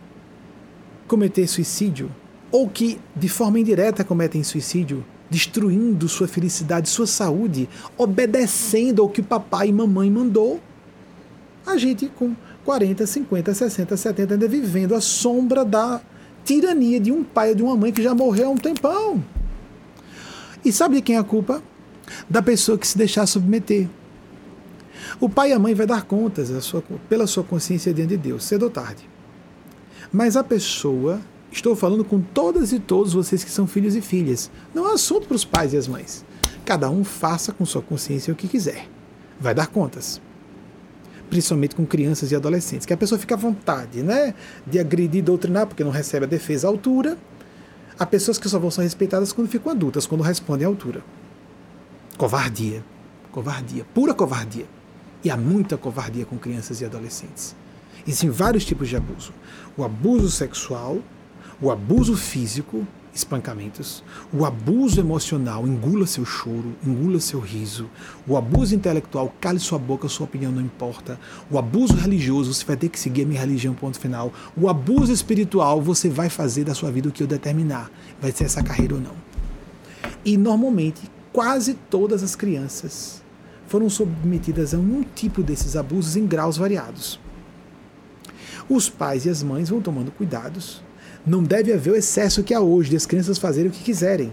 [1.08, 2.12] cometer suicídio,
[2.52, 9.22] ou que de forma indireta cometem suicídio, destruindo sua felicidade, sua saúde, obedecendo ao que
[9.22, 10.60] papai e mamãe mandou.
[11.66, 12.36] A gente com
[12.66, 16.02] 40, 50, 60, 70 ainda vivendo a sombra da
[16.44, 19.24] tirania de um pai ou de uma mãe que já morreu há um tempão.
[20.66, 21.64] E sabe quem é a culpa?
[22.30, 23.88] Da pessoa que se deixar submeter.
[25.18, 28.44] O pai e a mãe vai dar contas sua, pela sua consciência diante de Deus,
[28.44, 29.10] cedo ou tarde.
[30.12, 31.22] Mas a pessoa
[31.52, 34.50] Estou falando com todas e todos vocês que são filhos e filhas.
[34.74, 36.24] Não é assunto para os pais e as mães.
[36.64, 38.88] Cada um faça com sua consciência o que quiser.
[39.38, 40.22] Vai dar contas.
[41.30, 44.34] Principalmente com crianças e adolescentes, que a pessoa fica à vontade, né?
[44.66, 47.18] De agredir doutrinar, porque não recebe a defesa à altura.
[48.00, 51.04] Há pessoas que só vão ser respeitadas quando ficam adultas, quando respondem à altura.
[52.18, 52.84] Covardia.
[53.32, 53.86] Covardia.
[53.94, 54.66] Pura covardia.
[55.24, 57.56] E há muita covardia com crianças e adolescentes.
[58.08, 59.34] Existem vários tipos de abuso:
[59.78, 61.00] o abuso sexual,
[61.62, 67.90] o abuso físico, espancamentos, o abuso emocional, engula seu choro, engula seu riso,
[68.28, 71.20] o abuso intelectual, cale sua boca, sua opinião não importa,
[71.50, 75.12] o abuso religioso, você vai ter que seguir a minha religião, ponto final, o abuso
[75.12, 78.96] espiritual, você vai fazer da sua vida o que eu determinar, vai ser essa carreira
[78.96, 79.16] ou não.
[80.24, 81.02] E normalmente,
[81.34, 83.22] quase todas as crianças
[83.68, 87.20] foram submetidas a um tipo desses abusos em graus variados.
[88.70, 90.82] Os pais e as mães vão tomando cuidados.
[91.26, 94.32] Não deve haver o excesso que há hoje de as crianças fazerem o que quiserem.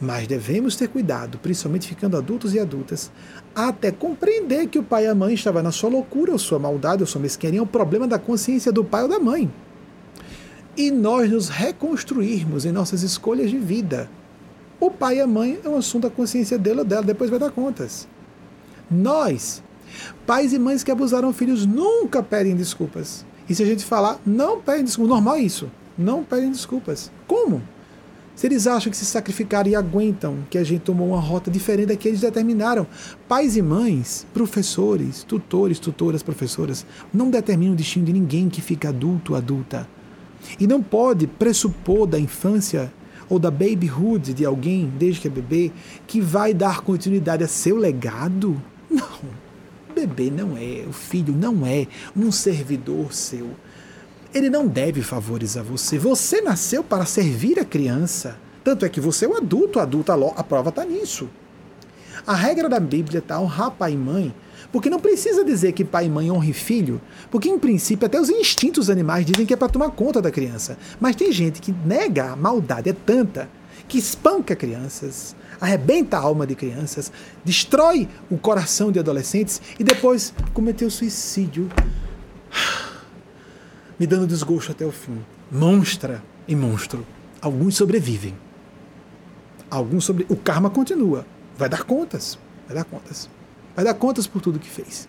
[0.00, 3.10] Mas devemos ter cuidado, principalmente ficando adultos e adultas,
[3.54, 7.02] até compreender que o pai e a mãe estavam na sua loucura, ou sua maldade,
[7.02, 9.52] ou sua mesquinharia, é um problema da consciência do pai ou da mãe.
[10.76, 14.10] E nós nos reconstruirmos em nossas escolhas de vida
[14.82, 17.38] o pai e a mãe é um assunto da consciência dele ou dela, depois vai
[17.38, 18.08] dar contas.
[18.90, 19.62] Nós,
[20.26, 23.24] pais e mães que abusaram filhos, nunca pedem desculpas.
[23.52, 27.12] E se a gente falar, não pedem desculpas, normal é isso, não pedem desculpas.
[27.26, 27.60] Como?
[28.34, 31.88] Se eles acham que se sacrificaram e aguentam que a gente tomou uma rota diferente
[31.88, 32.86] da que eles determinaram.
[33.28, 38.88] Pais e mães, professores, tutores, tutoras, professoras, não determinam o destino de ninguém que fica
[38.88, 39.86] adulto ou adulta.
[40.58, 42.90] E não pode pressupor da infância
[43.28, 45.70] ou da babyhood de alguém, desde que é bebê,
[46.06, 48.58] que vai dar continuidade a seu legado?
[48.88, 49.41] Não.
[50.02, 53.50] O bebê não é, o filho não é um servidor seu.
[54.34, 55.96] Ele não deve favorizar você.
[55.96, 58.36] Você nasceu para servir a criança.
[58.64, 61.30] Tanto é que você é um adulto, adulta, a prova está nisso.
[62.26, 64.34] A regra da Bíblia está honrar pai e mãe
[64.72, 67.00] porque não precisa dizer que pai e mãe honrem filho,
[67.30, 70.78] porque em princípio até os instintos animais dizem que é para tomar conta da criança.
[70.98, 73.48] Mas tem gente que nega a maldade é tanta
[73.92, 77.12] que espanca crianças, arrebenta a alma de crianças,
[77.44, 81.68] destrói o coração de adolescentes e depois cometeu suicídio,
[84.00, 85.22] me dando desgosto até o fim.
[85.50, 87.06] Monstra e monstro.
[87.38, 88.34] Alguns sobrevivem.
[89.70, 91.26] Alguns sobre o karma continua.
[91.58, 92.38] Vai dar contas.
[92.66, 93.28] Vai dar contas.
[93.76, 95.06] Vai dar contas por tudo que fez.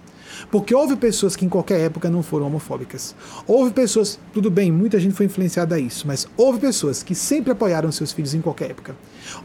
[0.52, 3.16] Porque houve pessoas que em qualquer época não foram homofóbicas.
[3.48, 7.52] Houve pessoas, tudo bem, muita gente foi influenciada a isso, mas houve pessoas que sempre
[7.52, 8.96] apoiaram seus filhos em qualquer época.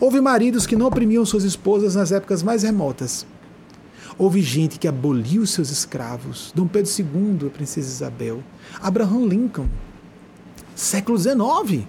[0.01, 3.27] Houve maridos que não oprimiam suas esposas nas épocas mais remotas.
[4.19, 6.53] Houve gente que aboliu seus escravos.
[6.53, 8.43] Dom Pedro II, a princesa Isabel.
[8.81, 9.69] Abraham Lincoln.
[10.75, 11.87] Século XIX.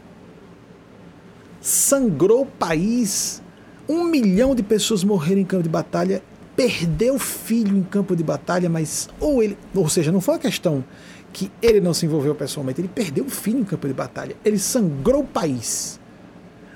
[1.60, 3.42] Sangrou o país.
[3.88, 6.22] Um milhão de pessoas morreram em campo de batalha
[6.60, 10.42] perdeu o filho em campo de batalha, mas ou ele, ou seja, não foi uma
[10.42, 10.84] questão
[11.32, 14.60] que ele não se envolveu pessoalmente, ele perdeu o filho em campo de batalha, ele
[14.60, 15.98] sangrou o país,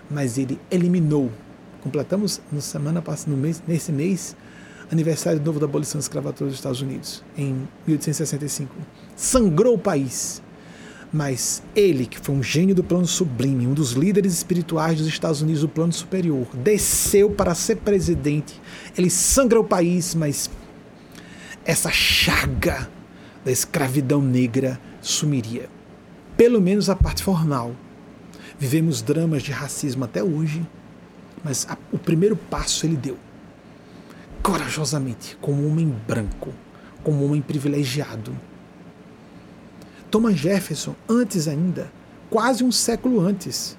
[0.09, 1.29] mas ele eliminou.
[1.81, 4.37] Completamos no semana passada, no mês, nesse mês,
[4.89, 8.73] aniversário novo da abolição da escravatura dos Estados Unidos, em 1865.
[9.17, 10.41] Sangrou o país
[11.13, 15.43] mas ele, que foi um gênio do plano sublime, um dos líderes espirituais dos Estados
[15.43, 18.59] Unidos do plano superior, desceu para ser presidente.
[18.97, 20.49] Ele sangra o país, mas
[21.63, 22.89] essa chaga
[23.45, 25.69] da escravidão negra sumiria.
[26.35, 27.75] Pelo menos a parte formal.
[28.57, 30.65] Vivemos dramas de racismo até hoje,
[31.43, 33.17] mas a, o primeiro passo ele deu.
[34.41, 36.51] Corajosamente, como um homem branco,
[37.03, 38.35] como um homem privilegiado,
[40.13, 41.91] Thomas Jefferson, antes ainda,
[42.29, 43.75] quase um século antes,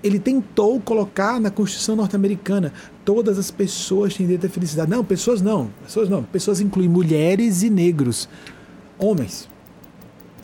[0.00, 2.72] ele tentou colocar na Constituição norte-americana
[3.04, 4.88] todas as pessoas têm direito à felicidade.
[4.88, 6.22] Não, pessoas não, pessoas não.
[6.22, 8.28] Pessoas incluem mulheres e negros,
[8.96, 9.48] homens.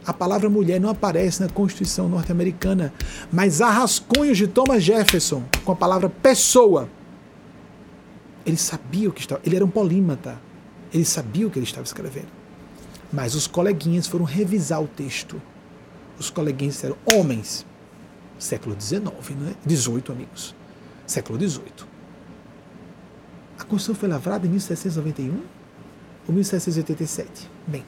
[0.04, 2.92] A palavra mulher não aparece na Constituição norte-americana,
[3.30, 6.88] mas há rascunhos de Thomas Jefferson com a palavra pessoa.
[8.44, 10.40] Ele sabia o que estava, ele era um polímata.
[10.92, 12.38] Ele sabia o que ele estava escrevendo.
[13.12, 15.40] Mas os coleguinhas foram revisar o texto.
[16.18, 17.64] Os coleguinhas disseram homens.
[18.39, 19.55] Século XIX, não é?
[19.64, 20.55] 18, amigos.
[21.06, 21.89] Século XVIII.
[23.59, 25.43] A Constituição foi lavrada em 1791
[26.26, 27.51] ou 1787?
[27.66, 27.85] Bem,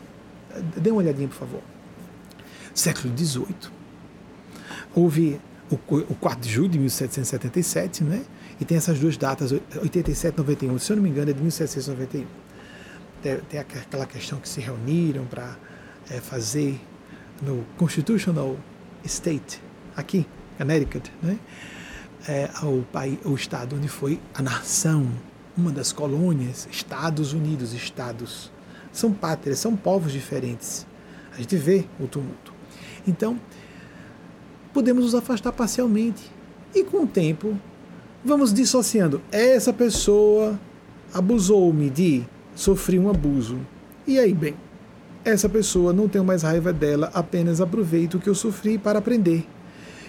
[0.77, 1.61] dê uma olhadinha, por favor.
[2.75, 3.55] Século XVIII.
[4.95, 5.41] Houve
[5.71, 8.25] o, o 4 de julho de 1777, né?
[8.59, 10.79] E tem essas duas datas, 87 e 91.
[10.79, 12.27] Se eu não me engano, é de 1791
[13.23, 15.57] tem aquela questão que se reuniram para
[16.11, 16.81] é, fazer
[17.43, 18.57] no Constitutional
[19.05, 19.63] State,
[19.97, 20.27] aqui,
[20.59, 21.39] Connecticut, né?
[22.29, 25.07] É, o, país, o estado onde foi a nação,
[25.57, 28.53] uma das colônias, Estados Unidos, estados.
[28.93, 30.87] São pátrias, são povos diferentes.
[31.33, 32.53] A gente vê o tumulto.
[33.07, 33.39] Então,
[34.73, 36.31] podemos nos afastar parcialmente.
[36.75, 37.57] E com o tempo,
[38.25, 39.23] vamos dissociando.
[39.33, 40.59] Essa pessoa
[41.13, 42.25] abusou-me de
[42.55, 43.59] sofri um abuso.
[44.07, 44.55] E aí, bem,
[45.25, 49.47] essa pessoa não tenho mais raiva dela, apenas aproveito o que eu sofri para aprender.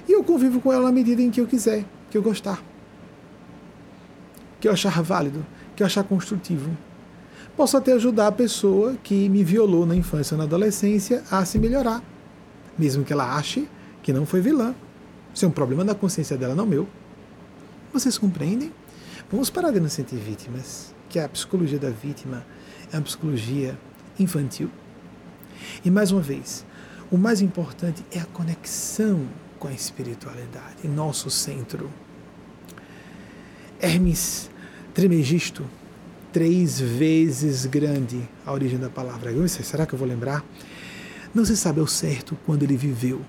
[0.08, 2.62] E eu convivo com ela na medida em que eu quiser, que eu gostar,
[4.60, 5.46] que eu achar válido,
[5.76, 6.70] que eu achar construtivo.
[7.56, 11.60] Posso até ajudar a pessoa que me violou na infância ou na adolescência a se
[11.60, 12.02] melhorar,
[12.78, 13.68] mesmo que ela ache
[14.02, 14.74] que não foi vilã.
[15.34, 16.88] Isso é um problema da consciência dela, não meu.
[17.94, 18.72] Vocês compreendem?
[19.30, 22.46] Vamos parar de não sentir vítimas, que a psicologia da vítima
[22.90, 23.78] é uma psicologia
[24.18, 24.72] infantil.
[25.84, 26.66] E mais uma vez,
[27.12, 29.28] o mais importante é a conexão
[29.60, 31.92] com a espiritualidade, nosso centro.
[33.82, 34.50] Hermes
[34.94, 35.66] Trimegisto,
[36.32, 39.32] três vezes grande a origem da palavra.
[39.50, 40.46] Sei, será que eu vou lembrar?
[41.36, 43.22] Não se sabe ao certo quando ele viveu.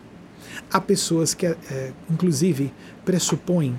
[0.70, 2.72] Há pessoas que, é, inclusive,
[3.04, 3.78] pressupõem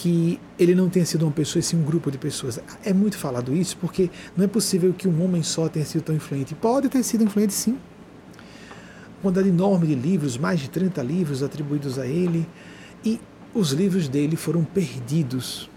[0.00, 2.58] que ele não tenha sido uma pessoa, e sim um grupo de pessoas.
[2.82, 6.16] É muito falado isso porque não é possível que um homem só tenha sido tão
[6.16, 6.54] influente.
[6.54, 7.72] Pode ter sido influente, sim.
[7.72, 12.48] Uma quantidade enorme de livros, mais de 30 livros atribuídos a ele,
[13.04, 13.20] e
[13.52, 15.68] os livros dele foram perdidos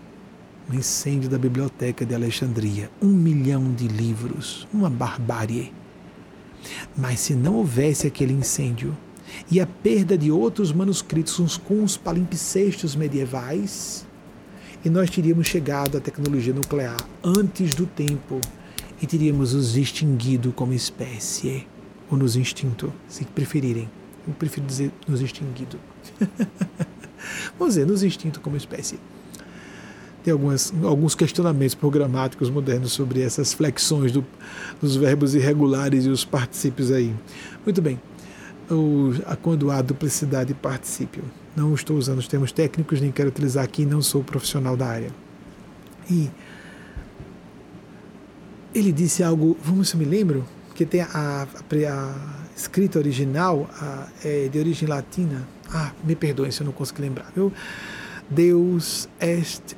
[0.70, 2.90] no incêndio da biblioteca de Alexandria.
[3.02, 5.74] Um milhão de livros, uma barbárie.
[6.96, 8.98] Mas se não houvesse aquele incêndio
[9.52, 14.08] e a perda de outros manuscritos com os palimpsestos medievais,
[14.84, 18.42] e nós teríamos chegado à tecnologia nuclear antes do tempo
[19.02, 21.68] e teríamos nos extinguido como espécie,
[22.10, 23.90] ou nos extinto, se preferirem.
[24.28, 25.78] Eu prefiro dizer nos extinguido.
[27.58, 29.00] Vamos dizer, nos extinto como espécie.
[30.24, 34.26] Tem algumas, alguns questionamentos programáticos modernos sobre essas flexões do,
[34.82, 37.14] dos verbos irregulares e os particípios aí.
[37.66, 38.00] Muito bem.
[38.72, 39.12] O,
[39.42, 41.24] quando há duplicidade de particípio.
[41.56, 45.12] Não estou usando os termos técnicos, nem quero utilizar aqui, não sou profissional da área.
[46.10, 46.30] E
[48.74, 52.16] ele disse algo, vamos se me lembro, que tem a, a, a
[52.56, 55.48] escrita original a, é de origem latina.
[55.72, 57.32] Ah, me perdoem se eu não consigo lembrar.
[57.36, 57.52] Viu?
[58.30, 59.76] Deus est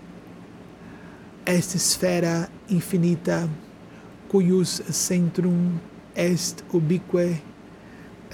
[1.46, 3.50] est sfera infinita
[4.28, 5.80] cuius centrum
[6.16, 7.42] est ubique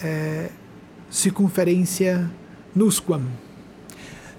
[0.04, 0.50] eh,
[1.10, 2.32] circunferência
[2.76, 3.22] nusquam.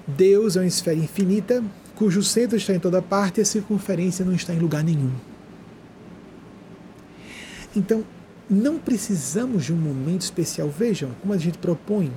[0.06, 1.62] Deus é uma esfera infinita,
[1.94, 5.12] cujo centro está em toda parte e a circunferência não está em lugar nenhum.
[7.74, 8.04] Então,
[8.50, 10.68] não precisamos de um momento especial.
[10.68, 12.12] Vejam como a gente propõe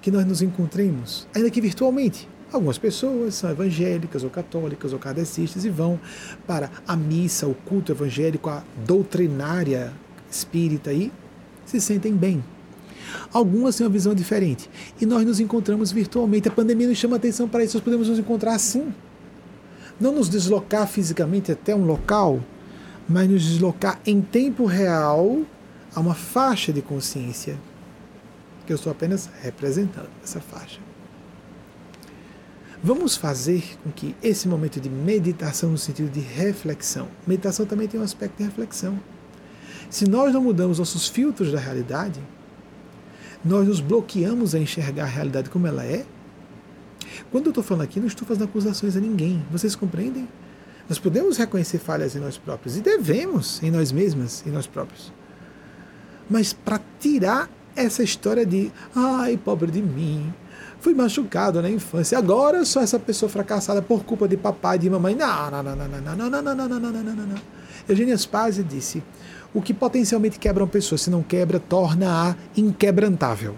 [0.00, 2.28] que nós nos encontremos, ainda que virtualmente.
[2.52, 6.00] Algumas pessoas são evangélicas ou católicas ou kardecistas e vão
[6.46, 9.92] para a missa, o culto evangélico, a doutrinária
[10.28, 11.12] espírita e
[11.64, 12.42] se sentem bem.
[13.32, 14.68] Algumas têm uma visão diferente.
[15.00, 16.48] E nós nos encontramos virtualmente.
[16.48, 17.76] A pandemia nos chama atenção para isso.
[17.76, 18.92] Nós podemos nos encontrar assim.
[20.00, 22.40] Não nos deslocar fisicamente até um local,
[23.08, 25.42] mas nos deslocar em tempo real
[25.94, 27.58] a uma faixa de consciência.
[28.66, 30.80] Que eu estou apenas representando essa faixa.
[32.82, 38.00] Vamos fazer com que esse momento de meditação, no sentido de reflexão, meditação também tem
[38.00, 38.98] um aspecto de reflexão.
[39.90, 42.18] Se nós não mudamos nossos filtros da realidade,
[43.44, 46.04] nós nos bloqueamos a enxergar a realidade como ela é.
[47.30, 49.44] Quando eu estou falando aqui, não estou fazendo acusações a ninguém.
[49.50, 50.28] Vocês compreendem?
[50.88, 55.12] Nós podemos reconhecer falhas em nós próprios e devemos em nós mesmas, em nós próprios.
[56.28, 60.32] Mas para tirar essa história de, ai, pobre de mim,
[60.80, 64.90] fui machucado na infância, agora sou essa pessoa fracassada por culpa de papai e de
[64.90, 65.14] mamãe.
[65.14, 67.42] Não, não, não, não, não, não, não, não, não, não, não, não, não.
[67.88, 69.02] Eugênia Spazio disse:
[69.52, 73.56] o que potencialmente quebra uma pessoa, se não quebra, torna-a inquebrantável.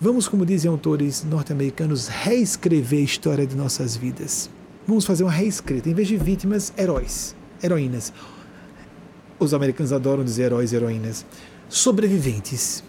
[0.00, 4.48] Vamos, como dizem autores norte-americanos, reescrever a história de nossas vidas.
[4.86, 5.90] Vamos fazer uma reescrita.
[5.90, 8.12] Em vez de vítimas, heróis, heroínas.
[9.38, 11.26] Os americanos adoram dizer heróis heroínas.
[11.68, 12.82] Sobreviventes.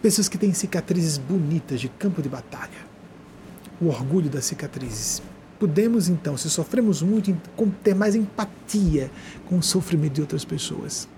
[0.00, 2.88] Pessoas que têm cicatrizes bonitas de campo de batalha.
[3.80, 5.22] O orgulho das cicatrizes
[5.58, 7.36] Podemos então, se sofremos muito,
[7.82, 9.10] ter mais empatia
[9.46, 11.08] com o sofrimento de outras pessoas.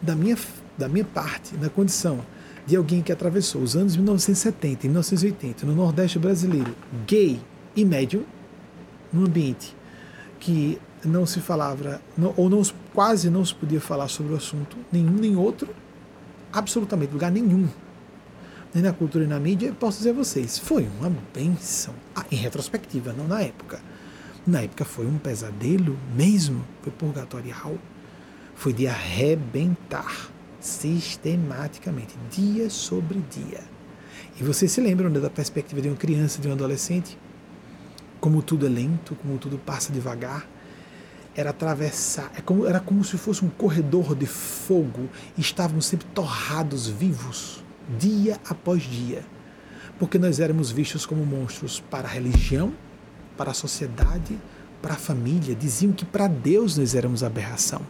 [0.00, 0.36] Da minha,
[0.76, 2.20] da minha parte, na condição
[2.66, 6.74] de alguém que atravessou os anos 1970 e 1980 no Nordeste brasileiro,
[7.06, 7.40] gay
[7.74, 8.24] e médium,
[9.12, 9.74] num ambiente
[10.38, 12.00] que não se falava,
[12.36, 12.62] ou não,
[12.92, 15.68] quase não se podia falar sobre o assunto, nenhum nem outro,
[16.52, 17.68] absolutamente, lugar nenhum
[18.74, 21.94] nem na cultura e na mídia, posso dizer a vocês, foi uma benção.
[22.14, 23.80] Ah, em retrospectiva, não na época.
[24.46, 27.76] Na época foi um pesadelo mesmo, foi purgatorial,
[28.54, 30.30] foi de arrebentar.
[30.60, 33.60] Sistematicamente, dia sobre dia.
[34.40, 37.18] E vocês se lembram né, da perspectiva de uma criança, de um adolescente?
[38.20, 40.48] Como tudo é lento, como tudo passa devagar.
[41.34, 45.08] Era atravessar, é como, era como se fosse um corredor de fogo.
[45.36, 47.61] Estávamos sempre torrados vivos,
[47.98, 49.24] dia após dia.
[49.98, 52.72] Porque nós éramos vistos como monstros para a religião,
[53.36, 54.38] para a sociedade,
[54.80, 55.54] para a família.
[55.54, 57.82] Diziam que para Deus nós éramos aberração.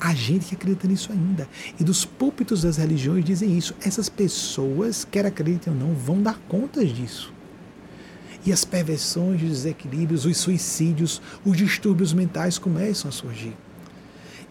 [0.00, 1.48] A gente que acredita nisso ainda.
[1.78, 3.74] E dos púlpitos das religiões dizem isso.
[3.80, 7.32] Essas pessoas, quer acreditem ou não, vão dar contas disso.
[8.44, 13.56] E as perversões, os desequilíbrios, os suicídios, os distúrbios mentais começam a surgir.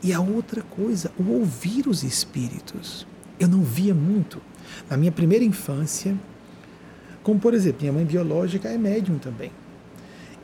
[0.02, 3.06] E a outra coisa, o ouvir os espíritos.
[3.38, 4.42] Eu não via muito.
[4.90, 6.16] Na minha primeira infância,
[7.24, 9.52] como por exemplo, minha mãe biológica é médium também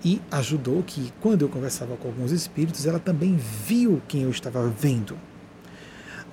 [0.03, 4.67] e ajudou que, quando eu conversava com alguns espíritos, ela também viu quem eu estava
[4.67, 5.17] vendo.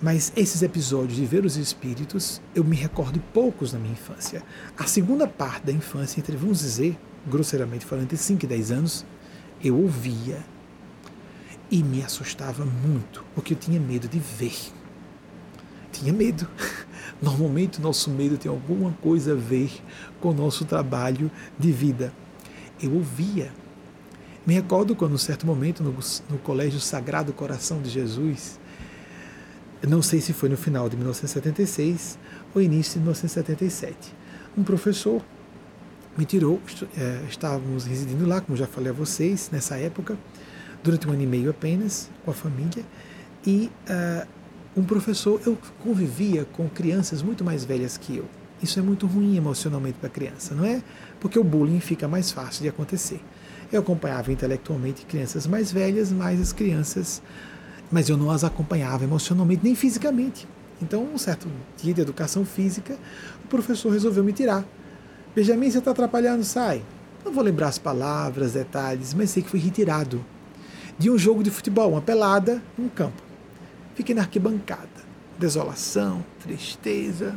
[0.01, 4.43] Mas esses episódios de ver os espíritos, eu me recordo poucos na minha infância.
[4.77, 9.07] A segunda parte da infância, entre, vamos dizer, grosseiramente falando, entre 5 e 10 anos,
[9.63, 10.39] eu ouvia
[11.71, 14.57] e me assustava muito, porque eu tinha medo de ver.
[15.91, 16.47] Tinha medo.
[17.25, 19.73] Normalmente nosso medo tem alguma coisa a ver
[20.21, 22.13] com o nosso trabalho de vida
[22.83, 23.53] eu ouvia.
[24.47, 25.93] Me recordo quando, em certo momento, no,
[26.29, 28.59] no Colégio Sagrado Coração de Jesus,
[29.87, 32.19] não sei se foi no final de 1976
[32.55, 34.15] ou início de 1977,
[34.57, 35.23] um professor
[36.17, 36.61] me tirou,
[36.97, 40.17] é, estávamos residindo lá, como já falei a vocês, nessa época,
[40.83, 42.85] durante um ano e meio apenas, com a família,
[43.45, 44.29] e uh,
[44.77, 48.25] um professor, eu convivia com crianças muito mais velhas que eu.
[48.63, 50.83] Isso é muito ruim emocionalmente para a criança, não é?
[51.21, 53.21] Porque o bullying fica mais fácil de acontecer.
[53.71, 57.23] Eu acompanhava intelectualmente crianças mais velhas, mas as crianças,
[57.91, 60.49] mas eu não as acompanhava emocionalmente nem fisicamente.
[60.83, 62.97] Então, um certo dia de educação física,
[63.45, 64.65] o professor resolveu me tirar.
[65.35, 66.83] Benjamin, você está atrapalhando, sai.
[67.25, 70.25] Não vou lembrar as palavras, detalhes, mas sei que fui retirado
[70.99, 73.24] de um jogo de futebol, uma pelada, um campo.
[73.95, 74.89] Fiquei na arquibancada.
[75.39, 77.37] Desolação, tristeza,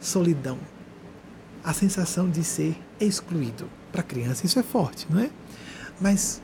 [0.00, 0.58] solidão,
[1.62, 3.68] a sensação de ser excluído.
[3.92, 5.30] Para criança isso é forte, não é?
[6.00, 6.40] Mas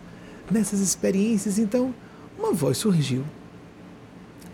[0.51, 1.95] nessas experiências, então,
[2.39, 3.25] uma voz surgiu.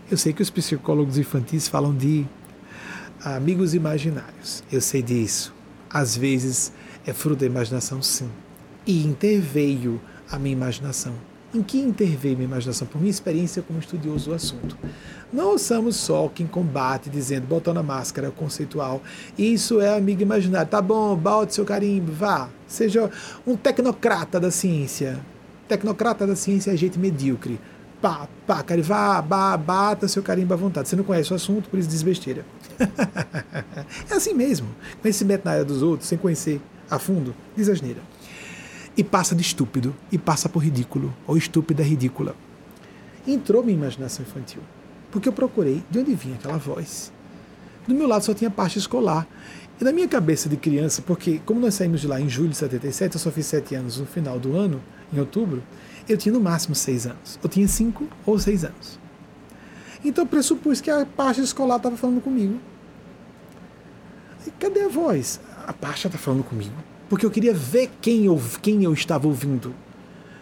[0.09, 2.25] Eu sei que os psicólogos infantis falam de
[3.23, 4.63] amigos imaginários.
[4.71, 5.53] Eu sei disso.
[5.89, 6.71] Às vezes
[7.05, 8.29] é fruto da imaginação, sim.
[8.85, 11.15] E interveio a minha imaginação
[11.53, 14.77] em que interveio minha imaginação por minha experiência como estudioso do assunto.
[15.31, 19.01] Não ouçamos só quem combate dizendo, botando a máscara conceitual,
[19.37, 20.69] isso é amigo imaginário.
[20.69, 22.49] Tá bom, bote seu carimbo, vá.
[22.67, 23.09] Seja
[23.45, 25.19] um tecnocrata da ciência.
[25.67, 27.59] Tecnocrata da ciência é gente medíocre.
[28.01, 30.89] Pá, pá, cara, vá, vá, bata seu carimbo à vontade.
[30.89, 32.45] Você não conhece o assunto, por isso diz besteira.
[34.09, 34.67] é assim mesmo.
[35.01, 36.59] Conhecimento na área dos outros, sem conhecer
[36.89, 38.12] a fundo, diz asneira
[38.95, 42.35] e passa de estúpido e passa por ridículo, ou estúpida ridícula.
[43.27, 44.61] Entrou minha imaginação infantil,
[45.11, 47.11] porque eu procurei de onde vinha aquela voz.
[47.87, 49.27] Do meu lado só tinha parte escolar.
[49.79, 52.57] E na minha cabeça de criança, porque como nós saímos de lá em julho de
[52.57, 55.63] 77, eu só fiz sete anos no final do ano, em outubro,
[56.07, 57.39] eu tinha no máximo seis anos.
[57.41, 58.99] Eu tinha cinco ou seis anos.
[60.05, 62.59] Então pressupus que a parte escolar estava falando comigo.
[64.45, 65.39] E cadê a voz?
[65.65, 69.71] A parte está falando comigo porque eu queria ver quem eu, quem eu estava ouvindo.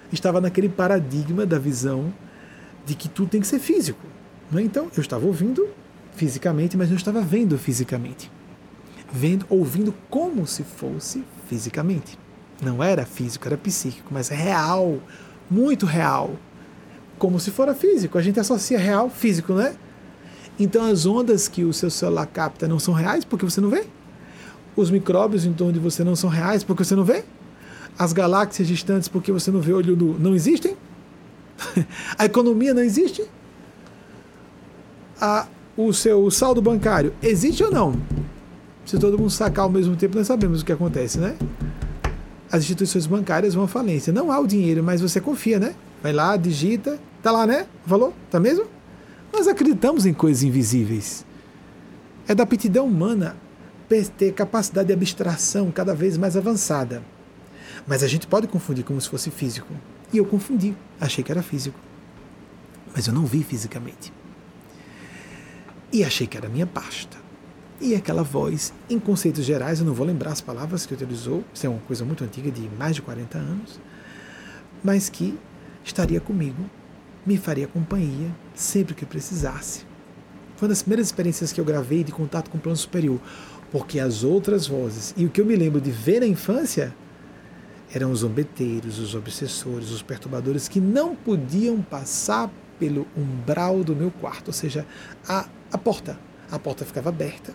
[0.09, 2.13] Estava naquele paradigma da visão
[2.85, 3.99] de que tudo tem que ser físico.
[4.55, 4.61] É?
[4.61, 5.67] Então, eu estava ouvindo
[6.15, 8.31] fisicamente, mas não estava vendo fisicamente.
[9.11, 12.17] Vendo, ouvindo como se fosse fisicamente.
[12.61, 14.97] Não era físico, era psíquico, mas real,
[15.49, 16.37] muito real.
[17.19, 18.17] Como se fora físico.
[18.17, 19.75] A gente associa real físico, não é?
[20.57, 23.85] Então as ondas que o seu celular capta não são reais porque você não vê?
[24.75, 27.23] Os micróbios em torno de você não são reais porque você não vê?
[27.97, 30.75] As galáxias distantes porque você não vê olho não existem?
[32.17, 33.23] A economia não existe?
[35.19, 37.95] A, o seu saldo bancário existe ou não?
[38.85, 41.37] Se todo mundo sacar ao mesmo tempo, nós sabemos o que acontece, né?
[42.51, 44.11] As instituições bancárias vão à falência.
[44.11, 45.75] Não há o dinheiro, mas você confia, né?
[46.01, 47.67] Vai lá, digita, tá lá, né?
[47.85, 48.13] Falou?
[48.29, 48.65] Tá mesmo?
[49.31, 51.25] Nós acreditamos em coisas invisíveis.
[52.27, 53.35] É da aptidão humana
[54.09, 57.03] ter capacidade de abstração cada vez mais avançada.
[57.87, 59.73] Mas a gente pode confundir como se fosse físico.
[60.13, 61.79] E eu confundi, achei que era físico.
[62.95, 64.13] Mas eu não vi fisicamente.
[65.91, 67.17] E achei que era minha pasta.
[67.79, 71.65] E aquela voz, em conceitos gerais, eu não vou lembrar as palavras que utilizou, isso
[71.65, 73.79] é uma coisa muito antiga, de mais de 40 anos,
[74.83, 75.37] mas que
[75.83, 76.63] estaria comigo,
[77.25, 79.83] me faria companhia sempre que precisasse.
[80.55, 83.19] Foi uma das primeiras experiências que eu gravei de contato com o plano superior.
[83.71, 86.93] Porque as outras vozes, e o que eu me lembro de ver na infância,
[87.93, 94.11] eram os zombeteiros, os obsessores, os perturbadores que não podiam passar pelo umbral do meu
[94.11, 94.85] quarto, ou seja,
[95.27, 96.17] a, a porta.
[96.49, 97.53] A porta ficava aberta.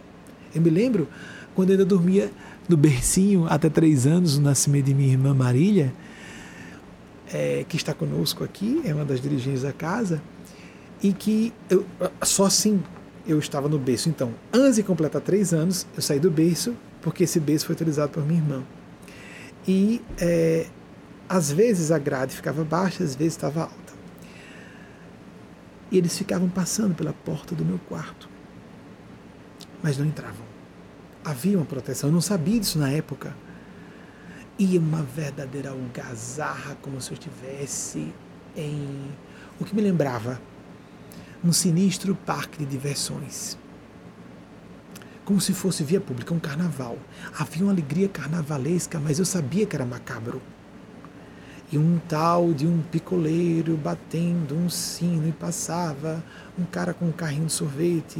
[0.54, 1.08] Eu me lembro
[1.54, 2.30] quando eu ainda dormia
[2.68, 5.92] no bercinho até três anos, no nascimento de minha irmã Marília,
[7.32, 10.22] é, que está conosco aqui, é uma das dirigentes da casa,
[11.02, 11.84] e que eu,
[12.22, 12.82] só assim
[13.26, 14.08] eu estava no berço.
[14.08, 18.12] Então, antes de completar três anos, eu saí do berço, porque esse berço foi utilizado
[18.12, 18.62] por minha irmã.
[19.66, 20.66] E é,
[21.28, 23.94] às vezes a grade ficava baixa, às vezes estava alta.
[25.90, 28.28] E eles ficavam passando pela porta do meu quarto,
[29.82, 30.44] mas não entravam.
[31.24, 33.34] Havia uma proteção, eu não sabia disso na época.
[34.58, 38.12] E uma verdadeira algazarra, como se eu estivesse
[38.56, 39.10] em.
[39.60, 40.40] O que me lembrava?
[41.46, 43.56] Um sinistro parque de diversões.
[45.24, 46.98] Como se fosse via pública, um carnaval.
[47.38, 50.42] Havia uma alegria carnavalesca, mas eu sabia que era macabro.
[51.70, 56.20] E um tal de um picoleiro batendo um sino e passava,
[56.58, 58.18] um cara com um carrinho de sorvete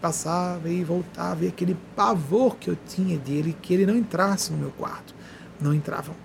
[0.00, 4.58] passava e voltava, e aquele pavor que eu tinha dele, que ele não entrasse no
[4.58, 5.14] meu quarto.
[5.60, 6.16] Não entravam.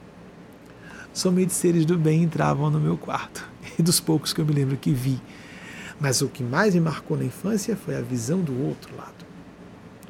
[1.13, 3.47] Somente seres do bem entravam no meu quarto,
[3.77, 5.21] e dos poucos que eu me lembro que vi.
[6.03, 9.25] Mas o que mais me marcou na infância foi a visão do outro lado.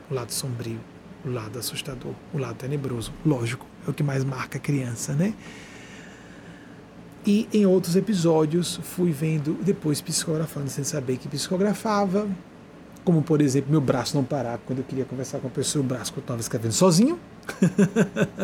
[0.10, 0.80] O lado sombrio,
[1.24, 3.14] o lado assustador, o lado tenebroso.
[3.24, 5.36] Lógico, é o que mais marca a criança, né?
[7.24, 12.28] E em outros episódios fui vendo depois psicografando sem saber que psicografava,
[13.06, 15.88] como, por exemplo, meu braço não parar quando eu queria conversar com a pessoa, o
[15.88, 17.20] braço que eu estava escrevendo sozinho.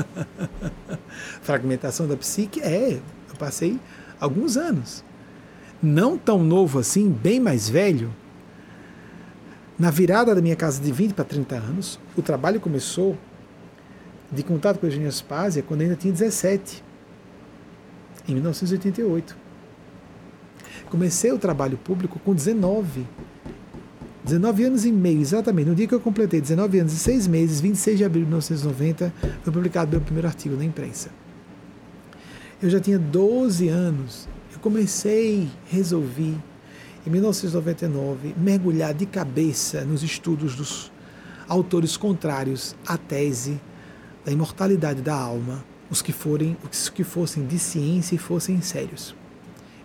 [1.41, 3.79] Fragmentação da psique, é, eu passei
[4.19, 5.03] alguns anos.
[5.81, 8.13] Não tão novo assim, bem mais velho.
[9.77, 13.17] Na virada da minha casa de 20 para 30 anos, o trabalho começou
[14.31, 16.83] de contato com a Eugênia Spazia quando eu ainda tinha 17,
[18.27, 19.37] em 1988.
[20.89, 23.05] Comecei o trabalho público com 19
[24.29, 25.67] 19 anos e meio, exatamente.
[25.67, 29.13] No dia que eu completei 19 anos e 6 meses, 26 de abril de 1990,
[29.41, 31.09] foi publicado meu primeiro artigo na imprensa.
[32.61, 34.27] Eu já tinha 12 anos.
[34.61, 36.37] Comecei, resolvi,
[37.07, 40.91] em 1999, mergulhar de cabeça nos estudos dos
[41.47, 43.59] autores contrários à tese
[44.25, 49.15] da imortalidade da alma, os que, forem, os que fossem de ciência e fossem sérios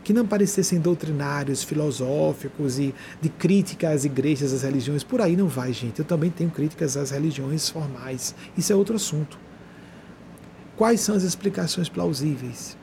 [0.02, 5.02] que não parecessem doutrinários, filosóficos e de crítica às igrejas, às religiões.
[5.02, 5.98] Por aí não vai, gente.
[6.00, 8.34] Eu também tenho críticas às religiões formais.
[8.54, 9.38] Isso é outro assunto.
[10.76, 12.76] Quais são as explicações plausíveis?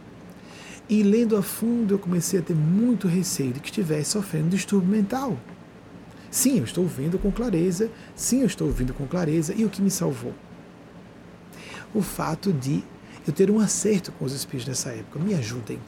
[0.91, 4.91] E lendo a fundo, eu comecei a ter muito receio de que estivesse sofrendo distúrbio
[4.91, 5.35] mental.
[6.30, 7.89] Sim, eu estou ouvindo com clareza.
[8.15, 9.55] Sim, eu estou ouvindo com clareza.
[9.55, 10.34] E o que me salvou?
[11.95, 12.84] O fato de
[13.26, 15.18] eu ter um acerto com os espíritos nessa época.
[15.18, 15.80] Me ajudem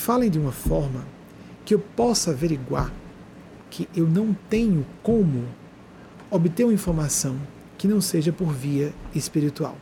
[0.00, 1.04] falem de uma forma
[1.64, 2.90] que eu possa averiguar
[3.68, 5.44] que eu não tenho como
[6.30, 7.36] obter uma informação
[7.76, 9.76] que não seja por via espiritual.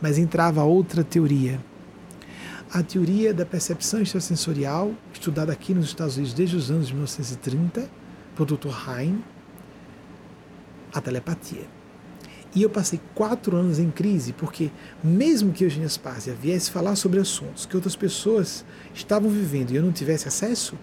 [0.00, 1.60] Mas entrava outra teoria.
[2.70, 7.88] A teoria da percepção extrasensorial, estudada aqui nos Estados Unidos desde os anos de 1930,
[8.34, 8.68] por Dr.
[8.88, 9.22] Hein,
[10.92, 11.66] a telepatia.
[12.54, 14.70] E eu passei quatro anos em crise, porque
[15.04, 18.64] mesmo que Eugênia Spazia viesse falar sobre assuntos que outras pessoas
[18.94, 20.76] estavam vivendo e eu não tivesse acesso,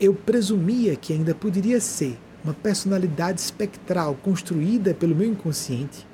[0.00, 6.06] eu presumia que ainda poderia ser uma personalidade espectral construída pelo meu inconsciente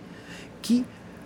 [0.63, 0.85] que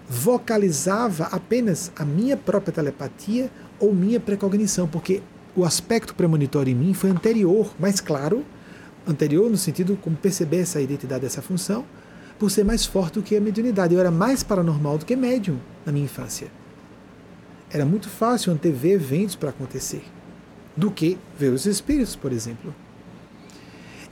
[0.09, 5.22] vocalizava apenas a minha própria telepatia ou minha precognição, porque
[5.55, 8.44] o aspecto premonitório em mim foi anterior, mais claro,
[9.06, 11.85] anterior no sentido como perceber essa identidade, essa função,
[12.39, 13.94] por ser mais forte do que a mediunidade.
[13.94, 16.48] Eu era mais paranormal do que médium na minha infância.
[17.70, 20.02] Era muito fácil antever eventos para acontecer
[20.76, 22.74] do que ver os espíritos, por exemplo.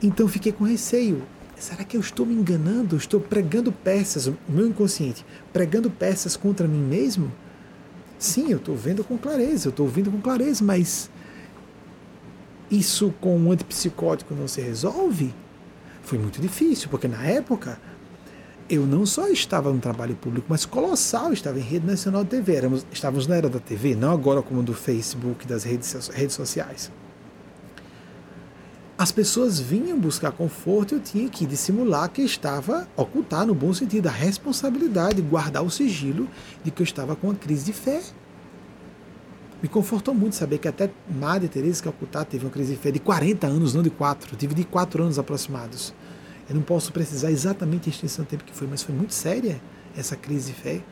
[0.03, 1.23] Então fiquei com receio.
[1.59, 2.97] Será que eu estou me enganando?
[2.97, 7.33] Estou pregando peças, o meu inconsciente, pregando peças contra mim mesmo?
[8.19, 11.11] Sim, eu estou vendo com clareza, eu estou ouvindo com clareza, mas
[12.71, 15.35] isso com um antipsicótico não se resolve?
[16.03, 17.81] Foi muito difícil, porque na época
[18.69, 22.55] eu não só estava no trabalho público, mas colossal, estava em rede nacional de TV.
[22.55, 26.91] Éramos, estávamos na era da TV, não agora como do Facebook, das redes, redes sociais.
[28.99, 33.75] As pessoas vinham buscar conforto e eu tinha que dissimular que estava, ocultar no bom
[33.75, 36.27] sentido, a responsabilidade, guardar o sigilo
[36.65, 38.03] de que eu estava com uma crise de fé.
[39.63, 42.99] Me confortou muito saber que até Madre Teresa Calcutá teve uma crise de fé de
[42.99, 44.33] 40 anos, não de 4.
[44.33, 45.93] Eu tive de 4 anos aproximados.
[46.49, 49.61] Eu não posso precisar exatamente a extensão do tempo que foi, mas foi muito séria
[49.95, 50.83] essa crise de fé.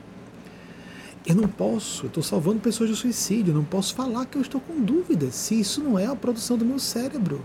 [1.25, 4.61] Eu não posso, estou salvando pessoas do suicídio, eu não posso falar que eu estou
[4.61, 7.43] com dúvidas se isso não é a produção do meu cérebro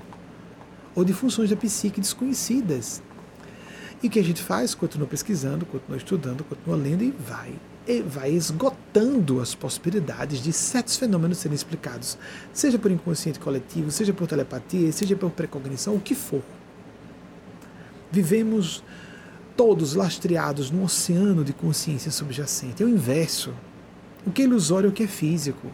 [0.95, 3.01] ou de funções da psique desconhecidas.
[4.01, 4.73] E o que a gente faz?
[4.73, 7.53] Continua pesquisando, continua estudando, continua lendo e vai
[8.05, 12.19] vai esgotando as possibilidades de certos fenômenos serem explicados,
[12.53, 16.43] seja por inconsciente coletivo, seja por telepatia, seja por precognição, o que for.
[18.11, 18.83] Vivemos
[19.57, 22.83] todos lastreados num oceano de consciência subjacente.
[22.83, 23.53] É o inverso.
[24.25, 25.71] O que é ilusório é o que é físico.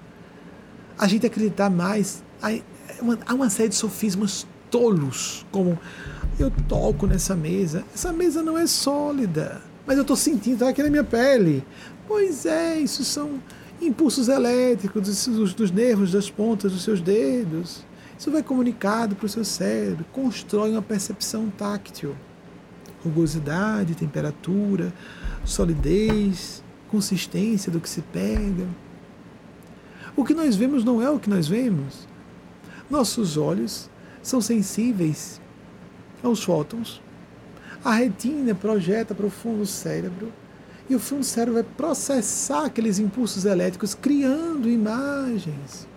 [0.97, 2.23] A gente acreditar mais.
[2.41, 5.77] Há uma série de sofismas tolos, como
[6.39, 7.83] eu toco nessa mesa.
[7.93, 11.63] Essa mesa não é sólida, mas eu estou sentindo, está aqui na minha pele.
[12.07, 13.41] Pois é, isso são
[13.81, 17.85] impulsos elétricos dos, dos nervos das pontas dos seus dedos.
[18.17, 22.15] Isso vai comunicado para o seu cérebro, constrói uma percepção táctil.
[23.03, 24.91] Rugosidade, temperatura,
[25.43, 28.65] solidez, consistência do que se pega.
[30.15, 32.07] O que nós vemos não é o que nós vemos.
[32.89, 33.89] Nossos olhos
[34.25, 35.39] são sensíveis
[36.23, 37.01] aos fótons.
[37.83, 40.33] A retina projeta para o fundo do cérebro
[40.89, 45.87] e o fundo do cérebro vai processar aqueles impulsos elétricos, criando imagens.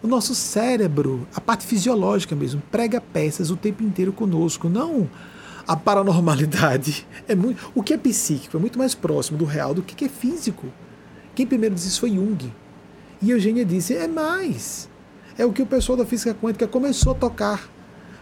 [0.00, 5.10] O nosso cérebro, a parte fisiológica mesmo, prega peças o tempo inteiro conosco, não
[5.66, 7.06] a paranormalidade.
[7.28, 10.08] É muito, o que é psíquico é muito mais próximo do real do que é
[10.08, 10.66] físico.
[11.34, 12.52] Quem primeiro disse isso foi Jung.
[13.22, 14.90] E Eugênia disse: é mais.
[15.38, 17.68] É o que o pessoal da física quântica começou a tocar.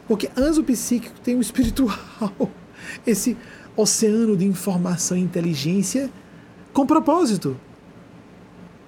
[0.07, 1.99] Porque antes o psíquico tem o espiritual.
[3.07, 3.37] Esse
[3.77, 6.11] oceano de informação e inteligência
[6.73, 7.57] com propósito.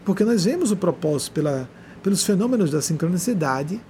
[0.05, 1.69] Porque nós vemos o propósito pela,
[2.03, 3.81] pelos fenômenos da sincronicidade,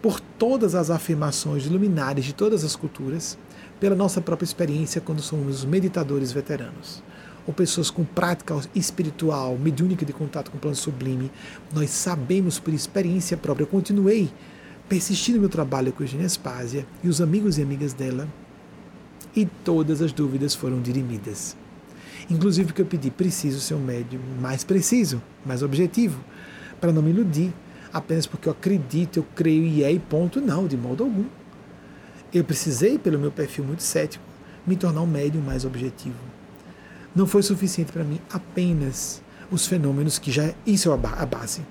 [0.00, 3.38] por todas as afirmações luminares de todas as culturas,
[3.80, 7.02] pela nossa própria experiência quando somos meditadores veteranos,
[7.48, 11.32] ou pessoas com prática espiritual, mediúnica de contato com o plano sublime,
[11.72, 13.64] nós sabemos por experiência própria.
[13.64, 14.30] Eu continuei
[14.86, 18.28] persistindo no meu trabalho com Eugênia Spásia e os amigos e amigas dela,
[19.34, 21.56] e todas as dúvidas foram dirimidas.
[22.28, 26.20] Inclusive porque eu pedi, preciso ser um médium mais preciso, mais objetivo,
[26.78, 27.50] para não me iludir,
[27.90, 31.24] apenas porque eu acredito, eu creio e é e ponto, não, de modo algum.
[32.30, 34.22] Eu precisei, pelo meu perfil muito cético,
[34.66, 36.27] me tornar um médium mais objetivo.
[37.14, 41.62] Não foi suficiente para mim apenas os fenômenos que já isso é a base.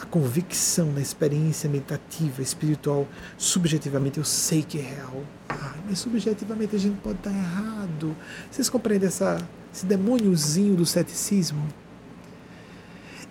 [0.00, 5.24] A convicção na experiência meditativa, espiritual, subjetivamente eu sei que é real
[5.90, 8.16] mas subjetivamente a gente pode estar errado.
[8.48, 9.44] Vocês compreendem essa,
[9.74, 11.66] esse demôniozinho do ceticismo?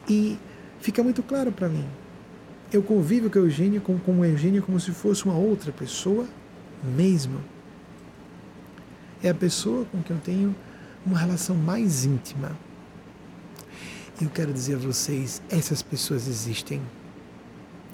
[0.10, 0.38] E
[0.82, 1.86] fica muito claro para mim.
[2.72, 6.28] Eu convivo com a Eugênia como, como Eugênia como se fosse uma outra pessoa
[6.84, 7.40] mesmo.
[9.24, 10.56] É a pessoa com quem eu tenho
[11.06, 12.58] uma relação mais íntima.
[14.22, 16.82] Eu quero dizer a vocês, essas pessoas existem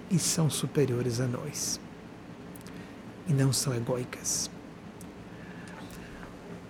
[0.10, 1.80] e são superiores a nós
[3.28, 4.50] e não são egóicas.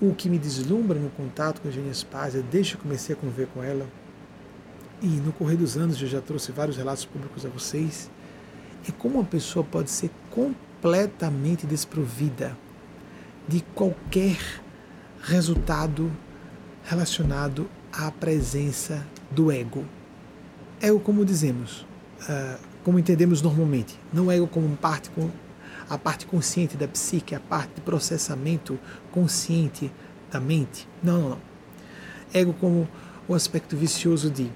[0.02, 3.48] O que me deslumbra no contato com a Eugênia Spazia, desde que comecei a conviver
[3.48, 3.88] com ela,
[5.02, 8.10] e no correr dos anos eu já trouxe vários relatos públicos a vocês,
[8.88, 12.58] é como uma pessoa pode ser completamente desprovida
[13.48, 14.38] de qualquer
[15.22, 16.12] resultado
[16.86, 19.84] relacionado à presença do ego.
[20.82, 21.82] Ego, como dizemos,
[22.22, 25.10] uh, como entendemos normalmente, não ego como parte
[25.90, 28.80] a parte consciente da psique, a parte de processamento
[29.12, 29.92] consciente
[30.32, 30.88] da mente.
[31.04, 31.40] Não, não, não.
[32.34, 32.88] Ego como
[33.28, 34.52] o aspecto vicioso de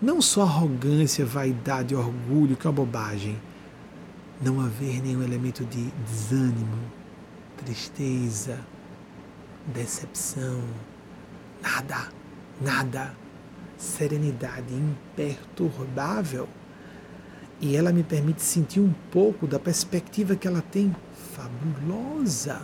[0.00, 3.36] não só arrogância, vaidade, orgulho, que é uma bobagem,
[4.40, 6.78] não haver nenhum elemento de desânimo,
[7.56, 8.58] tristeza,
[9.66, 10.60] decepção,
[11.62, 12.08] nada,
[12.60, 13.14] nada,
[13.76, 16.48] serenidade imperturbável.
[17.60, 20.94] E ela me permite sentir um pouco da perspectiva que ela tem.
[21.34, 22.62] Fabulosa,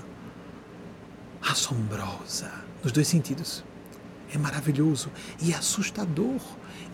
[1.42, 2.50] assombrosa,
[2.82, 3.62] nos dois sentidos.
[4.32, 5.10] É maravilhoso.
[5.40, 6.40] E assustador.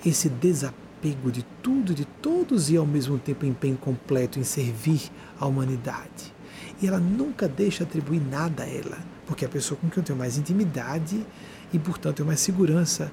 [0.05, 5.47] Esse desapego de tudo, de todos e ao mesmo tempo empenho completo em servir à
[5.47, 6.35] humanidade.
[6.81, 10.05] E ela nunca deixa atribuir nada a ela, porque é a pessoa com quem eu
[10.05, 11.24] tenho mais intimidade
[11.73, 13.12] e, portanto, tenho mais segurança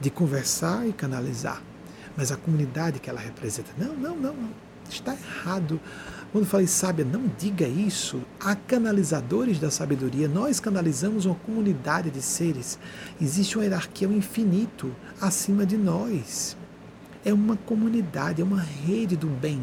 [0.00, 1.62] de conversar e canalizar
[2.16, 3.70] mas a comunidade que ela representa.
[3.78, 4.50] Não, não, não, não.
[4.88, 5.80] Está errado.
[6.32, 8.20] Quando falei sábia, não diga isso.
[8.38, 10.28] Há canalizadores da sabedoria.
[10.28, 12.78] Nós canalizamos uma comunidade de seres.
[13.20, 16.56] Existe uma hierarquia ao infinito acima de nós.
[17.24, 19.62] é uma comunidade, é uma rede do bem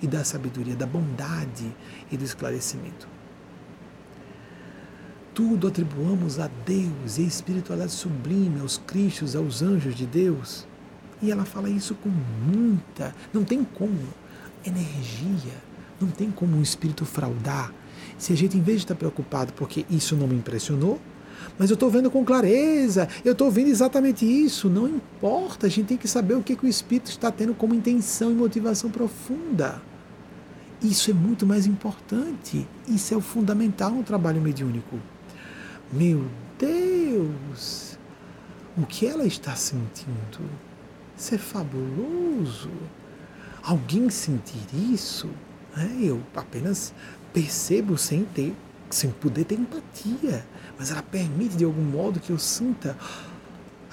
[0.00, 1.70] e da sabedoria, da bondade
[2.10, 3.13] e do esclarecimento.
[5.34, 10.64] Tudo atribuamos a Deus e a espiritualidade sublime, aos Cristos, aos anjos de Deus.
[11.20, 13.98] E ela fala isso com muita, não tem como,
[14.64, 15.54] energia,
[16.00, 17.72] não tem como um espírito fraudar.
[18.16, 21.00] Se a gente, em vez de estar preocupado porque isso não me impressionou,
[21.58, 24.68] mas eu estou vendo com clareza, eu estou vendo exatamente isso.
[24.68, 27.74] Não importa, a gente tem que saber o que, que o Espírito está tendo como
[27.74, 29.82] intenção e motivação profunda.
[30.80, 32.68] Isso é muito mais importante.
[32.86, 34.96] Isso é o fundamental no trabalho mediúnico.
[35.94, 36.26] Meu
[36.58, 37.98] Deus!
[38.76, 40.50] O que ela está sentindo?
[41.16, 42.70] Isso é fabuloso.
[43.62, 45.30] Alguém sentir isso?
[45.76, 46.92] É, eu apenas
[47.32, 48.54] percebo sem ter,
[48.90, 50.44] sem poder ter empatia
[50.78, 52.96] mas ela permite de algum modo que eu sinta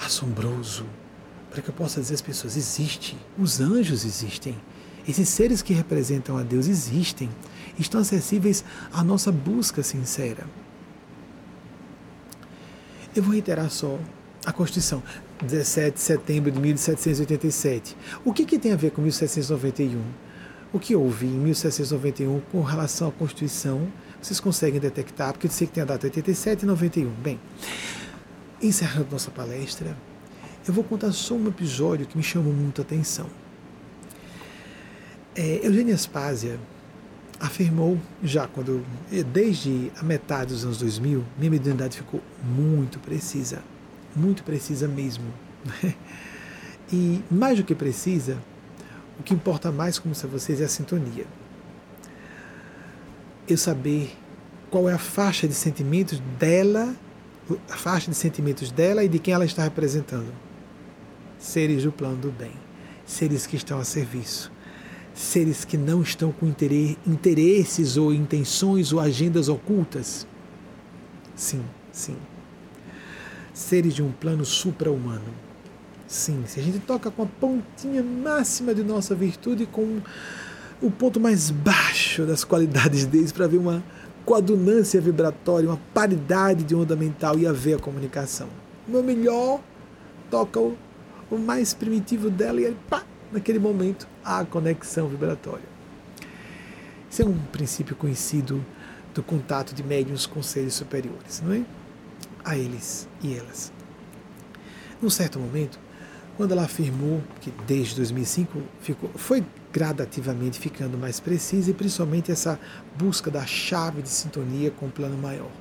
[0.03, 0.85] assombroso,
[1.49, 4.57] para que eu possa dizer às pessoas: existe, os anjos existem,
[5.07, 7.29] esses seres que representam a Deus existem,
[7.77, 10.45] estão acessíveis à nossa busca sincera.
[13.15, 13.99] Eu vou reiterar só
[14.45, 15.03] a Constituição,
[15.43, 17.95] 17 de setembro de 1787.
[18.23, 20.01] O que, que tem a ver com 1791?
[20.71, 23.87] O que houve em 1791 com relação à Constituição
[24.21, 27.09] vocês conseguem detectar, porque eu sei que tem a data 87 e 91.
[27.09, 27.39] Bem,
[28.61, 29.97] encerrando nossa palestra,
[30.67, 33.27] eu vou contar só um episódio que me chamou muito atenção.
[35.35, 36.59] É, Eugênia Aspásia
[37.41, 38.85] afirmou, já quando,
[39.33, 43.61] desde a metade dos anos 2000, minha mediunidade ficou muito precisa,
[44.15, 45.25] muito precisa mesmo.
[46.93, 48.37] E mais do que precisa,
[49.17, 51.25] o que importa mais, como se vocês, é a sintonia
[53.47, 54.15] eu saber
[54.69, 56.95] qual é a faixa de sentimentos dela,
[57.69, 60.31] a faixa de sentimentos dela e de quem ela está representando.
[61.37, 62.53] Seres do plano do bem,
[63.05, 64.50] seres que estão a serviço,
[65.13, 70.25] seres que não estão com interesses ou intenções ou agendas ocultas.
[71.35, 72.15] Sim, sim.
[73.53, 75.33] Seres de um plano supra-humano.
[76.07, 80.01] Sim, se a gente toca com a pontinha máxima de nossa virtude, com
[80.81, 83.83] o ponto mais baixo das qualidades deles para ver uma
[84.25, 88.47] coadunância vibratória, uma paridade de onda mental e haver a comunicação.
[88.87, 89.61] O meu melhor
[90.29, 90.77] toca o,
[91.29, 95.65] o mais primitivo dela e aí, pá, naquele momento, a conexão vibratória.
[97.11, 98.63] Esse é um princípio conhecido
[99.13, 101.65] do contato de médiums com seres superiores, não é?
[102.43, 103.71] A eles e elas.
[105.01, 105.79] Num certo momento,
[106.37, 112.59] quando ela afirmou que desde 2005 ficou, foi gradativamente ficando mais precisa e principalmente essa
[112.97, 115.51] busca da chave de sintonia com o plano maior.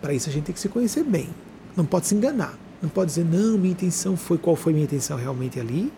[0.00, 1.28] Para isso a gente tem que se conhecer bem,
[1.76, 5.16] não pode se enganar, não pode dizer não, minha intenção foi qual foi minha intenção
[5.16, 5.92] realmente ali.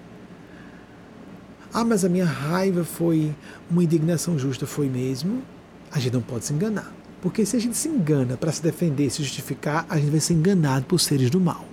[1.74, 3.34] Ah, mas a minha raiva foi
[3.70, 5.42] uma indignação justa, foi mesmo.
[5.90, 6.92] A gente não pode se enganar,
[7.22, 10.34] porque se a gente se engana para se defender, se justificar, a gente vai ser
[10.34, 11.64] enganado por seres do mal.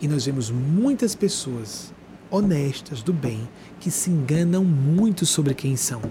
[0.00, 1.92] E nós vemos muitas pessoas
[2.28, 3.48] honestas, do bem,
[3.78, 6.02] que se enganam muito sobre quem são.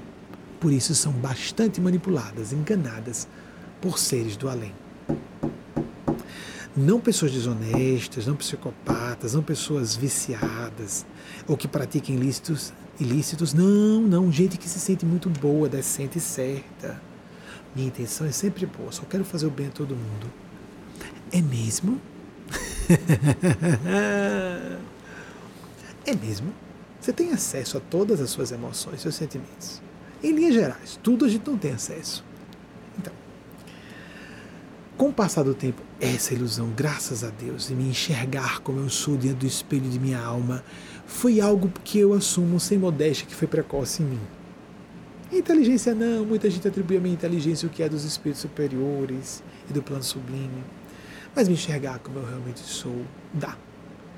[0.58, 3.28] Por isso são bastante manipuladas, enganadas
[3.82, 4.74] por seres do além.
[6.78, 11.06] Não pessoas desonestas, não psicopatas, não pessoas viciadas
[11.50, 13.54] ou que pratiquem ilícitos, ilícitos.
[13.54, 17.02] Não, não, gente que se sente muito boa, decente e certa.
[17.76, 20.32] Minha intenção é sempre boa, só quero fazer o bem a todo mundo.
[21.32, 22.00] É mesmo?
[26.06, 26.52] É mesmo?
[27.00, 29.80] Você tem acesso a todas as suas emoções, seus sentimentos.
[30.24, 32.24] Em linhas gerais, tudo a gente não tem acesso.
[32.98, 33.14] Então,
[34.98, 38.90] com o passar do tempo, essa ilusão, graças a Deus, de me enxergar como eu
[38.90, 40.64] sou diante do espelho de minha alma,
[41.10, 44.20] foi algo que eu assumo sem modéstia que foi precoce em mim.
[45.32, 49.74] Inteligência não, muita gente atribui a minha inteligência o que é dos espíritos superiores e
[49.74, 50.64] do plano sublime.
[51.36, 53.04] Mas me enxergar como eu realmente sou,
[53.34, 53.58] dá.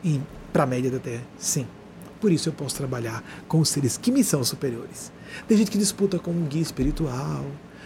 [0.04, 0.20] E
[0.52, 1.66] para a média da Terra, sim.
[2.20, 5.12] Por isso eu posso trabalhar com os seres que me são superiores.
[5.48, 7.46] Tem gente que disputa com um guia espiritual,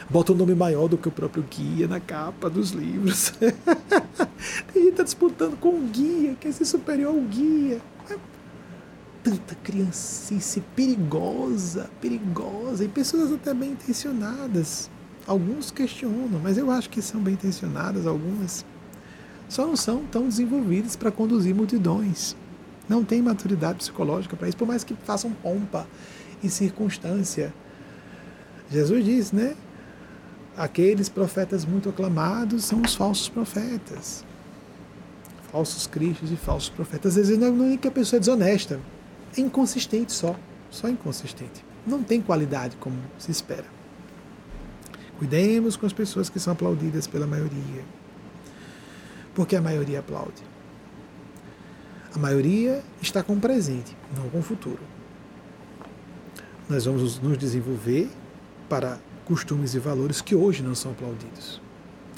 [0.10, 3.32] bota um nome maior do que o próprio guia na capa dos livros.
[3.40, 7.80] Tem gente que está disputando com um guia, quer ser superior ao guia.
[9.26, 14.88] Tanta criancice perigosa, perigosa, e pessoas até bem intencionadas.
[15.26, 18.64] Alguns questionam, mas eu acho que são bem intencionadas, algumas.
[19.49, 22.35] Só não são tão desenvolvidas para conduzir multidões.
[22.88, 25.88] Não tem maturidade psicológica para isso, por mais que façam pompa
[26.43, 27.52] e circunstância.
[28.69, 29.56] Jesus diz, né?
[30.56, 34.23] Aqueles profetas muito aclamados são os falsos profetas.
[35.52, 37.18] Falsos cristos e falsos profetas.
[37.18, 38.80] Às vezes não é que a pessoa é desonesta.
[39.38, 40.36] É inconsistente só,
[40.70, 41.64] só inconsistente.
[41.86, 43.66] Não tem qualidade como se espera.
[45.18, 47.84] Cuidemos com as pessoas que são aplaudidas pela maioria.
[49.34, 50.44] Porque a maioria aplaude.
[52.14, 54.80] A maioria está com o presente, não com o futuro.
[56.70, 58.10] Nós vamos nos desenvolver
[58.70, 61.62] para costumes e valores que hoje não são aplaudidos.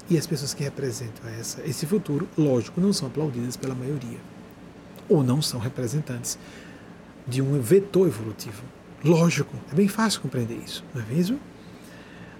[0.09, 4.19] E as pessoas que representam essa, esse futuro, lógico, não são aplaudidas pela maioria.
[5.09, 6.37] Ou não são representantes
[7.27, 8.63] de um vetor evolutivo.
[9.03, 11.39] Lógico, é bem fácil compreender isso, não é mesmo?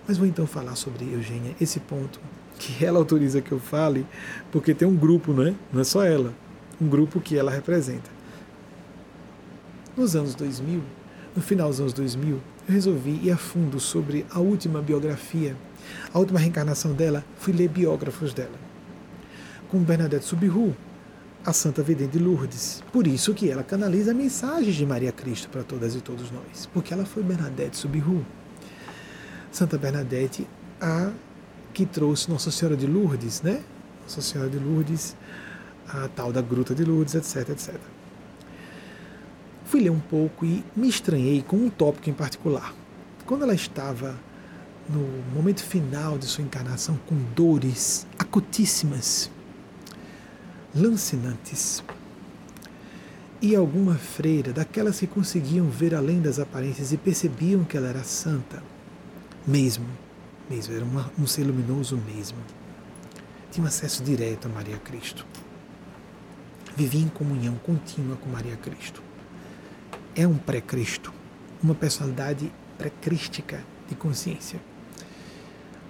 [0.07, 2.19] Mas vou então falar sobre Eugênia, esse ponto
[2.57, 4.05] que ela autoriza que eu fale,
[4.51, 5.53] porque tem um grupo, não é?
[5.71, 6.33] Não é só ela,
[6.81, 8.09] um grupo que ela representa.
[9.95, 10.81] Nos anos 2000,
[11.35, 12.35] no final dos anos 2000,
[12.67, 15.55] eu resolvi ir a fundo sobre a última biografia,
[16.13, 18.57] a última reencarnação dela, fui ler biógrafos dela.
[19.69, 20.75] Com Bernadette Subiru,
[21.47, 22.83] a Santa Vidente de Lourdes.
[22.91, 26.93] Por isso que ela canaliza mensagens de Maria Cristo para todas e todos nós, porque
[26.93, 28.25] ela foi Bernadette Subiru.
[29.49, 30.45] Santa Bernadette,
[30.81, 31.09] a
[31.73, 33.63] que trouxe Nossa Senhora de Lourdes, né?
[34.03, 35.15] Nossa Senhora de Lourdes,
[35.87, 37.75] a tal da Gruta de Lourdes, etc, etc.
[39.63, 42.75] Fui ler um pouco e me estranhei com um tópico em particular.
[43.25, 44.19] Quando ela estava
[44.89, 49.31] no momento final de sua encarnação com dores acutíssimas,
[50.75, 51.83] lancinantes.
[53.41, 58.03] E alguma freira, daquelas que conseguiam ver além das aparências e percebiam que ela era
[58.03, 58.63] santa,
[59.45, 59.85] mesmo,
[60.49, 62.37] mesmo, era uma, um ser luminoso mesmo.
[63.51, 65.25] Tinha um acesso direto a Maria Cristo.
[66.75, 69.01] Vivia em comunhão contínua com Maria Cristo.
[70.15, 71.13] É um pré-Cristo,
[71.61, 74.59] uma personalidade pré-crística de consciência.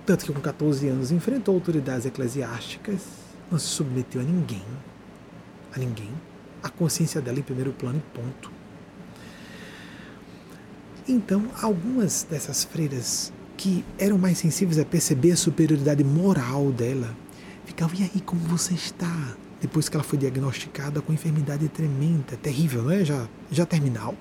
[0.06, 4.64] Tanto que com 14 anos enfrentou autoridades eclesiásticas não se submeteu a ninguém,
[5.76, 6.10] a ninguém.
[6.62, 8.52] A consciência dela em primeiro plano e ponto.
[11.08, 17.16] Então, algumas dessas freiras que eram mais sensíveis a perceber a superioridade moral dela,
[17.66, 19.36] ficavam, e aí, como você está?
[19.62, 23.06] Depois que ela foi diagnosticada com enfermidade tremenda, terrível, não é?
[23.06, 24.16] Já, já terminal.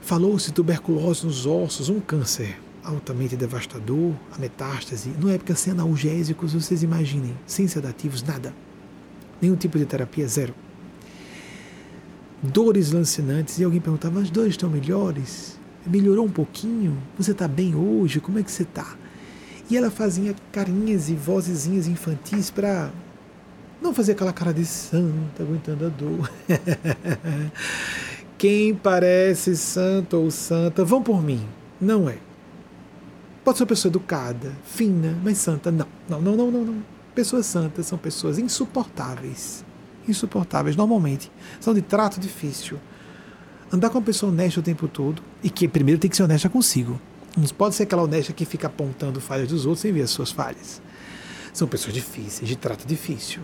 [0.00, 2.56] Falou-se tuberculose nos ossos, um câncer
[2.88, 8.54] altamente devastador, a metástase, numa época sem analgésicos, vocês imaginem, sem sedativos, nada.
[9.40, 10.54] Nenhum tipo de terapia, zero.
[12.42, 15.58] Dores lancinantes, e alguém perguntava, as dores estão melhores?
[15.86, 16.96] Melhorou um pouquinho?
[17.18, 18.20] Você está bem hoje?
[18.20, 18.96] Como é que você está?
[19.70, 22.90] E ela fazia carinhas e vozezinhas infantis para
[23.82, 26.30] não fazer aquela cara de santa aguentando a dor.
[28.38, 31.44] Quem parece santo ou santa, vão por mim.
[31.80, 32.27] Não é.
[33.48, 35.70] Pode ser uma pessoa educada, fina, mas santa.
[35.70, 36.64] Não, não, não, não, não.
[36.66, 36.82] não.
[37.14, 39.64] Pessoas santas são pessoas insuportáveis.
[40.06, 41.32] Insuportáveis, normalmente.
[41.58, 42.78] São de trato difícil.
[43.72, 46.50] Andar com uma pessoa honesta o tempo todo e que primeiro tem que ser honesta
[46.50, 47.00] consigo.
[47.34, 50.30] Não pode ser aquela honesta que fica apontando falhas dos outros sem ver as suas
[50.30, 50.82] falhas.
[51.54, 53.40] São pessoas difíceis, de trato difícil.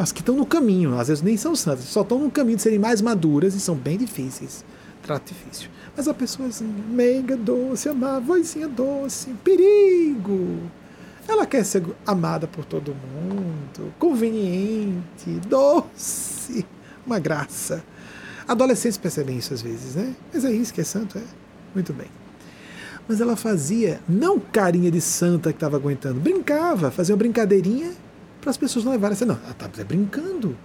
[0.00, 2.62] As que estão no caminho, às vezes nem são santas, só estão no caminho de
[2.62, 4.64] serem mais maduras e são bem difíceis.
[5.02, 5.68] Trato difícil.
[5.96, 10.58] Mas a pessoa assim, meiga, doce, amada, vozinha doce, perigo.
[11.28, 16.66] Ela quer ser amada por todo mundo, conveniente, doce,
[17.06, 17.84] uma graça.
[18.48, 20.14] Adolescentes percebem isso às vezes, né?
[20.32, 21.22] Mas é isso que é santo, é?
[21.74, 22.08] Muito bem.
[23.06, 27.92] Mas ela fazia, não carinha de santa que estava aguentando, brincava, fazia uma brincadeirinha
[28.40, 30.56] para as pessoas não levarem não, ela está brincando.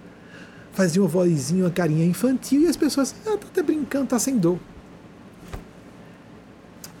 [0.72, 4.36] Fazia uma vozinha, uma carinha infantil e as pessoas, ah, está até brincando, está sem
[4.36, 4.58] dor.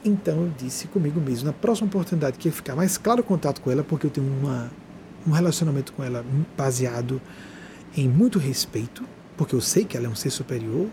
[0.08, 3.70] Então eu disse comigo mesmo, na próxima oportunidade que ficar mais claro o contato com
[3.70, 4.70] ela, porque eu tenho uma,
[5.26, 6.24] um relacionamento com ela
[6.56, 7.20] baseado
[7.94, 9.04] em muito respeito,
[9.36, 10.88] porque eu sei que ela é um ser superior.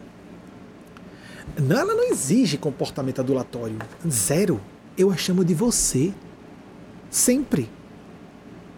[1.57, 3.77] Não, ela não exige comportamento adulatório.
[4.07, 4.59] Zero.
[4.97, 6.13] Eu a chamo de você.
[7.09, 7.69] Sempre.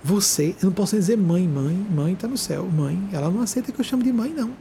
[0.03, 3.09] Você, eu não posso dizer mãe, mãe, mãe está no céu, mãe.
[3.11, 4.51] Ela não aceita que eu chamo de mãe, não.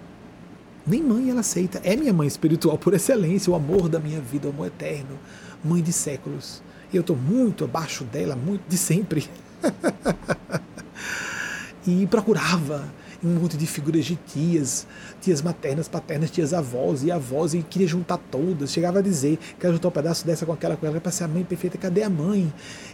[0.86, 1.80] Nem mãe ela aceita.
[1.84, 5.18] É minha mãe espiritual por excelência, o amor da minha vida, o amor eterno
[5.64, 6.62] mãe de séculos.
[6.92, 9.28] E eu estou muito abaixo dela, muito de sempre.
[11.86, 12.84] e procurava
[13.24, 14.86] um monte de figuras de tias,
[15.20, 18.72] tias maternas, paternas, tias avós e avós, e queria juntar todas.
[18.72, 21.28] Chegava a dizer, quero juntar um pedaço dessa com aquela, com ela, para ser a
[21.28, 22.52] mãe perfeita, cadê a mãe?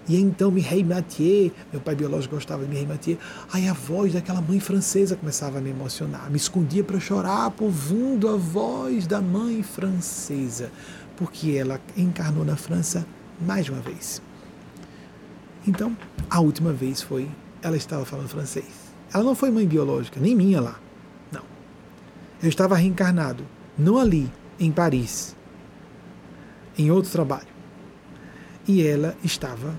[0.08, 3.18] E então Mireille Mathieu, meu pai biológico gostava de Mireille Mathieu,
[3.52, 8.28] aí a voz daquela mãe francesa começava a me emocionar, me escondia para chorar, ouvindo
[8.28, 10.70] a voz da mãe francesa
[11.22, 13.06] porque ela encarnou na França
[13.40, 14.20] mais de uma vez.
[15.64, 15.96] Então,
[16.28, 17.30] a última vez foi,
[17.62, 18.92] ela estava falando francês.
[19.14, 20.80] Ela não foi mãe biológica, nem minha lá.
[21.30, 21.44] Não.
[22.42, 23.46] Eu estava reencarnado,
[23.78, 24.28] não ali,
[24.58, 25.36] em Paris,
[26.76, 27.46] em outro trabalho.
[28.66, 29.72] E ela estava,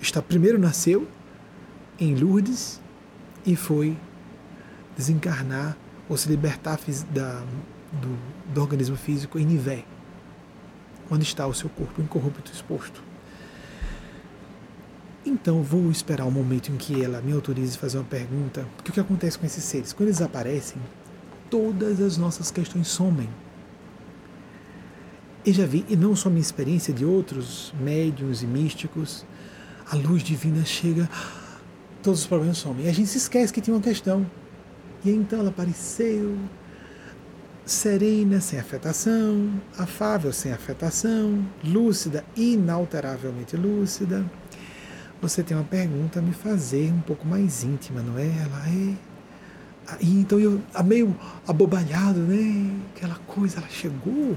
[0.00, 1.06] está primeiro nasceu
[2.00, 2.80] em Lourdes
[3.46, 3.96] e foi
[4.96, 5.76] desencarnar
[6.08, 6.80] ou se libertar
[7.12, 7.44] da,
[7.92, 9.84] do, do organismo físico em Nivé,
[11.10, 13.02] onde está o seu corpo incorrupto exposto.
[15.24, 18.90] Então vou esperar o momento em que ela me autorize a fazer uma pergunta, porque
[18.90, 19.92] o que acontece com esses seres?
[19.92, 20.80] Quando eles aparecem,
[21.50, 23.28] todas as nossas questões somem.
[25.44, 29.24] E já vi, e não só minha experiência de outros médiums e místicos,
[29.90, 31.08] a luz divina chega,
[32.02, 32.86] todos os problemas somem.
[32.86, 34.26] E a gente se esquece que tinha uma questão.
[35.04, 36.36] E então ela apareceu,
[37.70, 44.24] serena, sem afetação, afável, sem afetação, lúcida, inalteravelmente lúcida.
[45.22, 48.26] Você tem uma pergunta a me fazer um pouco mais íntima, não é?
[48.26, 48.94] Ela é.
[50.00, 51.16] E então eu, meio
[51.46, 52.70] abobalhado, né?
[52.94, 54.36] Aquela coisa, ela chegou.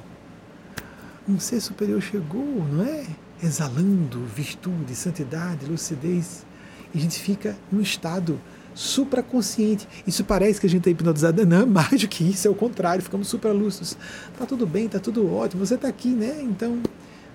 [1.27, 3.05] Um ser superior chegou, não é?
[3.41, 6.45] Exalando virtude, santidade, lucidez.
[6.93, 8.39] E a gente fica num estado
[8.73, 9.87] supraconsciente.
[10.05, 13.03] Isso parece que a gente está hipnotizado, não mais do que isso, é o contrário,
[13.03, 13.97] ficamos supralúcidos.
[14.37, 16.41] Tá tudo bem, tá tudo ótimo, você está aqui, né?
[16.41, 16.81] Então,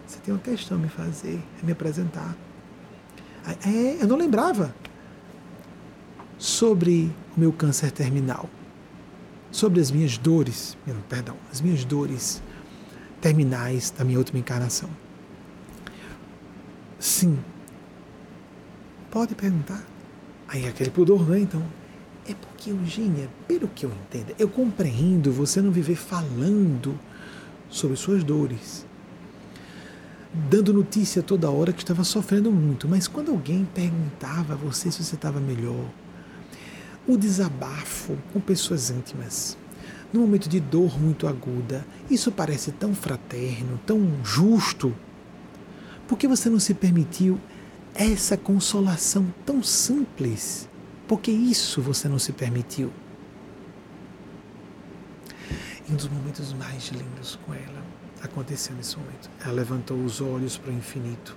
[0.07, 2.37] você tem uma questão a me fazer, a me apresentar.
[3.67, 4.75] É, eu não lembrava
[6.37, 8.49] sobre o meu câncer terminal,
[9.51, 10.77] sobre as minhas dores,
[11.09, 12.43] perdão, as minhas dores
[13.21, 14.89] terminais da minha última encarnação.
[16.99, 17.39] Sim.
[19.11, 19.83] Pode perguntar.
[20.49, 21.41] Aí aquele pudor, né?
[21.41, 21.63] Então,
[22.27, 26.99] é porque, Eugênia, pelo que eu entendo, eu compreendo você não viver falando
[27.69, 28.87] sobre suas dores,
[30.33, 35.05] dando notícia toda hora que estava sofrendo muito, mas quando alguém perguntava a você se
[35.05, 35.91] você estava melhor,
[37.07, 39.57] o desabafo com pessoas íntimas,
[40.13, 44.95] num momento de dor muito aguda, isso parece tão fraterno, tão justo.
[46.07, 47.39] Por que você não se permitiu
[47.99, 50.69] essa consolação tão simples.
[51.09, 52.93] Porque isso você não se permitiu.
[55.89, 57.83] E um dos momentos mais lindos com ela
[58.23, 59.29] aconteceu nesse momento.
[59.41, 61.37] Ela levantou os olhos para o infinito,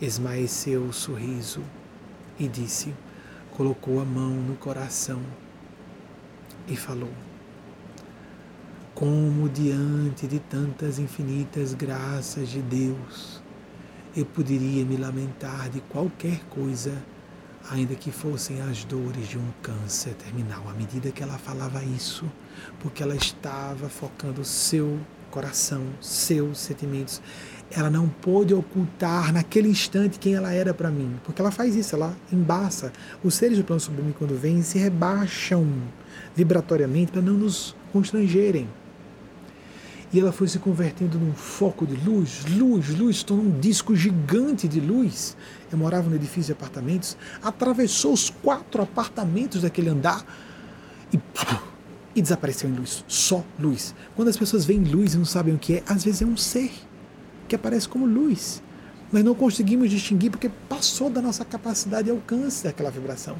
[0.00, 1.62] esmaeceu o sorriso
[2.38, 2.94] e disse,
[3.56, 5.22] colocou a mão no coração
[6.68, 7.12] e falou:
[8.94, 13.39] Como diante de tantas infinitas graças de Deus,
[14.16, 16.92] eu poderia me lamentar de qualquer coisa,
[17.70, 20.68] ainda que fossem as dores de um câncer terminal.
[20.68, 22.24] À medida que ela falava isso,
[22.80, 24.98] porque ela estava focando seu
[25.30, 27.22] coração, seus sentimentos,
[27.70, 31.94] ela não pôde ocultar naquele instante quem ela era para mim, porque ela faz isso,
[31.94, 32.92] ela embaça.
[33.22, 35.64] Os seres do plano sublime, quando vêm, se rebaixam
[36.34, 38.68] vibratoriamente para não nos constrangerem.
[40.12, 44.66] E ela foi se convertendo num foco de luz, luz, luz, tornou um disco gigante
[44.66, 45.36] de luz.
[45.70, 50.24] Eu morava no edifício de apartamentos, atravessou os quatro apartamentos daquele andar
[51.12, 51.20] e,
[52.16, 53.04] e desapareceu em luz.
[53.06, 53.94] Só luz.
[54.16, 56.36] Quando as pessoas veem luz e não sabem o que é, às vezes é um
[56.36, 56.72] ser
[57.46, 58.60] que aparece como luz.
[59.12, 63.36] Mas não conseguimos distinguir porque passou da nossa capacidade e alcance daquela vibração.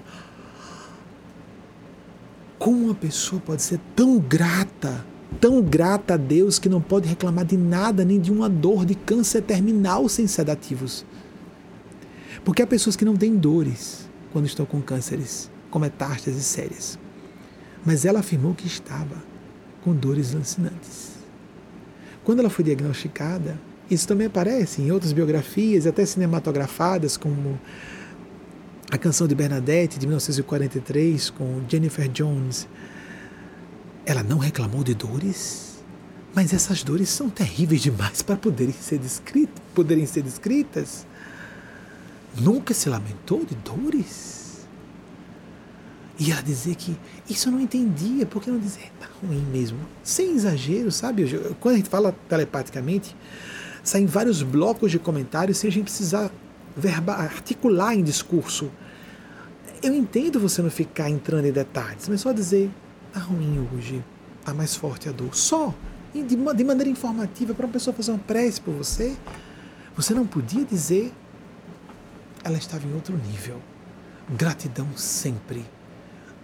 [2.61, 5.10] Como uma pessoa pode ser tão grata
[5.41, 8.95] tão grata a Deus que não pode reclamar de nada, nem de uma dor de
[8.95, 11.05] câncer terminal sem sedativos.
[12.45, 16.99] Porque há pessoas que não têm dores quando estão com cânceres, com metástases sérias.
[17.85, 19.23] Mas ela afirmou que estava
[19.83, 21.11] com dores lancinantes.
[22.25, 23.59] Quando ela foi diagnosticada,
[23.91, 27.59] isso também aparece em outras biografias, até cinematografadas, como
[28.91, 32.69] a canção de Bernadette, de 1943, com Jennifer Jones,
[34.05, 35.83] ela não reclamou de dores,
[36.35, 41.07] mas essas dores são terríveis demais para poderem ser descritas, poderem ser descritas.
[42.39, 44.67] Nunca se lamentou de dores?
[46.19, 46.97] E ela dizer que
[47.29, 49.79] isso eu não entendia, por que não dizer tá ruim mesmo?
[50.03, 51.27] Sem exagero, sabe?
[51.59, 53.17] Quando a gente fala telepaticamente,
[53.83, 56.31] saem vários blocos de comentários sem a gente precisar
[57.09, 58.71] articular em discurso.
[59.83, 62.71] Eu entendo você não ficar entrando em detalhes, mas só dizer
[63.11, 64.05] Está ruim hoje,
[64.39, 65.35] está mais forte a dor.
[65.35, 65.75] Só,
[66.15, 69.17] de, de maneira informativa, para uma pessoa fazer uma prece por você,
[69.97, 71.13] você não podia dizer,
[72.45, 73.61] ela estava em outro nível.
[74.29, 75.67] Gratidão sempre,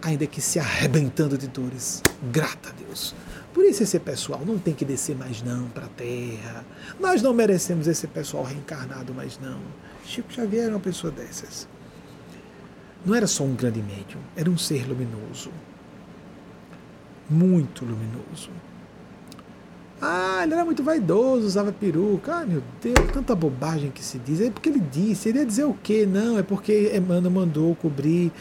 [0.01, 2.03] ainda que se arrebentando de dores.
[2.33, 3.15] Grata a Deus.
[3.53, 6.65] Por isso esse pessoal não tem que descer mais não para a terra.
[6.99, 9.61] Nós não merecemos esse pessoal reencarnado mais não.
[10.03, 11.65] Chico Xavier era uma pessoa dessas.
[13.05, 15.49] Não era só um grande médium, era um ser luminoso
[17.29, 18.49] muito luminoso.
[19.99, 22.35] Ah, ele era muito vaidoso, usava peruca.
[22.35, 24.39] Ah, meu Deus, tanta bobagem que se diz.
[24.41, 25.29] É porque ele disse.
[25.29, 26.05] Ele ia dizer o quê?
[26.05, 28.31] Não, é porque Emmanuel mandou cobrir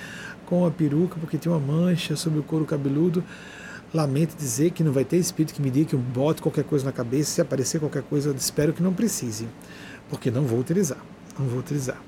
[0.44, 3.24] com a peruca, porque tinha uma mancha sobre o couro cabeludo.
[3.94, 6.84] Lamento dizer que não vai ter espírito que me diga que eu bote qualquer coisa
[6.84, 7.30] na cabeça.
[7.30, 9.48] Se aparecer qualquer coisa, espero que não precise.
[10.10, 10.98] Porque não vou utilizar.
[11.38, 12.00] Não vou utilizar.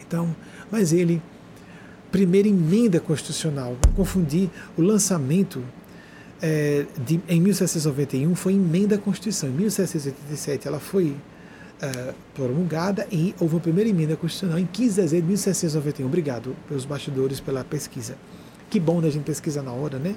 [0.00, 0.34] Então,
[0.70, 1.20] mas ele,
[2.10, 5.62] primeira emenda constitucional, confundir o lançamento
[6.42, 9.48] é, de, em 1791 foi emenda à Constituição.
[9.48, 11.14] Em 1787 ela foi
[11.80, 16.06] é, promulgada e houve uma primeira emenda constitucional em 15 de dezembro de 1791.
[16.06, 18.16] Obrigado pelos bastidores, pela pesquisa.
[18.68, 20.14] Que bom da né, gente pesquisar na hora, né?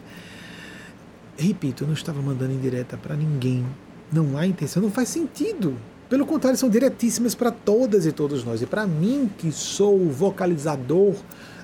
[1.35, 3.65] Repito, eu não estava mandando indireta para ninguém.
[4.11, 5.75] Não há intenção, não faz sentido.
[6.07, 8.61] Pelo contrário, são diretíssimas para todas e todos nós.
[8.61, 11.15] E para mim, que sou o vocalizador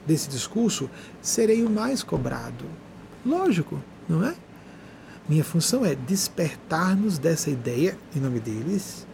[0.09, 0.89] desse discurso,
[1.21, 2.65] serei o mais cobrado.
[3.25, 4.33] Lógico, não é?
[5.27, 9.05] Minha função é despertar-nos dessa ideia, em nome deles,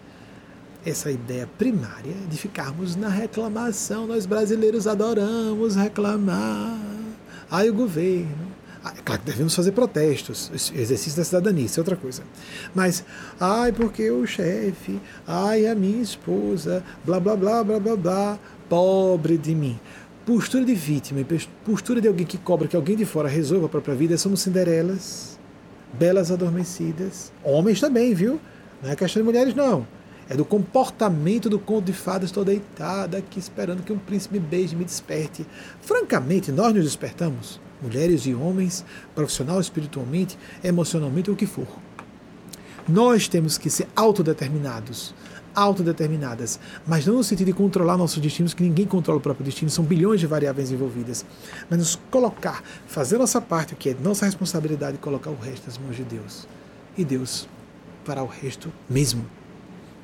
[0.85, 4.07] essa ideia primária de ficarmos na reclamação.
[4.07, 6.79] Nós brasileiros adoramos reclamar.
[7.51, 8.55] Ai, o governo.
[8.81, 12.21] Ah, é claro que devemos fazer protestos, exercício da cidadania, isso é outra coisa.
[12.73, 13.03] Mas,
[13.39, 18.39] ai, porque o chefe, ai, a minha esposa, blá, blá, blá, blá, blá, blá,
[18.69, 19.79] pobre de mim.
[20.25, 23.69] Postura de vítima e postura de alguém que cobra que alguém de fora resolva a
[23.69, 25.35] própria vida, somos Cinderelas
[25.93, 27.31] belas adormecidas.
[27.43, 28.39] Homens também, viu?
[28.81, 29.87] Não é questão de mulheres, não.
[30.27, 32.29] É do comportamento do conto de fadas.
[32.29, 35.45] Estou deitada aqui esperando que um príncipe me beije me desperte.
[35.81, 38.83] Francamente, nós nos despertamos, mulheres e homens,
[39.13, 41.67] profissional, espiritualmente, emocionalmente, o que for.
[42.87, 45.13] Nós temos que ser autodeterminados
[45.55, 49.71] autodeterminadas, mas não no sentido de controlar nossos destinos, que ninguém controla o próprio destino,
[49.71, 51.25] são bilhões de variáveis envolvidas,
[51.69, 55.77] mas nos colocar, fazer nossa parte, o que é nossa responsabilidade, colocar o resto nas
[55.77, 56.47] mãos de Deus.
[56.97, 57.47] E Deus
[58.03, 59.25] fará o resto mesmo.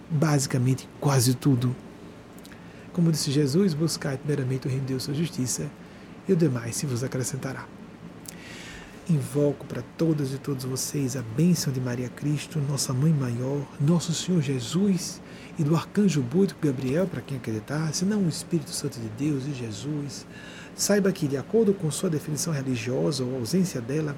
[0.10, 1.76] Basicamente, quase tudo.
[2.92, 5.70] Como disse Jesus, buscai primeiramente o reino de Deus, sua justiça,
[6.28, 7.66] e o demais se vos acrescentará.
[9.10, 14.14] Invoco para todas e todos vocês a bênção de Maria Cristo, nossa Mãe Maior, nosso
[14.14, 15.22] Senhor Jesus
[15.62, 19.54] e do arcanjo búdico Gabriel, para quem acreditar, senão o Espírito Santo de Deus e
[19.54, 20.26] Jesus.
[20.76, 24.18] Saiba que, de acordo com sua definição religiosa ou ausência dela,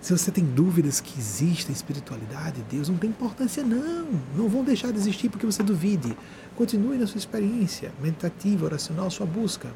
[0.00, 4.08] se você tem dúvidas que existe espiritualidade, Deus não tem importância, não.
[4.34, 6.16] Não vão deixar de existir porque você duvide.
[6.56, 9.68] Continue na sua experiência meditativa, oracional, sua busca.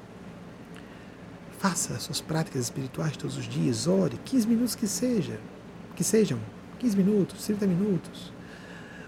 [1.59, 5.39] Faça suas práticas espirituais todos os dias, ore, 15 minutos que seja,
[5.95, 6.39] que sejam,
[6.79, 8.33] 15 minutos, 30 minutos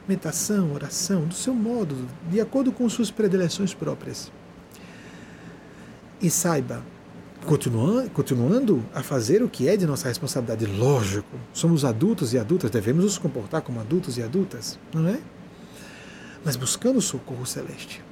[0.08, 1.96] meditação, oração, do seu modo,
[2.30, 4.30] de acordo com suas predileções próprias.
[6.20, 6.82] E saiba,
[7.46, 12.70] continuando, continuando a fazer o que é de nossa responsabilidade, lógico, somos adultos e adultas,
[12.70, 15.20] devemos nos comportar como adultos e adultas, não é?
[16.44, 18.02] Mas buscando o socorro celeste.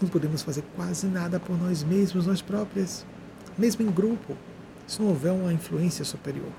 [0.00, 3.04] Não podemos fazer quase nada por nós mesmos, nós próprias,
[3.56, 4.36] mesmo em grupo,
[4.86, 6.50] se não houver uma influência superior.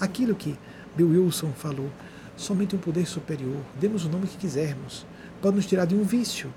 [0.00, 0.56] Aquilo que
[0.96, 1.90] Bill Wilson falou,
[2.42, 5.06] somente um poder superior, demos o nome que quisermos,
[5.40, 6.52] pode nos tirar de um vício,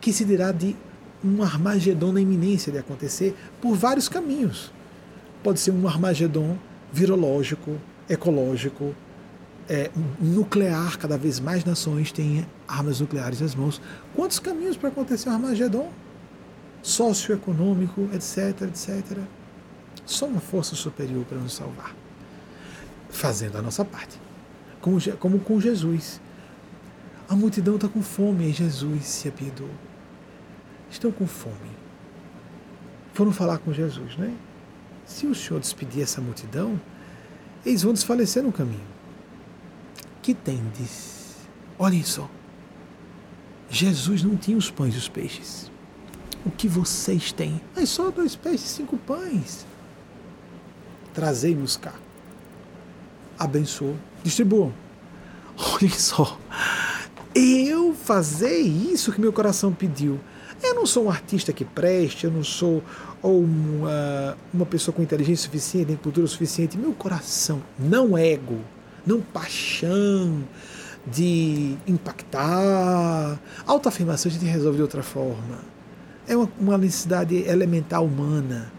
[0.00, 0.76] que se dirá de
[1.24, 4.72] um Armagedon na iminência de acontecer por vários caminhos.
[5.42, 6.56] Pode ser um Armagedon
[6.92, 7.78] virológico,
[8.08, 8.94] ecológico,
[9.68, 9.90] é,
[10.20, 13.80] nuclear, cada vez mais nações têm armas nucleares nas mãos.
[14.14, 15.90] Quantos caminhos para acontecer um Armagedon?
[16.82, 19.18] Socioeconômico, etc, etc.
[20.04, 21.94] Só uma força superior para nos salvar,
[23.08, 24.21] fazendo a nossa parte
[25.18, 26.20] como com Jesus.
[27.28, 29.70] A multidão está com fome e Jesus se apiedou.
[30.90, 31.70] Estão com fome.
[33.14, 34.34] Foram falar com Jesus, né?
[35.06, 36.80] Se o Senhor despedir essa multidão,
[37.64, 38.92] eles vão desfalecer no caminho.
[40.20, 41.36] Que tendes?
[41.78, 42.28] Olhem só.
[43.70, 45.70] Jesus não tinha os pães e os peixes.
[46.44, 47.60] O que vocês têm?
[47.74, 49.64] Mas só dois peixes e cinco pães.
[51.14, 51.94] Trazei-nos cá.
[53.38, 54.72] Abençoou distribuam.
[55.74, 56.38] Olhem só,
[57.34, 60.18] eu fazer isso que meu coração pediu.
[60.62, 62.82] Eu não sou um artista que preste, eu não sou
[63.20, 66.78] ou uma, uma pessoa com inteligência suficiente, nem cultura suficiente.
[66.78, 68.58] Meu coração, não ego,
[69.04, 70.44] não paixão
[71.06, 73.40] de impactar.
[73.66, 75.58] Autoafirmação a gente resolve de outra forma.
[76.28, 78.72] É uma, uma necessidade elementar humana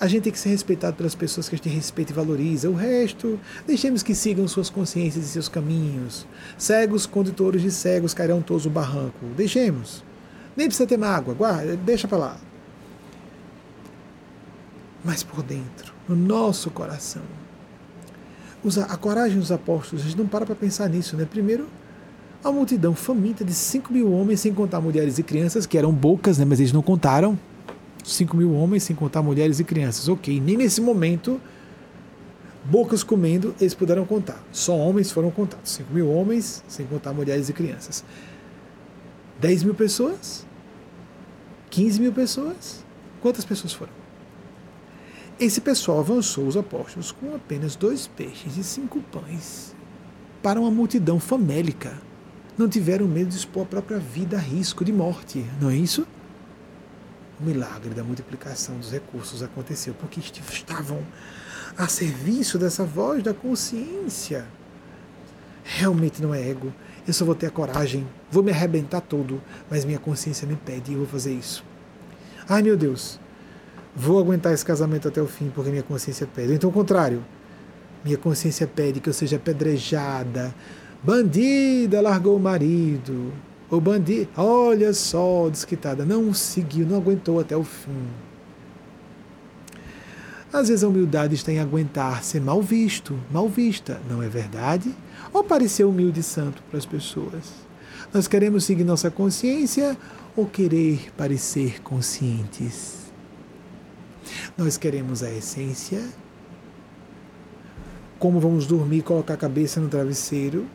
[0.00, 2.70] a gente tem que ser respeitado pelas pessoas que a gente respeita e valoriza.
[2.70, 6.26] O resto, deixemos que sigam suas consciências e seus caminhos.
[6.56, 9.26] Cegos condutores de cegos cairão todos o barranco.
[9.36, 10.04] Deixemos.
[10.56, 12.36] Nem precisa ter mágoa, guarda, deixa para lá.
[15.04, 17.22] Mas por dentro, no nosso coração,
[18.88, 21.24] a coragem dos apóstolos, a gente não para para pensar nisso, né?
[21.24, 21.68] Primeiro,
[22.42, 26.38] a multidão faminta de 5 mil homens, sem contar mulheres e crianças, que eram bocas,
[26.38, 26.44] né?
[26.44, 27.38] Mas eles não contaram.
[28.08, 30.08] 5 mil homens, sem contar mulheres e crianças.
[30.08, 31.40] Ok, nem nesse momento,
[32.64, 34.42] bocas comendo, eles puderam contar.
[34.50, 35.72] Só homens foram contados.
[35.72, 38.04] 5 mil homens, sem contar mulheres e crianças.
[39.40, 40.46] 10 mil pessoas?
[41.70, 42.84] 15 mil pessoas?
[43.20, 43.92] Quantas pessoas foram?
[45.38, 49.74] Esse pessoal avançou os apóstolos com apenas dois peixes e cinco pães
[50.42, 52.00] para uma multidão famélica.
[52.56, 56.06] Não tiveram medo de expor a própria vida a risco de morte, não é isso?
[57.40, 61.04] O milagre da multiplicação dos recursos aconteceu porque estavam
[61.76, 64.44] a serviço dessa voz da consciência.
[65.62, 66.72] Realmente não é ego.
[67.06, 69.40] Eu só vou ter a coragem, vou me arrebentar todo,
[69.70, 71.64] mas minha consciência me pede e eu vou fazer isso.
[72.48, 73.20] Ai meu Deus,
[73.94, 76.54] vou aguentar esse casamento até o fim porque minha consciência pede.
[76.54, 77.24] Então, o contrário,
[78.04, 80.54] minha consciência pede que eu seja apedrejada.
[81.02, 83.32] Bandida largou o marido,
[83.70, 88.08] o bandido, olha só, desquitada, não seguiu, não aguentou até o fim.
[90.50, 94.94] Às vezes a humildade está em aguentar ser mal visto, mal vista, não é verdade?
[95.32, 97.52] Ou parecer humilde e santo para as pessoas?
[98.12, 99.96] Nós queremos seguir nossa consciência
[100.34, 103.12] ou querer parecer conscientes?
[104.56, 106.02] Nós queremos a essência,
[108.18, 110.66] como vamos dormir, colocar a cabeça no travesseiro,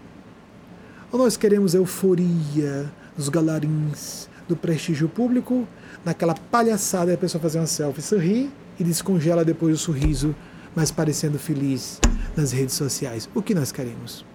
[1.13, 5.67] ou nós queremos euforia dos galarins, do prestígio público,
[6.03, 10.35] naquela palhaçada a pessoa fazer uma selfie, sorrir e descongela depois o sorriso,
[10.75, 11.99] mas parecendo feliz
[12.35, 13.29] nas redes sociais.
[13.35, 14.25] O que nós queremos?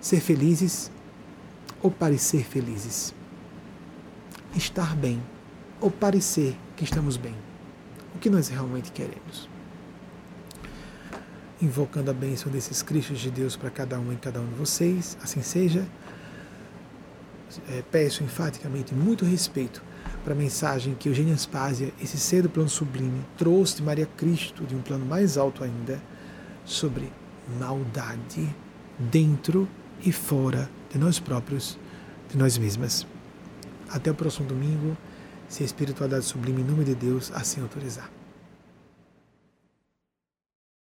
[0.00, 0.92] Ser felizes
[1.82, 3.12] ou parecer felizes?
[4.54, 5.20] Estar bem
[5.80, 7.34] ou parecer que estamos bem?
[8.14, 9.48] O que nós realmente queremos?
[11.60, 15.16] Invocando a bênção desses Cristos de Deus para cada um e cada um de vocês,
[15.22, 15.86] assim seja.
[17.70, 19.82] É, peço enfaticamente muito respeito
[20.22, 24.64] para a mensagem que Eugênia Aspásia, esse ser do plano sublime, trouxe de Maria Cristo,
[24.64, 26.02] de um plano mais alto ainda,
[26.64, 27.10] sobre
[27.58, 28.52] maldade
[28.98, 29.68] dentro
[30.04, 31.78] e fora de nós próprios,
[32.28, 33.06] de nós mesmas.
[33.88, 34.96] Até o próximo domingo,
[35.48, 38.15] se a espiritualidade sublime, em nome de Deus, assim autorizar.